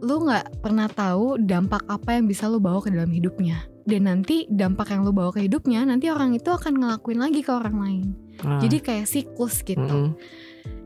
lo 0.00 0.14
nggak 0.24 0.64
pernah 0.64 0.88
tahu 0.88 1.36
dampak 1.42 1.84
apa 1.86 2.16
yang 2.16 2.24
bisa 2.30 2.48
lo 2.48 2.62
bawa 2.62 2.80
ke 2.80 2.90
dalam 2.92 3.10
hidupnya. 3.10 3.66
Dan 3.84 4.06
nanti 4.06 4.46
dampak 4.46 4.92
yang 4.94 5.02
lo 5.02 5.10
bawa 5.10 5.34
ke 5.34 5.44
hidupnya, 5.44 5.82
nanti 5.82 6.12
orang 6.12 6.36
itu 6.36 6.48
akan 6.52 6.78
ngelakuin 6.78 7.18
lagi 7.18 7.40
ke 7.42 7.50
orang 7.50 7.76
lain. 7.80 8.06
Ah. 8.44 8.60
Jadi 8.62 8.76
kayak 8.78 9.06
siklus 9.08 9.64
gitu. 9.66 9.80
Mhm. 9.82 10.14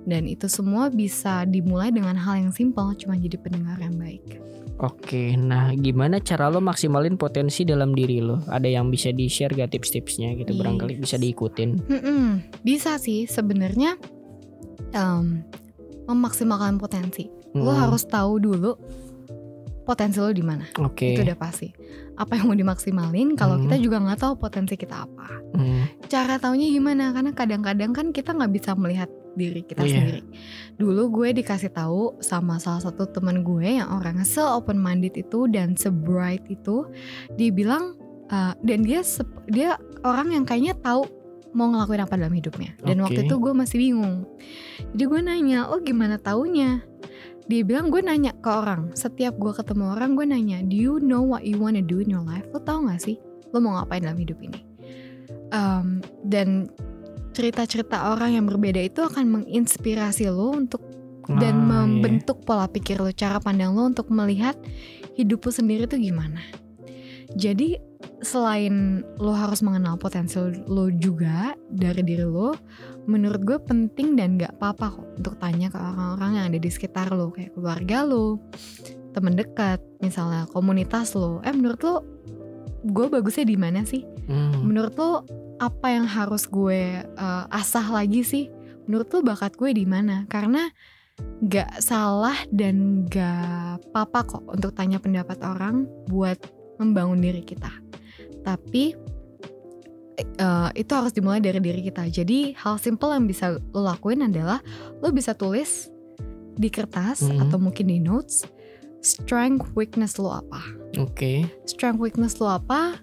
Dan 0.04 0.28
itu 0.28 0.48
semua 0.52 0.92
bisa 0.92 1.48
dimulai 1.48 1.88
dengan 1.88 2.16
hal 2.16 2.36
yang 2.48 2.52
simpel, 2.52 2.92
cuma 2.96 3.16
jadi 3.16 3.40
pendengar 3.40 3.80
yang 3.80 3.96
baik. 3.96 4.40
Oke, 4.82 5.38
nah 5.38 5.70
gimana 5.70 6.18
cara 6.18 6.50
lo 6.50 6.58
maksimalin 6.58 7.14
potensi 7.14 7.62
dalam 7.62 7.94
diri 7.94 8.18
lo? 8.18 8.42
Ada 8.50 8.66
yang 8.68 8.90
bisa 8.90 9.14
di-share 9.14 9.54
gak 9.54 9.70
tips-tipsnya 9.70 10.34
gitu 10.34 10.50
Yes. 10.50 10.60
barangkali 10.60 10.92
bisa 10.98 11.16
diikutin. 11.16 11.70
Mm-mm, 11.86 12.26
bisa 12.66 12.98
sih 12.98 13.30
sebenarnya 13.30 13.94
em, 14.92 15.42
memaksimalkan 16.06 16.76
potensi. 16.76 17.28
Lo 17.54 17.70
Mhm. 17.70 17.80
harus 17.80 18.02
tahu 18.04 18.38
dulu 18.38 18.72
potensi 19.84 20.16
lo 20.18 20.32
di 20.32 20.40
mana. 20.40 20.64
Oke. 20.80 21.12
Itu 21.12 21.22
udah 21.22 21.36
pasti. 21.36 21.68
Apa 22.16 22.38
yang 22.38 22.48
mau 22.48 22.56
dimaksimalin 22.56 23.36
kalau 23.36 23.58
Hmm. 23.60 23.68
kita 23.68 23.76
juga 23.78 23.96
nggak 24.00 24.20
tahu 24.20 24.32
potensi 24.38 24.74
kita 24.74 25.04
apa. 25.04 25.28
Mhm. 25.54 26.08
Cara 26.08 26.40
taunya 26.40 26.66
gimana? 26.70 27.12
Karena 27.12 27.30
kadang-kadang 27.30 27.92
kan 27.92 28.06
kita 28.10 28.32
nggak 28.32 28.52
bisa 28.54 28.70
melihat 28.74 29.10
diri 29.34 29.66
kita 29.66 29.82
Iya. 29.82 29.90
sendiri. 29.90 30.20
Dulu 30.78 31.02
gue 31.10 31.28
dikasih 31.34 31.74
tahu 31.74 32.22
sama 32.22 32.62
salah 32.62 32.80
satu 32.80 33.10
teman 33.10 33.42
gue 33.42 33.82
yang 33.82 33.90
orangnya 33.90 34.22
se 34.22 34.38
open 34.40 34.78
minded 34.78 35.14
itu 35.14 35.50
dan 35.50 35.74
se 35.74 35.90
bright 35.90 36.46
itu, 36.46 36.86
dia 37.34 37.50
bilang 37.50 37.98
uh, 38.30 38.54
dan 38.62 38.86
dia 38.86 39.02
dia 39.50 39.74
orang 40.06 40.32
yang 40.32 40.44
kayaknya 40.46 40.78
tahu 40.78 41.04
mau 41.54 41.70
ngelakuin 41.70 42.02
apa 42.02 42.14
dalam 42.18 42.34
hidupnya. 42.34 42.74
Dan 42.82 43.00
waktu 43.00 43.24
Oke. 43.24 43.26
itu 43.30 43.34
gue 43.38 43.52
masih 43.54 43.76
bingung. 43.78 44.26
Jadi 44.92 45.04
gue 45.06 45.20
nanya, 45.22 45.70
oh 45.70 45.78
gimana 45.80 46.18
taunya? 46.18 46.82
Dia 47.46 47.62
bilang 47.62 47.88
gue 47.94 48.02
nanya 48.02 48.34
ke 48.34 48.50
orang. 48.50 48.90
Setiap 48.92 49.38
gue 49.38 49.52
ketemu 49.54 49.94
orang 49.94 50.18
gue 50.18 50.26
nanya, 50.26 50.58
do 50.66 50.74
you 50.74 50.98
know 50.98 51.22
what 51.22 51.46
you 51.46 51.56
wanna 51.56 51.80
do 51.80 52.02
in 52.02 52.10
your 52.10 52.26
life? 52.26 52.44
Lo 52.50 52.58
tau 52.60 52.82
gak 52.84 53.00
sih? 53.00 53.16
Lo 53.54 53.62
mau 53.62 53.78
ngapain 53.78 54.02
dalam 54.02 54.18
hidup 54.18 54.42
ini? 54.42 54.60
Um, 55.54 56.02
dan 56.26 56.66
cerita-cerita 57.34 58.14
orang 58.14 58.34
yang 58.34 58.44
berbeda 58.50 58.82
itu 58.82 59.02
akan 59.06 59.42
menginspirasi 59.42 60.30
lo 60.30 60.54
untuk 60.54 60.82
dan 61.40 61.56
Ah, 61.70 61.84
iya. 61.86 61.88
membentuk 61.88 62.44
pola 62.44 62.68
pikir 62.68 63.00
lo, 63.00 63.08
cara 63.14 63.40
pandang 63.40 63.72
lo 63.72 63.88
untuk 63.88 64.12
melihat 64.12 64.58
hidup 65.16 65.46
lo 65.46 65.50
sendiri 65.54 65.88
tuh 65.88 65.96
gimana. 65.96 66.42
Jadi 67.34 67.80
selain 68.24 69.04
lo 69.20 69.32
harus 69.36 69.60
mengenal 69.60 70.00
potensi 70.00 70.40
lo 70.68 70.88
juga 70.90 71.52
dari 71.68 72.00
diri 72.00 72.24
lo, 72.24 72.56
menurut 73.04 73.42
gue 73.44 73.58
penting 73.60 74.16
dan 74.16 74.40
gak 74.40 74.56
apa-apa 74.58 75.00
kok 75.00 75.06
untuk 75.20 75.34
tanya 75.38 75.68
ke 75.68 75.78
orang-orang 75.78 76.30
yang 76.40 76.44
ada 76.52 76.58
di 76.58 76.70
sekitar 76.70 77.12
lo, 77.12 77.30
kayak 77.30 77.52
keluarga 77.52 78.02
lo, 78.02 78.40
temen 79.14 79.36
dekat, 79.36 79.78
misalnya 80.00 80.48
komunitas 80.50 81.14
lo. 81.14 81.44
Eh 81.44 81.54
menurut 81.54 81.80
lo, 81.84 81.94
gue 82.84 83.06
bagusnya 83.08 83.44
di 83.48 83.56
mana 83.56 83.86
sih? 83.86 84.04
Mhm. 84.28 84.64
Menurut 84.64 84.94
lo 84.96 85.12
apa 85.62 85.86
yang 85.92 86.08
harus 86.08 86.50
gue 86.50 87.04
uh, 87.04 87.44
asah 87.52 87.86
lagi 87.92 88.26
sih? 88.26 88.50
Menurut 88.88 89.08
lo 89.14 89.20
bakat 89.22 89.54
gue 89.56 89.70
di 89.72 89.86
mana? 89.86 90.26
Karena 90.28 90.68
gak 91.44 91.78
salah 91.78 92.34
dan 92.50 93.06
gak 93.06 93.78
apa-apa 93.90 94.20
kok 94.26 94.44
untuk 94.50 94.74
tanya 94.74 94.98
pendapat 94.98 95.38
orang 95.46 95.86
buat 96.10 96.40
membangun 96.78 97.20
diri 97.20 97.42
kita. 97.42 97.70
Tapi 98.42 98.92
uh, 100.40 100.70
itu 100.74 100.92
harus 100.94 101.12
dimulai 101.14 101.40
dari 101.40 101.58
diri 101.58 101.80
kita. 101.82 102.06
Jadi 102.08 102.54
hal 102.58 102.78
simple 102.78 103.10
yang 103.10 103.26
bisa 103.26 103.58
lo 103.72 103.82
lakuin 103.82 104.26
adalah 104.26 104.60
lo 105.00 105.10
bisa 105.10 105.34
tulis 105.34 105.88
di 106.54 106.70
kertas 106.70 107.26
Mhm. 107.26 107.48
atau 107.48 107.58
mungkin 107.58 107.90
di 107.90 107.98
notes 107.98 108.46
strength 109.04 109.74
weakness 109.76 110.16
lo 110.16 110.32
apa. 110.40 110.62
Oke. 110.96 111.44
Strength 111.66 112.00
weakness 112.00 112.38
lo 112.40 112.48
apa? 112.56 112.96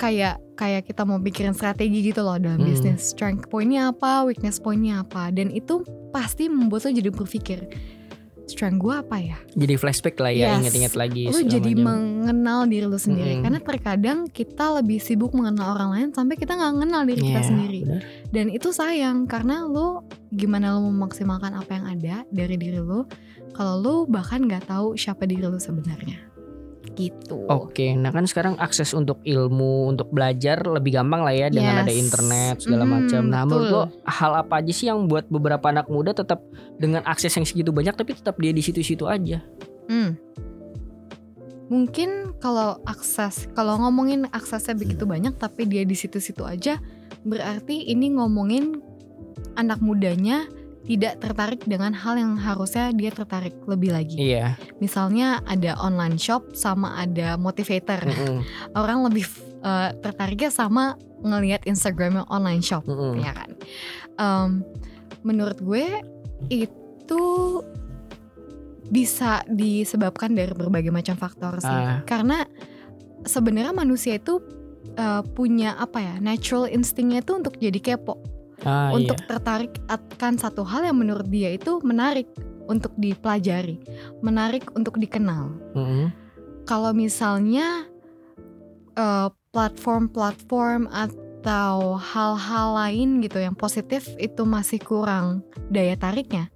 Kayak 0.00 0.42
kayak 0.58 0.90
kita 0.90 1.06
mau 1.06 1.22
pikirin 1.22 1.54
strategi 1.54 2.02
gitu 2.10 2.26
loh 2.26 2.34
dalam 2.40 2.58
Hmm. 2.58 2.66
bisnis. 2.66 3.14
Strength 3.14 3.46
pointnya 3.46 3.94
apa, 3.94 4.26
weakness 4.26 4.58
pointnya 4.58 5.06
apa, 5.06 5.30
dan 5.30 5.54
itu 5.54 5.86
pasti 6.10 6.50
membuat 6.50 6.86
lo 6.86 6.90
jadi 6.90 7.10
berpikir 7.14 7.62
strength 8.52 8.76
gue 8.78 8.92
apa 8.92 9.16
ya? 9.16 9.38
Jadi 9.52 9.74
flashback 9.74 10.16
lah 10.16 10.28
ya, 10.30 10.44
Yes. 10.46 10.56
inget-inget 10.60 10.94
lagi. 10.94 11.24
Lu 11.26 11.40
jadi 11.42 11.72
macam. 11.72 11.84
mengenal 11.88 12.60
diri 12.66 12.84
lu 12.84 12.96
sendiri. 12.96 13.32
Mm-mm. 13.34 13.44
Karena 13.44 13.58
terkadang 13.58 14.18
kita 14.28 14.76
lebih 14.76 14.98
sibuk 14.98 15.32
mengenal 15.32 15.72
orang 15.72 15.90
lain 15.90 16.08
sampai 16.10 16.36
kita 16.36 16.52
nggak 16.52 16.72
mengenal 16.74 17.02
diri 17.02 17.20
kita 17.22 17.40
Iya, 17.40 17.48
sendiri. 17.48 17.80
benar. 17.82 18.02
Dan 18.28 18.46
itu 18.48 18.68
sayang 18.70 19.24
karena 19.24 19.64
lu 19.64 20.04
gimana 20.30 20.76
lu 20.76 20.86
memaksimalkan 20.86 21.52
apa 21.52 21.70
yang 21.72 21.86
ada 21.90 22.16
dari 22.28 22.54
diri 22.54 22.78
lu 22.78 23.08
kalau 23.52 23.74
lu 23.76 23.94
bahkan 24.06 24.40
nggak 24.40 24.64
tahu 24.64 24.94
siapa 24.94 25.24
diri 25.24 25.42
lu 25.42 25.56
sebenarnya. 25.56 26.31
Gitu. 26.92 27.48
Oke, 27.48 27.96
nah 27.96 28.12
kan 28.12 28.28
sekarang 28.28 28.60
akses 28.60 28.92
untuk 28.92 29.24
ilmu, 29.24 29.88
untuk 29.88 30.12
belajar 30.12 30.60
lebih 30.60 31.00
gampang 31.00 31.24
lah 31.24 31.32
ya 31.32 31.48
dengan 31.48 31.80
Yes. 31.80 31.82
ada 31.88 31.92
internet 31.96 32.54
segala 32.60 32.84
Mhm, 32.84 32.92
macam. 32.92 33.22
Nah, 33.32 33.42
menurut 33.48 33.64
betul. 33.64 33.76
lo 33.76 33.82
hal 34.04 34.32
apa 34.36 34.54
aja 34.60 34.72
sih 34.76 34.86
yang 34.92 35.08
buat 35.08 35.24
beberapa 35.32 35.72
anak 35.72 35.88
muda 35.88 36.12
tetap 36.12 36.44
dengan 36.76 37.00
akses 37.08 37.32
yang 37.32 37.48
segitu 37.48 37.72
banyak 37.72 37.96
tapi 37.96 38.12
tetap 38.12 38.36
dia 38.36 38.52
di 38.52 38.60
situ-situ 38.60 39.08
aja? 39.08 39.40
Hmm. 39.88 40.20
Mungkin 41.72 42.36
kalau 42.36 42.76
akses, 42.84 43.48
kalau 43.56 43.80
ngomongin 43.80 44.28
aksesnya 44.28 44.76
begitu 44.76 45.08
banyak 45.08 45.32
tapi 45.40 45.64
dia 45.64 45.88
di 45.88 45.96
situ-situ 45.96 46.44
aja, 46.44 46.76
berarti 47.24 47.88
ini 47.88 48.12
ngomongin 48.12 48.76
anak 49.56 49.80
mudanya 49.80 50.44
tidak 50.82 51.22
tertarik 51.22 51.62
dengan 51.62 51.94
hal 51.94 52.18
yang 52.18 52.34
harusnya 52.34 52.90
dia 52.90 53.14
tertarik 53.14 53.54
lebih 53.70 53.94
lagi. 53.94 54.18
Iya. 54.18 54.58
Misalnya 54.82 55.38
ada 55.46 55.78
online 55.78 56.18
shop 56.18 56.58
sama 56.58 56.98
ada 56.98 57.38
motivator. 57.38 58.02
Mm-mm, 58.02 58.42
Orang 58.74 59.06
lebih 59.06 59.26
uh, 59.62 59.94
tertariknya 60.02 60.50
sama 60.50 60.98
ngelihat 61.22 61.62
Instagramnya 61.70 62.26
online 62.26 62.62
shop, 62.66 62.82
mm-mm. 62.90 63.22
ya 63.22 63.30
kan? 63.30 63.50
Em, 64.18 64.50
menurut 65.22 65.62
gue 65.62 66.02
itu 66.50 67.22
bisa 68.90 69.46
disebabkan 69.46 70.34
dari 70.34 70.50
berbagai 70.50 70.90
macam 70.90 71.14
faktor 71.14 71.62
sih. 71.62 71.70
Ah. 71.70 72.02
Karena 72.04 72.42
sebenarnya 73.22 73.70
manusia 73.70 74.18
itu 74.18 74.42
uh, 74.98 75.22
punya 75.22 75.78
apa 75.78 76.02
ya 76.02 76.14
natural 76.18 76.66
instingnya 76.68 77.22
itu 77.22 77.32
untuk 77.38 77.56
jadi 77.56 77.78
kepo, 77.78 78.18
Ah, 78.62 78.94
untuk 78.94 79.18
iya. 79.18 79.26
tertarik 79.26 79.72
akan 79.90 80.38
satu 80.38 80.62
hal 80.62 80.86
yang 80.86 80.98
menurut 80.98 81.26
dia 81.26 81.50
itu 81.50 81.82
menarik 81.82 82.30
untuk 82.70 82.94
dipelajari, 82.94 83.82
menarik 84.22 84.70
untuk 84.78 84.96
dikenal. 85.02 85.50
Mm-mm. 85.74 86.14
Kalau 86.62 86.94
misalnya 86.94 87.90
eh, 88.94 89.28
platform-platform 89.50 90.86
atau 90.88 91.98
hal-hal 91.98 92.68
lain 92.78 93.18
gitu 93.18 93.42
yang 93.42 93.58
positif 93.58 94.06
itu 94.16 94.46
masih 94.46 94.78
kurang 94.78 95.42
daya 95.68 95.98
tariknya, 95.98 96.46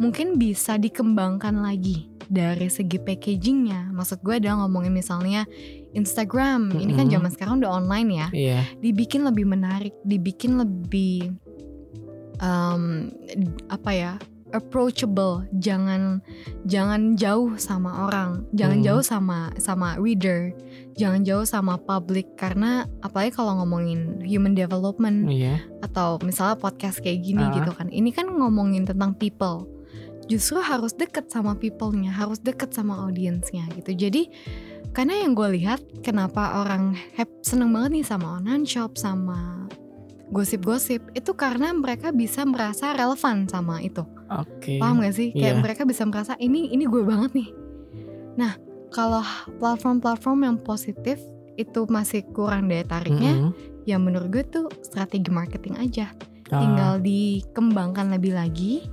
mungkin 0.00 0.40
bisa 0.40 0.80
dikembangkan 0.80 1.60
lagi 1.60 2.08
dari 2.32 2.72
segi 2.72 2.96
packagingnya. 2.96 3.92
Maksud 3.92 4.24
gue 4.24 4.40
adalah 4.40 4.64
ngomongin 4.64 4.96
misalnya 4.96 5.44
Instagram, 5.92 6.72
ini 6.74 6.92
kan 6.92 7.06
zaman 7.06 7.30
sekarang 7.30 7.60
udah 7.60 7.72
online 7.76 8.08
ya 8.10 8.26
Iya. 8.32 8.60
dibikin 8.80 9.22
lebih 9.22 9.44
menarik, 9.44 9.92
dibikin 10.02 10.56
lebih 10.56 11.36
um, 12.40 13.12
apa 13.68 13.90
ya 13.92 14.12
approachable, 14.52 15.48
jangan 15.56 16.20
jangan 16.68 17.16
jauh 17.16 17.56
sama 17.56 18.04
orang, 18.04 18.44
jangan 18.52 18.78
Hmm. 18.80 18.86
jauh 18.86 19.04
sama 19.04 19.48
sama 19.56 19.96
reader, 19.96 20.52
jangan 20.92 21.24
jauh 21.24 21.48
sama 21.48 21.80
public 21.80 22.36
karena 22.36 22.84
apalagi 23.00 23.32
kalau 23.32 23.56
ngomongin 23.64 24.20
human 24.20 24.52
development 24.52 25.32
Iya. 25.32 25.56
atau 25.80 26.20
misalnya 26.20 26.60
podcast 26.60 27.00
kayak 27.00 27.24
gini 27.24 27.40
Ah. 27.40 27.52
gitu 27.56 27.72
kan, 27.72 27.88
ini 27.88 28.12
kan 28.12 28.28
ngomongin 28.28 28.84
tentang 28.84 29.16
people, 29.16 29.64
justru 30.28 30.60
harus 30.60 30.92
deket 30.92 31.32
sama 31.32 31.56
people-nya, 31.56 32.12
harus 32.12 32.36
deket 32.36 32.76
sama 32.76 33.08
audiensnya 33.08 33.64
gitu. 33.72 33.96
Jadi 33.96 34.28
karena 34.92 35.24
yang 35.24 35.32
gue 35.32 35.48
lihat 35.56 35.80
kenapa 36.00 36.60
orang 36.60 36.92
seneng 37.40 37.72
banget 37.72 37.90
nih 37.92 38.06
sama 38.06 38.36
online 38.36 38.64
shop 38.64 38.94
sama 38.94 39.64
gosip-gosip 40.28 41.12
itu 41.12 41.32
karena 41.32 41.72
mereka 41.72 42.08
bisa 42.08 42.44
merasa 42.44 42.92
relevan 42.92 43.44
sama 43.46 43.80
itu 43.80 44.04
Oke. 44.28 44.80
paham 44.80 45.00
gak 45.00 45.12
sih 45.12 45.28
kayak 45.32 45.60
Iya. 45.60 45.62
mereka 45.64 45.82
bisa 45.84 46.04
merasa 46.04 46.36
ini 46.36 46.72
ini 46.72 46.84
gue 46.84 47.02
banget 47.04 47.32
nih 47.32 47.48
nah 48.32 48.56
kalau 48.88 49.20
platform-platform 49.56 50.38
yang 50.42 50.56
positif 50.58 51.20
itu 51.56 51.84
masih 51.84 52.24
kurang 52.32 52.68
daya 52.68 52.84
tariknya 52.84 53.48
Mm-mm. 53.48 53.52
ya 53.84 54.00
menurut 54.00 54.28
gue 54.28 54.44
tuh 54.44 54.66
strategi 54.80 55.28
marketing 55.28 55.76
aja 55.78 56.08
Ah, 56.52 56.60
tinggal 56.60 57.00
dikembangkan 57.00 58.12
lebih 58.12 58.36
lagi 58.36 58.84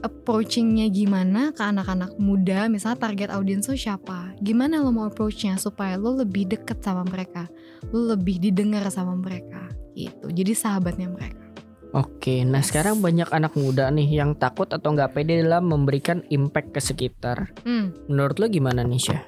approachingnya 0.00 0.86
gimana 0.88 1.50
ke 1.50 1.62
anak-anak 1.62 2.14
muda 2.16 2.66
misalnya 2.66 2.98
target 3.00 3.30
audiens 3.30 3.66
lo 3.66 3.74
siapa 3.74 4.32
gimana 4.38 4.78
lo 4.78 4.90
mau 4.90 5.06
approachnya 5.06 5.56
supaya 5.56 5.98
lo 5.98 6.14
lebih 6.14 6.48
deket 6.48 6.78
sama 6.80 7.02
mereka 7.02 7.50
lo 7.90 8.14
lebih 8.14 8.38
didengar 8.38 8.86
sama 8.88 9.14
mereka 9.14 9.68
gitu 9.94 10.30
jadi 10.30 10.52
sahabatnya 10.54 11.10
mereka 11.10 11.44
Oke, 11.88 12.44
nah 12.44 12.60
Yes. 12.60 12.68
sekarang 12.68 13.00
banyak 13.00 13.32
anak 13.32 13.56
muda 13.56 13.88
nih 13.88 14.20
yang 14.20 14.36
takut 14.36 14.68
atau 14.68 14.92
nggak 14.92 15.16
pede 15.16 15.40
dalam 15.40 15.72
memberikan 15.72 16.20
impact 16.28 16.76
ke 16.76 16.84
sekitar. 16.84 17.56
hmm, 17.64 18.12
Menurut 18.12 18.36
lo 18.36 18.44
gimana 18.52 18.84
nih 18.84 19.00
Syah? 19.00 19.24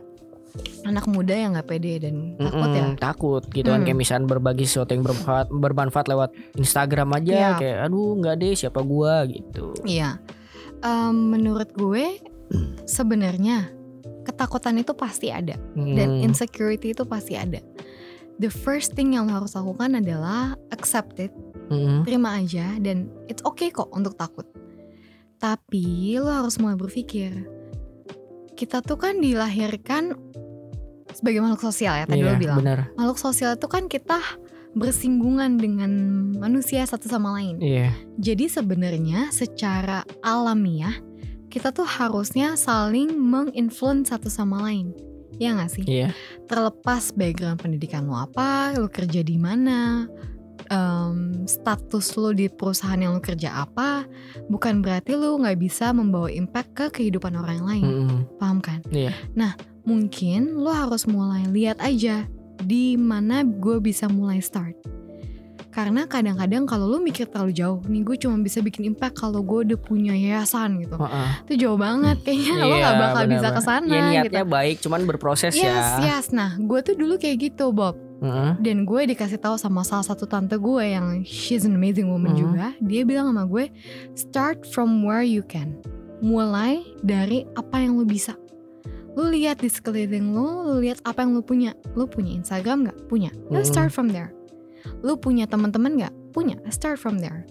anak 0.83 1.07
muda 1.07 1.33
yang 1.33 1.55
nggak 1.55 1.69
pede 1.69 2.03
dan 2.03 2.35
takut 2.37 2.69
ya 2.69 2.85
takut 2.99 3.43
gitu 3.49 3.69
kan 3.71 3.81
Hmm. 3.81 3.87
kayak 3.87 3.99
misalnya 3.99 4.27
berbagi 4.29 4.67
sesuatu 4.67 4.93
yang 4.93 5.07
bermanfaat, 5.07 5.47
bermanfaat 5.49 6.07
lewat 6.11 6.31
Instagram 6.59 7.09
aja 7.15 7.33
Iya. 7.33 7.51
kayak 7.57 7.79
aduh 7.87 8.19
nggak 8.19 8.35
deh 8.37 8.53
siapa 8.53 8.81
gua 8.83 9.25
gitu. 9.25 9.73
iya 9.87 10.19
Em, 10.81 11.17
menurut 11.29 11.69
gue 11.77 12.19
sebenarnya 12.89 13.69
ketakutan 14.25 14.81
itu 14.81 14.97
pasti 14.97 15.29
ada 15.29 15.57
dan 15.77 16.09
Hmm, 16.21 16.25
insecurity 16.25 16.93
itu 16.97 17.05
pasti 17.05 17.37
ada 17.37 17.61
the 18.41 18.49
first 18.49 18.97
thing 18.97 19.13
yang 19.13 19.29
lo 19.29 19.45
harus 19.45 19.53
lakukan 19.53 20.01
adalah 20.01 20.57
accept 20.73 21.21
it 21.21 21.31
mm-mm, 21.69 22.09
terima 22.09 22.41
aja 22.41 22.81
dan 22.81 23.13
it's 23.29 23.45
okay 23.45 23.69
kok 23.69 23.93
untuk 23.93 24.17
takut. 24.17 24.49
Tapi 25.37 26.17
lo 26.17 26.33
harus 26.33 26.57
mulai 26.57 26.77
berpikir, 26.77 27.49
kita 28.57 28.81
tuh 28.81 28.97
kan 28.97 29.21
dilahirkan 29.21 30.17
sebagai 31.13 31.41
makhluk 31.45 31.65
sosial 31.73 31.97
ya 31.97 32.05
tadi 32.09 32.21
iya, 32.25 32.33
lo 32.33 32.41
bilang. 32.41 32.59
benar. 32.61 32.81
Makhluk 32.97 33.21
sosial 33.21 33.57
itu 33.57 33.69
kan 33.69 33.89
kita 33.89 34.21
bersinggungan 34.75 35.59
dengan 35.59 35.91
manusia 36.39 36.87
satu 36.87 37.11
sama 37.11 37.35
lain. 37.39 37.59
Iya, 37.59 37.91
Jadi 38.23 38.47
sebenarnya 38.47 39.35
secara 39.35 40.07
alamiah 40.23 40.95
kita 41.51 41.75
tuh 41.75 41.83
harusnya 41.83 42.55
saling 42.55 43.11
menginfluence 43.11 44.15
satu 44.15 44.31
sama 44.31 44.63
lain. 44.63 44.95
Ya 45.41 45.57
gak 45.57 45.73
sih? 45.73 45.85
iya, 45.89 46.13
terlepas 46.47 47.17
background 47.17 47.65
pendidikan 47.65 48.05
lo 48.05 48.13
apa, 48.13 48.77
lo 48.77 48.93
kerja 48.93 49.25
di 49.25 49.41
mana, 49.41 50.05
em, 50.69 51.49
status 51.49 52.13
lo 52.21 52.37
di 52.37 52.47
perusahaan 52.53 53.01
yang 53.01 53.17
lo 53.17 53.25
kerja 53.25 53.65
apa, 53.65 54.05
bukan 54.53 54.85
berarti 54.85 55.17
lo 55.17 55.41
nggak 55.41 55.57
bisa 55.57 55.97
membawa 55.97 56.29
impact 56.29 56.71
ke 56.77 56.87
kehidupan 56.93 57.41
orang 57.41 57.65
lain, 57.65 57.85
mm-mm, 57.89 58.21
paham 58.37 58.61
kan? 58.61 58.85
Iya. 58.93 59.17
Nah, 59.33 59.57
mungkin 59.89 60.61
lo 60.61 60.71
harus 60.77 61.09
mulai 61.09 61.49
lihat 61.49 61.81
aja 61.81 62.29
di 62.61 62.95
mana 62.95 63.41
gue 63.43 63.77
bisa 63.79 64.07
mulai 64.07 64.39
start. 64.39 64.77
Karena 65.71 66.03
kadang-kadang 66.03 66.67
kalau 66.67 66.91
lo 66.91 66.99
mikir 66.99 67.31
terlalu 67.31 67.55
jauh, 67.55 67.79
nih 67.87 68.03
gue 68.03 68.17
cuma 68.19 68.35
bisa 68.37 68.59
bikin 68.59 68.91
impact 68.91 69.15
kalau 69.15 69.39
gue 69.39 69.71
udah 69.71 69.79
punya 69.79 70.11
yayasan 70.11 70.83
gitu. 70.83 70.99
Heeh. 70.99 71.31
Itu 71.47 71.53
jauh 71.63 71.79
banget, 71.79 72.19
kayaknya 72.21 72.53
lo 72.59 72.67
Iya, 72.67 72.83
gak 72.83 72.95
bakal 72.99 73.15
benar, 73.15 73.31
bisa 73.31 73.41
benar. 73.41 73.55
ke 73.55 73.61
sana 73.63 73.87
Ya 73.87 73.95
gitu. 73.95 74.11
niatnya 74.11 74.45
baik, 74.45 74.77
cuman 74.83 75.01
berproses 75.07 75.55
Yes, 75.55 75.63
ya. 75.63 76.03
yes. 76.03 76.35
Nah, 76.35 76.59
gue 76.59 76.79
tuh 76.83 76.99
dulu 76.99 77.15
kayak 77.17 77.55
gitu, 77.55 77.71
Bob. 77.71 77.95
Heeh. 78.19 78.59
Dan 78.59 78.83
gue 78.83 79.01
dikasih 79.07 79.39
tahu 79.39 79.55
sama 79.57 79.87
salah 79.87 80.03
satu 80.03 80.27
tante 80.27 80.59
gue 80.59 80.85
yang 80.85 81.23
she's 81.23 81.63
an 81.63 81.73
amazing 81.73 82.11
woman 82.11 82.35
Hmm. 82.35 82.43
juga. 82.43 82.67
Dia 82.83 83.07
bilang 83.07 83.31
sama 83.31 83.47
gue, 83.47 83.71
start 84.13 84.67
from 84.67 85.07
where 85.07 85.23
you 85.23 85.41
can. 85.41 85.79
Mulai 86.19 86.83
dari 87.01 87.47
apa 87.55 87.79
yang 87.79 87.95
lu 87.95 88.03
bisa. 88.03 88.35
Lu 89.19 89.27
lihat 89.31 89.59
di 89.63 89.69
sekeliling 89.71 90.31
lu, 90.31 90.47
lu 90.71 90.75
lihat 90.83 91.03
apa 91.03 91.27
yang 91.27 91.35
lu 91.35 91.43
punya. 91.43 91.75
Lu 91.99 92.07
punya 92.07 92.37
Instagram 92.39 92.87
nggak? 92.87 92.99
Punya. 93.11 93.31
Let's 93.51 93.71
Hmm. 93.71 93.87
start 93.87 93.91
from 93.91 94.09
there. 94.11 94.31
Lu 95.03 95.19
punya 95.19 95.51
teman-teman 95.51 95.99
nggak? 95.99 96.15
Punya. 96.31 96.57
Start 96.71 97.03
from 97.03 97.19
there. 97.19 97.45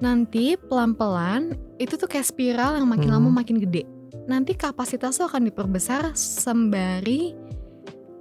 Nanti 0.00 0.54
pelan-pelan 0.56 1.58
itu 1.76 1.98
tuh 1.98 2.08
kayak 2.08 2.24
spiral 2.24 2.78
yang 2.78 2.88
makin 2.88 3.10
Hmm. 3.12 3.20
lama 3.20 3.42
makin 3.42 3.60
gede. 3.60 3.84
Nanti 4.28 4.56
kapasitas 4.56 5.20
lo 5.20 5.28
akan 5.28 5.48
diperbesar 5.48 6.12
sembari 6.16 7.32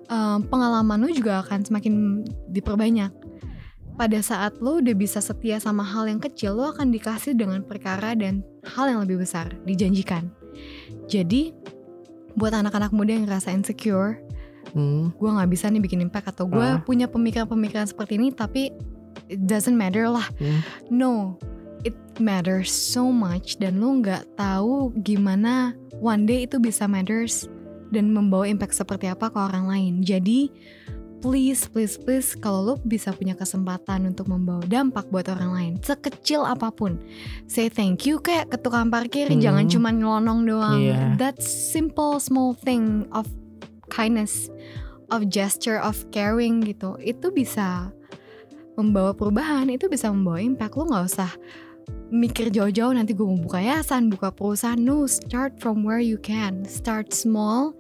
um, 0.07 0.39
pengalaman 0.47 1.03
lo 1.03 1.09
juga 1.11 1.43
akan 1.43 1.68
semakin 1.68 2.24
diperbanyak. 2.51 3.11
Pada 3.97 4.20
saat 4.22 4.61
lo 4.61 4.78
udah 4.78 4.93
bisa 4.93 5.18
setia 5.18 5.57
sama 5.57 5.82
hal 5.82 6.05
yang 6.05 6.22
kecil, 6.22 6.53
lo 6.53 6.70
akan 6.70 6.93
dikasih 6.93 7.34
dengan 7.34 7.65
perkara 7.65 8.13
dan 8.13 8.45
hal 8.78 8.93
yang 8.93 9.01
lebih 9.01 9.26
besar, 9.26 9.49
dijanjikan. 9.65 10.30
Jadi, 11.09 11.49
buat 12.38 12.53
anak-anak 12.53 12.93
muda 12.93 13.11
yang 13.11 13.25
ngerasa 13.25 13.51
insecure 13.51 14.21
Hmm. 14.67 15.09
gue 15.11 15.25
nggak 15.25 15.49
bisa 15.49 15.67
nih 15.67 15.79
bikin 15.79 16.03
impact 16.03 16.27
atau 16.29 16.45
gue 16.45 16.59
Ah. 16.59 16.77
punya 16.77 17.07
pemikiran-pemikiran 17.07 17.88
seperti 17.88 18.19
ini 18.19 18.29
tapi 18.29 18.69
it 19.25 19.41
doesn't 19.41 19.73
matter 19.73 20.05
lah 20.05 20.27
Hmm. 20.38 20.59
no 20.88 21.39
it 21.81 21.95
matters 22.17 22.67
so 22.67 23.07
much 23.07 23.55
dan 23.55 23.79
lo 23.79 23.95
nggak 23.95 24.27
tahu 24.35 24.91
gimana 24.99 25.71
one 25.97 26.27
day 26.27 26.43
itu 26.43 26.59
bisa 26.59 26.83
matters 26.83 27.47
dan 27.88 28.11
membawa 28.11 28.43
impact 28.43 28.75
seperti 28.75 29.07
apa 29.07 29.31
ke 29.31 29.39
orang 29.39 29.65
lain 29.65 29.93
jadi 30.03 30.51
please 31.18 31.65
please 31.65 31.97
please 31.97 32.38
kalau 32.38 32.61
lo 32.61 32.74
bisa 32.80 33.09
punya 33.09 33.34
kesempatan 33.34 34.05
untuk 34.05 34.30
membawa 34.30 34.61
dampak 34.63 35.09
buat 35.09 35.26
orang 35.28 35.51
lain 35.51 35.74
sekecil 35.82 36.45
apa 36.45 36.70
pun 36.70 37.01
say 37.45 37.68
thank 37.68 38.05
you 38.05 38.18
kayak 38.18 38.47
ke 38.47 38.57
tukang 38.57 38.88
parkir 38.88 39.26
Hmm. 39.28 39.41
jangan 39.41 39.65
cuma 39.65 39.89
nyelonong 39.89 40.45
doang 40.45 40.78
Iya. 40.78 41.18
that 41.18 41.41
simple 41.41 42.22
small 42.22 42.53
thing 42.53 43.05
of 43.11 43.26
kindness 43.89 44.47
of 45.09 45.26
gesture 45.28 45.80
of 45.80 45.97
caring 46.11 46.61
gitu 46.61 46.99
itu 46.99 47.32
bisa 47.32 47.89
membawa 48.76 49.09
perubahan 49.11 49.65
itu 49.68 49.89
bisa 49.89 50.11
membawa 50.13 50.38
impact 50.38 50.78
lo 50.78 50.86
nggak 50.86 51.05
usah 51.07 51.32
mikir 52.07 52.51
jauh-jauh 52.51 52.91
nanti 52.91 53.15
gue 53.15 53.24
mau 53.24 53.39
buka 53.39 53.57
yayasan 53.57 54.11
buka 54.11 54.30
perusahaan 54.30 54.78
no 54.78 55.07
start 55.07 55.55
from 55.57 55.82
where 55.82 56.03
you 56.03 56.20
can 56.20 56.61
start 56.68 57.09
small 57.09 57.72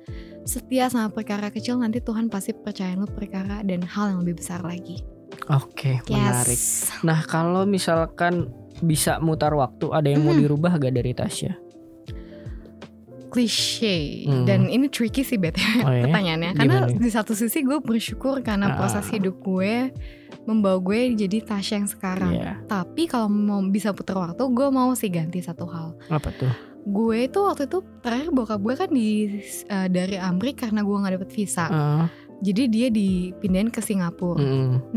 setia 0.47 0.87
sama 0.87 1.11
perkara 1.11 1.49
kecil 1.49 1.75
nanti 1.75 1.99
Tuhan 1.99 2.27
pasti 2.27 2.55
percayain 2.55 2.95
lo 2.95 3.05
perkara 3.05 3.59
dan 3.61 3.83
hal 3.83 4.15
yang 4.15 4.19
lebih 4.23 4.39
besar 4.39 4.63
lagi 4.63 5.03
Oke, 5.49 5.99
menarik. 6.07 6.55
yes 6.55 6.87
Nah, 7.01 7.19
kalau 7.21 7.63
misalkan 7.63 8.47
bisa 8.79 9.19
mutar 9.19 9.51
waktu, 9.51 9.91
ada 9.91 10.07
yang 10.07 10.21
mau 10.21 10.31
Hmm. 10.31 10.39
dirubah 10.39 10.71
gak 10.77 10.93
dari 10.93 11.11
Tasya? 11.11 11.53
cliche 13.27 14.23
Hmm. 14.23 14.47
dan 14.47 14.65
ini 14.65 14.87
tricky 14.87 15.19
sih 15.19 15.35
btw 15.35 15.83
Oh 15.83 15.91
ya? 15.91 16.07
pertanyaannya 16.07 16.51
karena 16.55 16.75
Gimana? 16.87 16.95
di 16.97 17.09
satu 17.11 17.35
sisi 17.35 17.59
gue 17.59 17.77
bersyukur 17.77 18.39
karena 18.39 18.71
Ah. 18.71 18.75
proses 18.79 19.03
hidup 19.11 19.43
gue 19.43 19.91
membawa 20.45 20.79
gue 20.79 21.11
jadi 21.13 21.43
Tasya 21.43 21.75
yang 21.77 21.89
sekarang 21.91 22.33
Iya. 22.33 22.63
tapi 22.65 23.03
kalau 23.05 23.27
mau 23.27 23.59
bisa 23.61 23.91
putar 23.91 24.15
waktu 24.15 24.39
gue 24.39 24.67
mau 24.69 24.95
sih 24.95 25.11
ganti 25.11 25.43
satu 25.43 25.67
hal 25.67 25.99
Apa 26.07 26.31
tuh? 26.31 26.49
Gue 26.87 27.17
itu 27.27 27.39
waktu 27.43 27.67
itu 27.67 27.83
terakhir 27.99 28.29
bokap 28.31 28.59
gue 28.63 28.73
kan 28.79 28.89
di 28.89 29.09
eh, 29.67 29.87
dari 29.91 30.15
Amrik 30.15 30.63
karena 30.63 30.81
gue 30.87 30.95
nggak 30.95 31.13
dapet 31.19 31.31
visa 31.35 31.65
Ah, 31.67 32.05
jadi 32.39 32.63
dia 32.71 32.87
dipindahin 32.87 33.67
ke 33.67 33.83
Singapura 33.83 34.39
mm, 34.39 34.95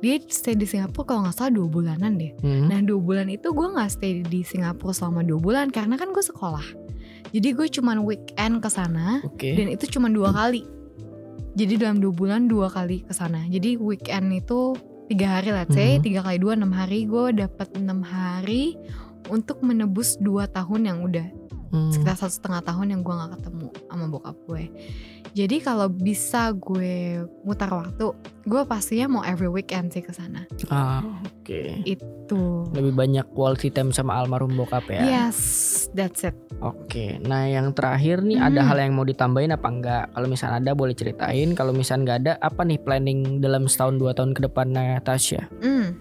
dia 0.00 0.16
stay 0.32 0.56
di 0.56 0.64
Singapura 0.64 1.04
kalau 1.06 1.20
nggak 1.28 1.36
salah 1.36 1.52
dua 1.52 1.68
bulanan 1.68 2.16
deh 2.16 2.32
mm. 2.40 2.72
Nah 2.72 2.80
dua 2.80 2.98
bulan 2.98 3.28
itu 3.28 3.52
gue 3.52 3.68
nggak 3.68 3.90
stay 3.92 4.24
di 4.24 4.40
Singapura 4.40 4.96
selama 4.96 5.20
dua 5.22 5.38
bulan 5.38 5.68
karena 5.68 6.00
kan 6.00 6.10
gue 6.10 6.24
sekolah. 6.24 6.64
Jadi 7.30 7.48
gue 7.52 7.66
cuman 7.68 8.02
weekend 8.02 8.64
ke 8.64 8.68
sana 8.72 9.20
Oke. 9.22 9.54
dan 9.54 9.68
itu 9.70 9.86
cuma 9.86 10.08
dua 10.08 10.32
kali. 10.32 10.64
Jadi 11.54 11.78
dalam 11.78 12.00
dua 12.00 12.16
bulan 12.16 12.48
dua 12.48 12.72
kali 12.72 13.04
ke 13.04 13.12
sana. 13.12 13.44
Jadi 13.46 13.76
weekend 13.76 14.32
itu 14.32 14.74
tiga 15.12 15.38
hari 15.38 15.52
let's 15.52 15.74
say 15.74 15.98
tiga 16.00 16.22
kali 16.24 16.38
dua 16.40 16.54
enam 16.56 16.72
hari 16.72 17.04
gue 17.04 17.34
dapat 17.34 17.68
enam 17.76 18.00
hari 18.00 18.78
untuk 19.28 19.60
menebus 19.60 20.16
dua 20.16 20.48
tahun 20.48 20.88
yang 20.88 20.98
udah 21.04 21.28
Hmm. 21.70 21.94
sekitar 21.94 22.18
satu 22.18 22.34
setengah 22.34 22.62
tahun 22.66 22.86
yang 22.90 23.00
gue 23.06 23.14
nggak 23.14 23.30
ketemu 23.38 23.66
sama 23.86 24.04
bokap 24.10 24.36
gue. 24.50 24.64
Jadi 25.38 25.62
kalau 25.62 25.86
bisa 25.86 26.50
gue 26.50 27.22
mutar 27.46 27.70
waktu, 27.70 28.10
gue 28.42 28.62
pastinya 28.66 29.06
mau 29.06 29.22
every 29.22 29.46
weekend 29.46 29.94
sih 29.94 30.02
ke 30.02 30.10
sana. 30.10 30.50
Ah, 30.66 30.98
oke. 31.22 31.86
Itu. 31.86 32.66
Lebih 32.74 32.90
banyak 32.90 33.26
quality 33.30 33.70
time 33.70 33.94
sama 33.94 34.18
almarhum 34.18 34.58
bokap 34.58 34.90
ya. 34.90 35.30
Yes, 35.30 35.38
that's 35.94 36.26
it. 36.26 36.34
Oke. 36.58 37.22
Nah, 37.22 37.46
yang 37.46 37.70
terakhir 37.70 38.26
nih 38.26 38.42
ada 38.42 38.66
Hmm. 38.66 38.68
hal 38.74 38.78
yang 38.82 38.98
mau 38.98 39.06
ditambahin 39.06 39.54
apa 39.54 39.68
enggak? 39.70 40.04
Kalau 40.10 40.26
misalnya 40.26 40.58
ada 40.58 40.72
boleh 40.74 40.98
ceritain. 40.98 41.54
Kalau 41.54 41.70
misalnya 41.70 42.02
nggak 42.02 42.20
ada, 42.26 42.32
apa 42.42 42.66
nih 42.66 42.82
planning 42.82 43.38
dalam 43.38 43.70
setahun 43.70 43.94
dua 43.94 44.10
tahun 44.10 44.34
ke 44.34 44.42
depannya 44.42 44.98
Tasya? 45.06 45.46
Hmm, 45.62 45.94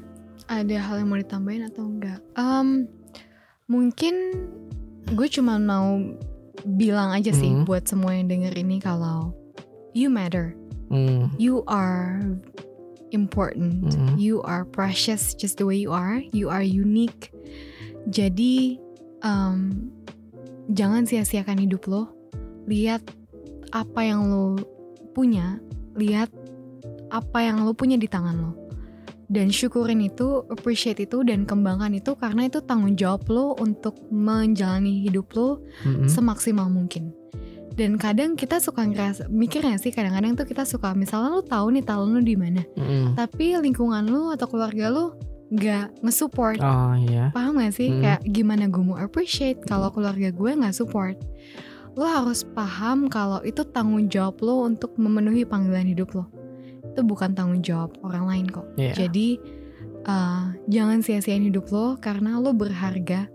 ada 0.50 0.76
hal 0.82 1.06
yang 1.06 1.14
mau 1.14 1.22
ditambahin 1.22 1.70
atau 1.70 1.86
enggak? 1.86 2.18
Um, 2.34 2.90
mungkin 3.70 4.34
gue 5.14 5.28
cuma 5.30 5.62
mau 5.62 6.02
bilang 6.66 7.14
aja 7.16 7.32
sih 7.32 7.54
Hmm. 7.54 7.64
buat 7.64 7.88
semua 7.88 8.18
yang 8.18 8.28
denger 8.28 8.52
ini 8.58 8.82
kalau 8.84 9.32
you 9.96 10.12
matter, 10.12 10.58
Hmm. 10.92 11.32
you 11.40 11.64
are 11.70 12.20
important, 13.16 13.94
Hmm. 13.94 14.18
you 14.20 14.44
are 14.44 14.66
precious 14.68 15.32
just 15.38 15.62
the 15.62 15.66
way 15.66 15.78
you 15.80 15.94
are, 15.94 16.20
you 16.36 16.52
are 16.52 16.66
unique. 16.66 17.32
Jadi 18.10 18.82
um, 19.24 19.90
jangan 20.74 21.08
sia-siakan 21.08 21.64
hidup 21.64 21.88
lo. 21.88 22.12
Lihat 22.68 23.06
apa 23.72 24.02
yang 24.02 24.30
lo 24.30 24.58
punya, 25.14 25.58
lihat 25.96 26.30
apa 27.10 27.40
yang 27.42 27.66
lo 27.66 27.74
punya 27.74 27.98
di 27.98 28.06
tangan 28.06 28.36
lo. 28.36 28.52
Dan 29.30 29.54
syukurin 29.54 30.02
itu, 30.02 30.42
appreciate 30.50 31.06
itu, 31.06 31.22
dan 31.22 31.46
kembangkan 31.46 31.94
itu 31.94 32.18
karena 32.18 32.50
itu 32.50 32.66
tanggung 32.66 32.98
jawab 32.98 33.30
lo 33.30 33.54
untuk 33.62 33.94
menjalani 34.10 35.06
hidup 35.06 35.30
lo 35.38 35.62
Mm-mm. 35.86 36.10
semaksimal 36.10 36.66
mungkin. 36.66 37.14
Dan 37.78 37.96
kadang 38.02 38.34
kita 38.34 38.58
suka 38.58 38.84
ngerasa, 38.90 39.30
mikir 39.30 39.62
gak 39.62 39.80
sih 39.80 39.94
kadang-kadang 39.94 40.34
tuh 40.34 40.50
kita 40.50 40.66
suka, 40.66 40.98
misalnya 40.98 41.38
lo 41.38 41.46
tahu 41.46 41.78
nih 41.78 41.86
talent 41.86 42.18
lo 42.18 42.22
di 42.26 42.36
mana, 42.36 42.66
Mm-mm. 42.74 43.14
tapi 43.14 43.54
lingkungan 43.54 44.10
lo 44.10 44.34
atau 44.34 44.50
keluarga 44.50 44.90
lo 44.90 45.14
nggak 45.50 46.06
nge-support. 46.06 46.62
Oh 46.62 46.94
iya. 46.98 47.34
Paham 47.34 47.58
gak 47.58 47.74
sih? 47.74 47.90
Hmm. 47.90 48.02
Kayak 48.06 48.22
gimana 48.30 48.70
gue 48.70 48.84
mau 48.86 48.98
appreciate 48.98 49.62
kalau 49.66 49.90
keluarga 49.90 50.30
gue 50.30 50.52
nggak 50.58 50.76
support. 50.78 51.18
Lo 51.98 52.06
harus 52.06 52.46
paham 52.54 53.10
kalau 53.10 53.42
itu 53.42 53.66
tanggung 53.74 54.10
jawab 54.10 54.38
lo 54.46 54.70
untuk 54.70 54.94
memenuhi 54.96 55.44
panggilan 55.44 55.90
hidup 55.90 56.14
lo. 56.14 56.30
Itu 57.00 57.08
bukan 57.08 57.32
tanggung 57.32 57.64
jawab 57.64 57.96
orang 58.04 58.28
lain 58.28 58.46
kok. 58.52 58.68
Iya. 58.76 59.08
Jadi 59.08 59.40
uh, 60.04 60.52
jangan 60.68 61.00
sia-siain 61.00 61.48
hidup 61.48 61.72
lo 61.72 61.96
karena 61.96 62.36
lo 62.36 62.52
berharga. 62.52 63.32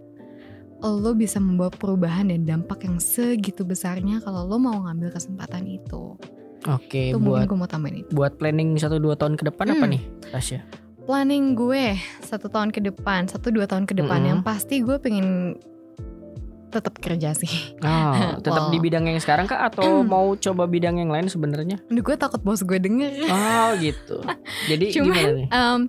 Lo 0.85 1.17
bisa 1.17 1.41
membawa 1.41 1.73
perubahan 1.73 2.29
dan 2.29 2.45
dampak 2.45 2.85
yang 2.85 3.01
segitu 3.01 3.65
besarnya 3.65 4.21
kalau 4.21 4.45
lo 4.45 4.61
mau 4.61 4.85
ngambil 4.85 5.17
kesempatan 5.17 5.65
itu. 5.65 6.13
Oke, 6.65 7.09
itu 7.09 7.17
buat 7.17 7.49
gue 7.49 7.57
mau 7.57 7.65
tambahin 7.65 8.05
itu. 8.05 8.13
buat 8.13 8.37
planning 8.37 8.77
satu 8.77 9.01
dua 9.01 9.17
tahun 9.17 9.37
ke 9.37 9.49
depan 9.49 9.73
apa 9.73 9.85
Hmm. 9.85 9.93
nih, 9.97 10.03
Tasya? 10.29 10.61
Planning 11.05 11.57
gue 11.57 11.97
satu 12.21 12.49
tahun 12.49 12.69
ke 12.69 12.85
depan, 12.85 13.29
satu 13.29 13.49
dua 13.49 13.65
tahun 13.65 13.85
ke 13.85 13.97
depan 13.97 14.21
Mm-mm. 14.21 14.29
yang 14.29 14.41
pasti 14.41 14.81
gue 14.81 14.97
pengen 14.97 15.57
tetap 16.75 16.99
kerja 16.99 17.31
sih. 17.33 17.79
Oh, 17.79 18.35
tetap 18.45 18.67
Wow. 18.67 18.73
di 18.73 18.79
bidang 18.79 19.07
yang 19.07 19.17
sekarang 19.17 19.47
kah 19.47 19.63
atau 19.65 19.85
mau 20.05 20.35
coba 20.35 20.67
bidang 20.67 20.99
yang 20.99 21.09
lain 21.09 21.27
sebenarnya? 21.27 21.79
Gue 21.87 22.15
takut 22.15 22.41
bos 22.41 22.61
gue 22.61 22.77
denger. 22.77 23.15
Oh, 23.27 23.71
gitu. 23.79 24.19
Jadi 24.71 24.91
Cuman, 24.91 25.07
gimana 25.07 25.31
nih? 25.33 25.49
Um, 25.49 25.81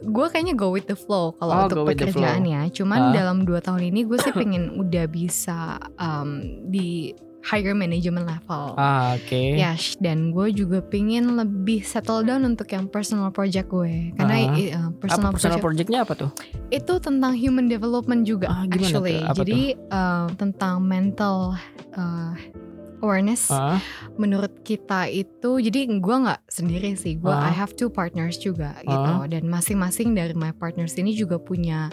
gue 0.00 0.26
kayaknya 0.28 0.54
go 0.54 0.70
with 0.70 0.86
the 0.86 0.94
flow 0.94 1.34
Oh, 1.34 1.42
kalau 1.42 1.66
go 1.66 1.82
untuk 1.82 1.92
pekerjaan 1.92 2.42
ya. 2.42 2.62
Cuman 2.68 3.00
Ah. 3.00 3.12
dalam 3.12 3.42
dua 3.42 3.58
tahun 3.58 3.90
ini 3.90 4.06
gue 4.06 4.16
sih 4.16 4.30
pengen 4.38 4.78
udah 4.78 5.04
bisa 5.04 5.58
um, 5.96 6.40
di 6.66 7.12
higher 7.40 7.72
management 7.72 8.24
level. 8.24 8.76
Ah, 8.76 9.16
oke. 9.16 9.56
Ya, 9.56 9.72
sh- 9.72 9.96
dan 9.96 10.30
gue 10.30 10.52
juga 10.52 10.80
pengen 10.80 11.34
lebih 11.34 11.80
settle 11.80 12.20
down 12.20 12.44
untuk 12.44 12.68
yang 12.68 12.84
personal 12.84 13.30
project 13.30 13.68
gue. 13.68 14.12
Karena 14.14 14.34
Ah. 14.36 14.52
uh, 14.52 14.90
personal, 14.92 15.32
apa 15.32 15.36
personal 15.36 15.56
project 15.56 15.64
projectnya 15.88 16.00
apa 16.02 16.14
tuh? 16.14 16.30
itu 16.70 16.94
tentang 16.98 17.32
human 17.32 17.66
development 17.66 18.22
juga 18.22 18.46
Ah, 18.46 18.62
gimana 18.62 18.84
actually. 18.84 19.16
tuh? 19.16 19.26
Apa 19.26 19.36
Jadi 19.40 19.60
uh, 19.88 20.26
tentang 20.36 20.74
mental 20.80 21.56
uh, 21.94 22.32
awareness 23.00 23.48
Ah, 23.48 23.80
menurut 24.14 24.60
kita 24.60 25.08
itu 25.08 25.56
jadi 25.58 25.88
gue 25.88 26.16
nggak 26.20 26.40
sendiri 26.46 26.92
sih 26.94 27.16
gue 27.16 27.32
Ah. 27.32 27.48
I 27.48 27.52
have 27.52 27.72
two 27.72 27.88
partners 27.88 28.36
juga 28.36 28.76
gitu 28.82 29.12
Ah. 29.16 29.24
dan 29.24 29.48
masing-masing 29.48 30.12
dari 30.12 30.36
my 30.36 30.52
partners 30.52 30.94
ini 30.94 31.16
juga 31.16 31.40
punya 31.40 31.88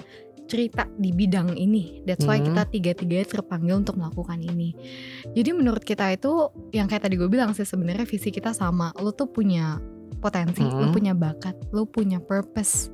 cerita 0.48 0.88
di 0.96 1.12
bidang 1.12 1.54
ini. 1.60 2.02
That's 2.08 2.24
why 2.24 2.40
Hmm. 2.40 2.50
kita 2.50 2.64
tiga-tiganya 2.72 3.28
terpanggil 3.28 3.78
untuk 3.78 4.00
melakukan 4.00 4.40
ini. 4.40 4.72
Jadi 5.36 5.50
menurut 5.52 5.84
kita 5.84 6.10
itu 6.16 6.50
yang 6.72 6.88
kayak 6.88 7.06
tadi 7.06 7.20
gue 7.20 7.28
bilang 7.28 7.52
sih 7.52 7.68
sebenarnya 7.68 8.08
visi 8.08 8.32
kita 8.32 8.56
sama. 8.56 8.96
Lo 8.98 9.12
tuh 9.12 9.28
punya 9.28 9.78
potensi 10.18 10.66
lo 10.66 10.90
Hmm. 10.90 10.96
punya 10.96 11.14
bakat 11.14 11.54
lo 11.76 11.86
punya 11.86 12.18
purpose. 12.24 12.90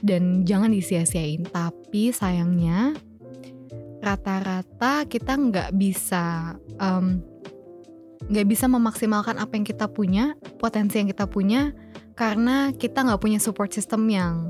Dan 0.00 0.46
jangan 0.46 0.70
disia-siain. 0.72 1.44
Tapi 1.50 2.14
sayangnya 2.14 2.94
rata-rata 4.04 5.04
kita 5.08 5.32
nggak 5.34 5.70
bisa 5.76 6.54
nggak 8.24 8.48
bisa 8.48 8.64
memaksimalkan 8.72 9.36
apa 9.36 9.52
yang 9.52 9.68
kita 9.68 9.84
punya, 9.84 10.32
potensi 10.56 10.96
yang 10.96 11.12
kita 11.12 11.28
punya, 11.28 11.76
karena 12.16 12.72
kita 12.72 13.04
nggak 13.04 13.20
punya 13.20 13.36
support 13.36 13.68
system 13.68 14.08
yang 14.08 14.48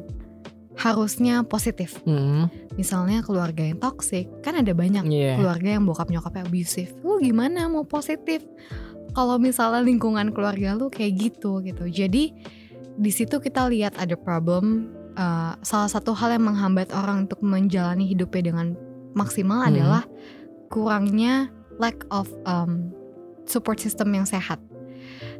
harusnya 0.74 1.46
positif. 1.46 2.02
hmm, 2.02 2.50
Misalnya 2.74 3.22
keluarga 3.22 3.62
yang 3.62 3.78
toxic, 3.78 4.26
kan 4.42 4.58
ada 4.58 4.74
banyak 4.74 5.06
iya. 5.06 5.38
keluarga 5.38 5.78
yang 5.78 5.86
bokap 5.86 6.10
nyokapnya 6.10 6.46
abusive. 6.46 6.90
Lu 7.06 7.22
gimana 7.22 7.70
mau 7.70 7.86
positif? 7.86 8.42
Kalau 9.14 9.38
misalnya 9.38 9.78
lingkungan 9.86 10.34
keluarga 10.34 10.74
lu 10.74 10.90
kayak 10.90 11.14
gitu 11.30 11.62
gitu. 11.62 11.86
Jadi 11.86 12.34
di 12.98 13.10
situ 13.14 13.38
kita 13.38 13.70
lihat 13.70 13.94
ada 13.98 14.18
problem. 14.18 14.90
uh, 15.14 15.54
salah 15.62 15.86
satu 15.86 16.10
hal 16.10 16.34
yang 16.34 16.50
menghambat 16.50 16.90
orang 16.90 17.30
untuk 17.30 17.38
menjalani 17.38 18.02
hidupnya 18.10 18.50
dengan 18.50 18.74
maksimal 19.14 19.62
Hmm. 19.62 19.70
adalah 19.70 20.02
kurangnya 20.74 21.54
lack 21.78 22.02
of 22.10 22.26
um, 22.50 22.90
support 23.46 23.78
system 23.78 24.10
yang 24.10 24.26
sehat. 24.26 24.58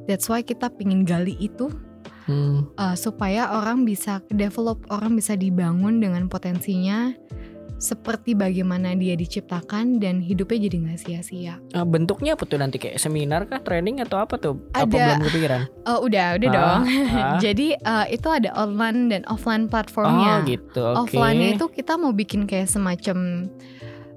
That's 0.06 0.30
why 0.30 0.46
kita 0.46 0.70
pingin 0.78 1.02
gali 1.02 1.34
itu 1.42 1.74
Hmm. 2.24 2.68
uh, 2.74 2.94
supaya 2.94 3.52
orang 3.52 3.84
bisa 3.84 4.24
develop, 4.28 4.80
orang 4.88 5.12
bisa 5.12 5.34
dibangun 5.34 5.98
dengan 5.98 6.24
potensinya 6.26 7.12
seperti 7.74 8.32
bagaimana 8.32 8.94
dia 8.94 9.12
diciptakan 9.12 9.98
dan 9.98 10.16
hidupnya 10.16 10.56
jadi 10.64 10.76
nggak 10.78 11.00
sia-sia. 11.00 11.60
Ah, 11.70 11.84
bentuknya 11.84 12.32
apa 12.32 12.46
tuh 12.46 12.56
nanti 12.56 12.80
kayak 12.80 12.96
seminar 12.96 13.44
kah, 13.44 13.60
training 13.60 14.00
atau 14.00 14.16
apa 14.16 14.38
tuh? 14.38 14.56
Apa 14.72 14.88
Ada. 14.88 14.96
belum 14.96 15.20
kepikiran? 15.22 15.60
Oh 15.90 16.00
udah, 16.00 16.38
udah 16.38 16.48
Ah, 16.48 16.54
dong. 16.54 16.80
ah. 17.12 17.36
jadi 17.44 17.76
uh, 17.76 18.06
itu 18.08 18.28
ada 18.30 18.56
online 18.56 19.12
dan 19.12 19.22
offline 19.28 19.66
Oh 19.66 19.70
platformnya. 19.70 20.40
gitu. 20.46 20.80
Oke. 20.96 21.12
Offline 21.12 21.40
itu 21.50 21.64
kita 21.68 22.00
mau 22.00 22.16
bikin 22.16 22.48
kayak 22.48 22.70
semacam 22.70 23.50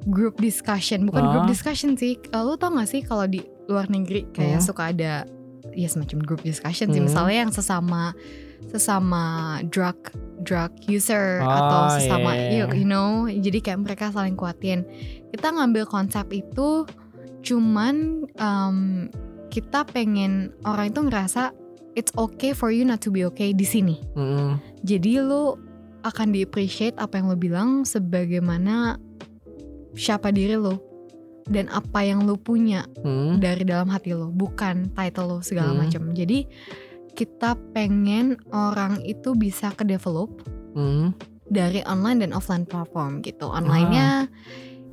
group 0.08 0.39
discussion, 0.39 1.03
bukan 1.03 1.20
Ah. 1.20 1.30
group 1.36 1.51
discussion 1.51 1.99
sih. 1.99 2.16
Uh, 2.32 2.45
lu 2.45 2.55
tau 2.55 2.72
gak 2.72 2.88
sih 2.88 3.03
kalau 3.03 3.28
di 3.28 3.43
luar 3.68 3.91
negeri 3.91 4.32
kayak 4.32 4.64
Hmm. 4.64 4.64
suka 4.64 4.95
ada 4.95 5.28
ya 5.78 5.86
semacam 5.86 6.25
group 6.25 6.41
discussion 6.41 6.89
sih, 6.89 6.97
Hmm. 6.97 7.07
misalnya 7.07 7.45
yang 7.45 7.53
sesama 7.53 8.17
sesama 8.67 9.23
drug 9.69 9.95
drug 10.41 10.73
user 10.89 11.39
Oh, 11.39 11.47
atau 11.47 11.82
sesama 12.01 12.34
iya. 12.34 12.65
you, 12.65 12.82
you 12.82 12.88
know, 12.89 13.30
jadi 13.30 13.61
kayak 13.61 13.86
mereka 13.86 14.09
saling 14.09 14.34
kuatin. 14.34 14.82
Kita 15.30 15.53
ngambil 15.53 15.86
konsep 15.86 16.25
itu 16.34 16.89
cuman 17.45 18.25
um, 18.41 19.07
kita 19.53 19.86
pengen 19.88 20.51
orang 20.65 20.89
itu 20.89 20.99
ngerasa 21.05 21.53
it's 21.93 22.09
okay 22.17 22.51
for 22.51 22.73
you 22.73 22.82
not 22.82 22.99
to 22.99 23.13
be 23.13 23.21
okay 23.23 23.53
di 23.53 23.63
sini. 23.63 24.01
Mm-mm. 24.17 24.57
Jadi 24.82 25.21
lu 25.21 25.53
akan 26.01 26.34
di 26.34 26.41
appreciate 26.41 26.97
apa 26.97 27.21
yang 27.21 27.30
lu 27.30 27.38
bilang 27.38 27.69
sebagaimana 27.86 28.97
siapa 29.93 30.30
diri 30.30 30.57
lu 30.57 30.78
dan 31.48 31.68
apa 31.68 32.04
yang 32.04 32.24
lu 32.24 32.36
punya 32.36 32.84
Hmm. 33.02 33.39
dari 33.39 33.64
dalam 33.64 33.88
hati 33.88 34.12
lu, 34.12 34.30
bukan 34.30 34.91
title 34.91 35.28
lu 35.28 35.39
segala 35.39 35.72
Hmm. 35.72 35.80
macam. 35.84 36.04
Jadi 36.12 36.48
kita 37.14 37.58
pengen 37.74 38.38
orang 38.52 39.02
itu 39.02 39.34
bisa 39.34 39.74
ke 39.74 39.82
develop 39.82 40.30
Hmm. 40.78 41.16
dari 41.48 41.82
online 41.84 42.22
dan 42.22 42.32
offline 42.32 42.68
platform 42.68 43.24
gitu. 43.24 43.48
Online-nya 43.48 44.30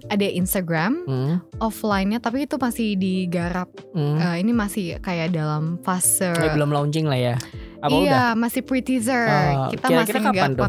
ada 0.04 0.26
Instagram, 0.26 1.04
Hmm. 1.04 1.34
offline-nya 1.58 2.20
tapi 2.20 2.44
itu 2.44 2.56
masih 2.56 2.96
digarap. 2.96 3.68
Hmm. 3.92 4.16
Eh, 4.16 4.36
ini 4.40 4.52
masih 4.52 5.00
kayak 5.00 5.32
dalam 5.32 5.80
fase 5.80 6.32
Eh, 6.32 6.52
belum 6.52 6.70
launching 6.70 7.04
lah 7.04 7.16
ya. 7.16 7.36
Apa 7.84 7.92
iya, 7.92 8.00
udah? 8.00 8.28
masih 8.36 8.64
pre-teaser. 8.64 9.28
Oh, 9.28 9.68
kita 9.68 9.84
kira-kira 9.84 10.00
masih 10.16 10.20
nggak 10.24 10.34
kapan 10.40 10.50
tuh? 10.56 10.64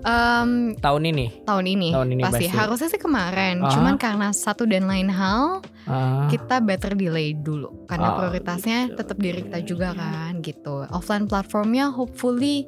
Em, 0.00 0.72
Tahun 0.74 1.02
ini. 1.04 1.44
tahun 1.44 1.64
ini 1.66 1.88
Tahun 1.92 2.08
ini 2.08 2.22
pasti. 2.22 2.36
pasti. 2.42 2.56
harusnya 2.56 2.88
sih 2.88 2.98
kemarin 2.98 3.60
Ah. 3.60 3.68
cuman 3.68 3.94
karena 3.94 4.28
satu 4.30 4.64
dan 4.64 4.84
lain 4.84 5.06
hal 5.06 5.60
Ah. 5.84 6.24
kita 6.26 6.58
better 6.58 6.94
delay 6.94 7.32
dulu 7.32 7.84
karena 7.84 8.08
Oh, 8.08 8.16
prioritasnya 8.18 8.78
gitu. 8.86 8.96
tetap 8.96 9.16
diri 9.16 9.40
kita 9.42 9.60
juga 9.60 9.92
kan 9.92 10.40
gitu 10.40 10.88
offline 10.88 11.24
platformnya 11.24 11.90
hopefully 11.90 12.64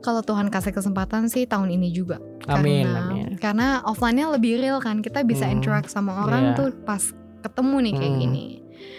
kalau 0.00 0.20
Tuhan 0.20 0.46
kasih 0.46 0.70
kesempatan 0.70 1.26
sih 1.26 1.44
tahun 1.44 1.70
ini 1.70 1.90
juga 1.90 2.22
Amin, 2.46 2.86
karena 2.86 3.00
amin. 3.02 3.26
karena 3.36 3.66
offline-nya 3.82 4.30
lebih 4.30 4.58
real 4.58 4.78
kan 4.78 5.00
kita 5.00 5.20
bisa 5.22 5.44
Hmm. 5.44 5.56
interact 5.56 5.88
sama 5.88 6.22
orang 6.22 6.52
Iya. 6.52 6.56
tuh 6.56 6.68
pas 6.80 7.02
ketemu 7.40 7.76
nih 7.80 7.92
kayak 7.94 8.12
Hmm. 8.12 8.22
gini 8.22 8.46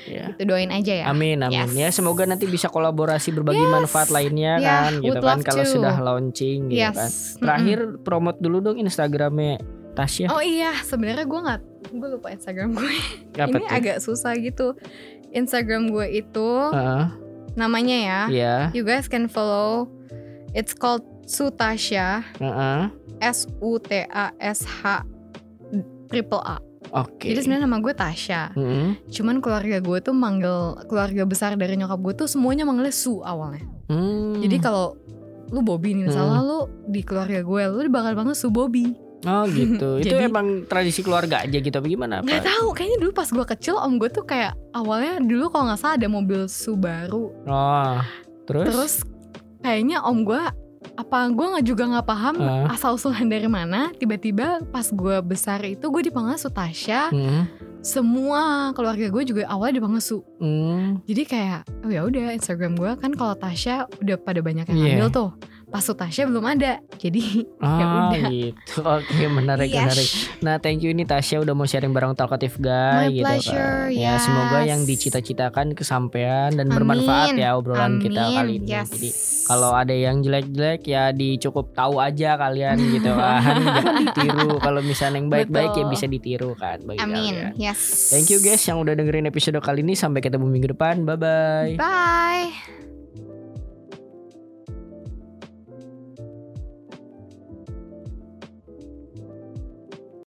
Ya. 0.03 0.33
itu 0.33 0.43
doain 0.43 0.67
aja 0.67 0.93
ya 0.93 1.05
Amin, 1.07 1.39
amin. 1.39 1.69
Yes. 1.69 1.71
Ya 1.71 1.89
semoga 1.91 2.25
nanti 2.25 2.43
bisa 2.43 2.67
kolaborasi 2.67 3.31
berbagi 3.31 3.59
Yes. 3.59 3.71
manfaat 3.71 4.09
lainnya 4.09 4.57
Yeah, 4.57 4.69
kan, 4.89 4.91
gitu 4.99 5.19
kan 5.19 5.39
kalau 5.41 5.63
to. 5.63 5.71
sudah 5.71 5.95
launching 5.95 6.59
gitu 6.67 6.81
yes 6.81 6.97
kan. 6.97 7.09
Terakhir 7.39 7.79
promote 8.01 8.37
dulu 8.37 8.59
dong 8.61 8.77
Instagramnya 8.77 9.61
Tasya. 9.91 10.27
oh 10.29 10.39
iya 10.39 10.71
sebenarnya 10.81 11.23
gue 11.23 11.39
nggak 11.41 11.61
gue 11.91 12.07
lupa 12.09 12.27
Instagram 12.29 12.71
gue 12.73 12.91
ini 13.35 13.59
tuh? 13.59 13.67
agak 13.67 13.97
susah 13.99 14.33
gitu 14.35 14.73
Instagram 15.29 15.87
gue 15.87 16.07
itu 16.17 16.49
Heeh, 16.71 17.05
namanya 17.53 17.97
ya 17.97 18.21
Iya. 18.27 18.55
you 18.71 18.81
guys 18.81 19.05
can 19.05 19.27
follow 19.27 19.91
it's 20.51 20.71
called 20.71 21.03
Sutasha 21.23 22.23
Heeh. 22.37 22.87
S 23.19 23.45
U 23.59 23.77
T 23.77 24.03
A 24.07 24.31
S 24.39 24.63
H 24.63 25.03
triple 26.07 26.41
A 26.41 26.57
Oke. 26.93 27.25
jadi 27.25 27.39
sebenarnya 27.39 27.63
nama 27.63 27.77
gue 27.77 27.93
Tasha 27.93 28.51
Mm-mm. 28.51 28.99
cuman 29.07 29.35
keluarga 29.37 29.77
gue 29.77 29.97
tuh 30.01 30.11
manggil 30.11 30.57
keluarga 30.85 31.23
besar 31.23 31.55
dari 31.55 31.73
nyokap 31.73 31.97
gue 31.97 32.13
tuh 32.15 32.27
semuanya 32.27 32.63
manggilnya 32.63 32.91
Su 32.91 33.19
awalnya 33.19 33.63
Hmm. 33.87 34.37
jadi 34.37 34.59
kalau 34.59 34.95
lu 35.47 35.59
Bobby 35.61 35.91
nih 35.93 36.07
misalnya 36.07 36.39
lu 36.39 36.59
di 36.85 36.99
keluarga 37.01 37.39
gue 37.39 37.61
lu 37.65 37.87
bakal 37.87 38.11
banget 38.13 38.35
Su 38.35 38.47
Bobby 38.47 38.91
Oh 39.21 39.45
gitu. 39.45 39.97
Itu 40.01 40.11
Jadi- 40.11 40.25
emang 40.25 40.65
tradisi 40.65 40.99
keluarga 40.99 41.39
aja 41.39 41.53
gitu 41.53 41.69
apa 41.71 41.85
gimana? 41.85 42.19
nggak 42.19 42.41
Apa? 42.41 42.49
tahu 42.51 42.67
kayaknya 42.73 42.97
dulu 42.99 43.11
pas 43.13 43.29
gue 43.29 43.45
kecil 43.47 43.75
om 43.75 43.95
gue 43.95 44.09
tuh 44.09 44.23
kayak 44.23 44.57
awalnya 44.71 45.19
dulu 45.19 45.45
kalau 45.47 45.67
nggak 45.67 45.77
salah 45.77 45.93
ada 45.93 46.07
mobil 46.07 46.41
Subaru 46.45 47.29
Oh. 47.45 48.01
Terus? 48.43 48.65
terus 48.65 48.93
kayaknya 49.59 50.01
om 50.01 50.23
gue 50.23 50.41
apa 51.01 51.27
gue 51.27 51.45
nggak 51.47 51.65
juga 51.65 51.83
nggak 51.87 52.05
paham 52.05 52.35
Ah. 52.37 52.69
asal 52.69 52.93
usulan 52.93 53.25
dari 53.25 53.47
mana 53.47 53.89
tiba-tiba 53.91 54.47
pas 54.65 54.85
gue 54.85 55.15
besar 55.21 55.61
itu 55.63 55.83
gue 55.83 56.03
dipanggil 56.03 56.37
Sutasha 56.37 57.09
Hmm. 57.09 57.49
semua 57.81 58.41
keluarga 58.71 59.09
gue 59.09 59.23
juga 59.23 59.41
awalnya 59.45 59.77
dipanggil 59.77 59.99
Su 59.99 60.17
Hmm. 60.37 61.01
jadi 61.03 61.21
kayak 61.23 61.59
oh 61.81 61.89
ya 61.89 62.01
udah 62.03 62.31
Instagram 62.31 62.73
gue 62.73 62.91
kan 62.95 63.11
kalau 63.11 63.33
Tasya 63.33 63.89
udah 63.97 64.15
pada 64.17 64.39
banyak 64.39 64.65
yang 64.65 64.77
Iya. 64.77 64.85
ngambil 64.95 65.09
tuh 65.11 65.29
pas 65.71 65.79
Sutasha 65.79 66.23
belum 66.23 66.43
ada 66.43 66.77
jadi 66.95 67.47
Ah 67.63 68.11
udah. 68.11 68.27
gitu. 68.27 68.83
Oke 68.83 69.23
menarik 69.25 69.71
Yes. 69.71 69.79
menarik. 69.81 70.09
Nah 70.39 70.55
thank 70.57 70.79
you 70.79 70.91
ini 70.91 71.01
Tasya 71.01 71.39
udah 71.39 71.51
mau 71.51 71.63
sharing 71.63 71.89
bareng 71.89 72.11
Talkative 72.11 72.59
Guy 72.59 73.07
My 73.07 73.09
gitu 73.09 73.23
pleasure, 73.23 73.87
kan. 73.87 73.95
Ya 73.95 74.13
semoga 74.17 74.59
yes. 74.59 74.67
yang 74.67 74.81
dicita-citakan 74.83 75.67
kesampaian 75.71 76.51
dan 76.51 76.67
Amin. 76.67 76.75
bermanfaat 76.75 77.33
ya 77.33 77.55
obrolan 77.55 77.97
kita 77.97 78.19
Amin, 78.21 78.35
kali 78.35 78.53
ini. 78.59 78.67
yes. 78.67 78.87
Jadi 78.91 79.09
kalau 79.43 79.71
ada 79.71 79.91
yang 79.91 80.19
jelek-jelek 80.19 80.81
ya 80.85 81.09
dicukup 81.09 81.71
tahu 81.71 81.97
aja 81.97 82.35
kalian 82.35 82.75
gitu 82.93 83.11
kan. 83.11 83.55
Jangan 83.79 83.95
ditiru. 84.05 84.49
Kalau 84.59 84.81
misalnya 84.81 85.17
yang 85.17 85.29
baik-baik 85.29 85.71
ya 85.73 85.85
bisa 85.85 86.05
ditiru 86.05 86.51
kan 86.53 86.77
bagi 86.81 86.99
Amin 86.99 87.31
kalian. 87.31 87.55
yes 87.55 88.11
Thank 88.11 88.27
you 88.27 88.39
guys 88.39 88.59
yang 88.61 88.75
udah 88.77 88.91
dengerin 88.91 89.23
episode 89.25 89.55
kali 89.57 89.79
ini. 89.81 89.95
Sampai 89.95 90.19
ketemu 90.19 90.45
minggu 90.45 90.67
depan. 90.69 91.03
Bye 91.03 91.15
bye. 91.15 91.73
bye 91.75 92.90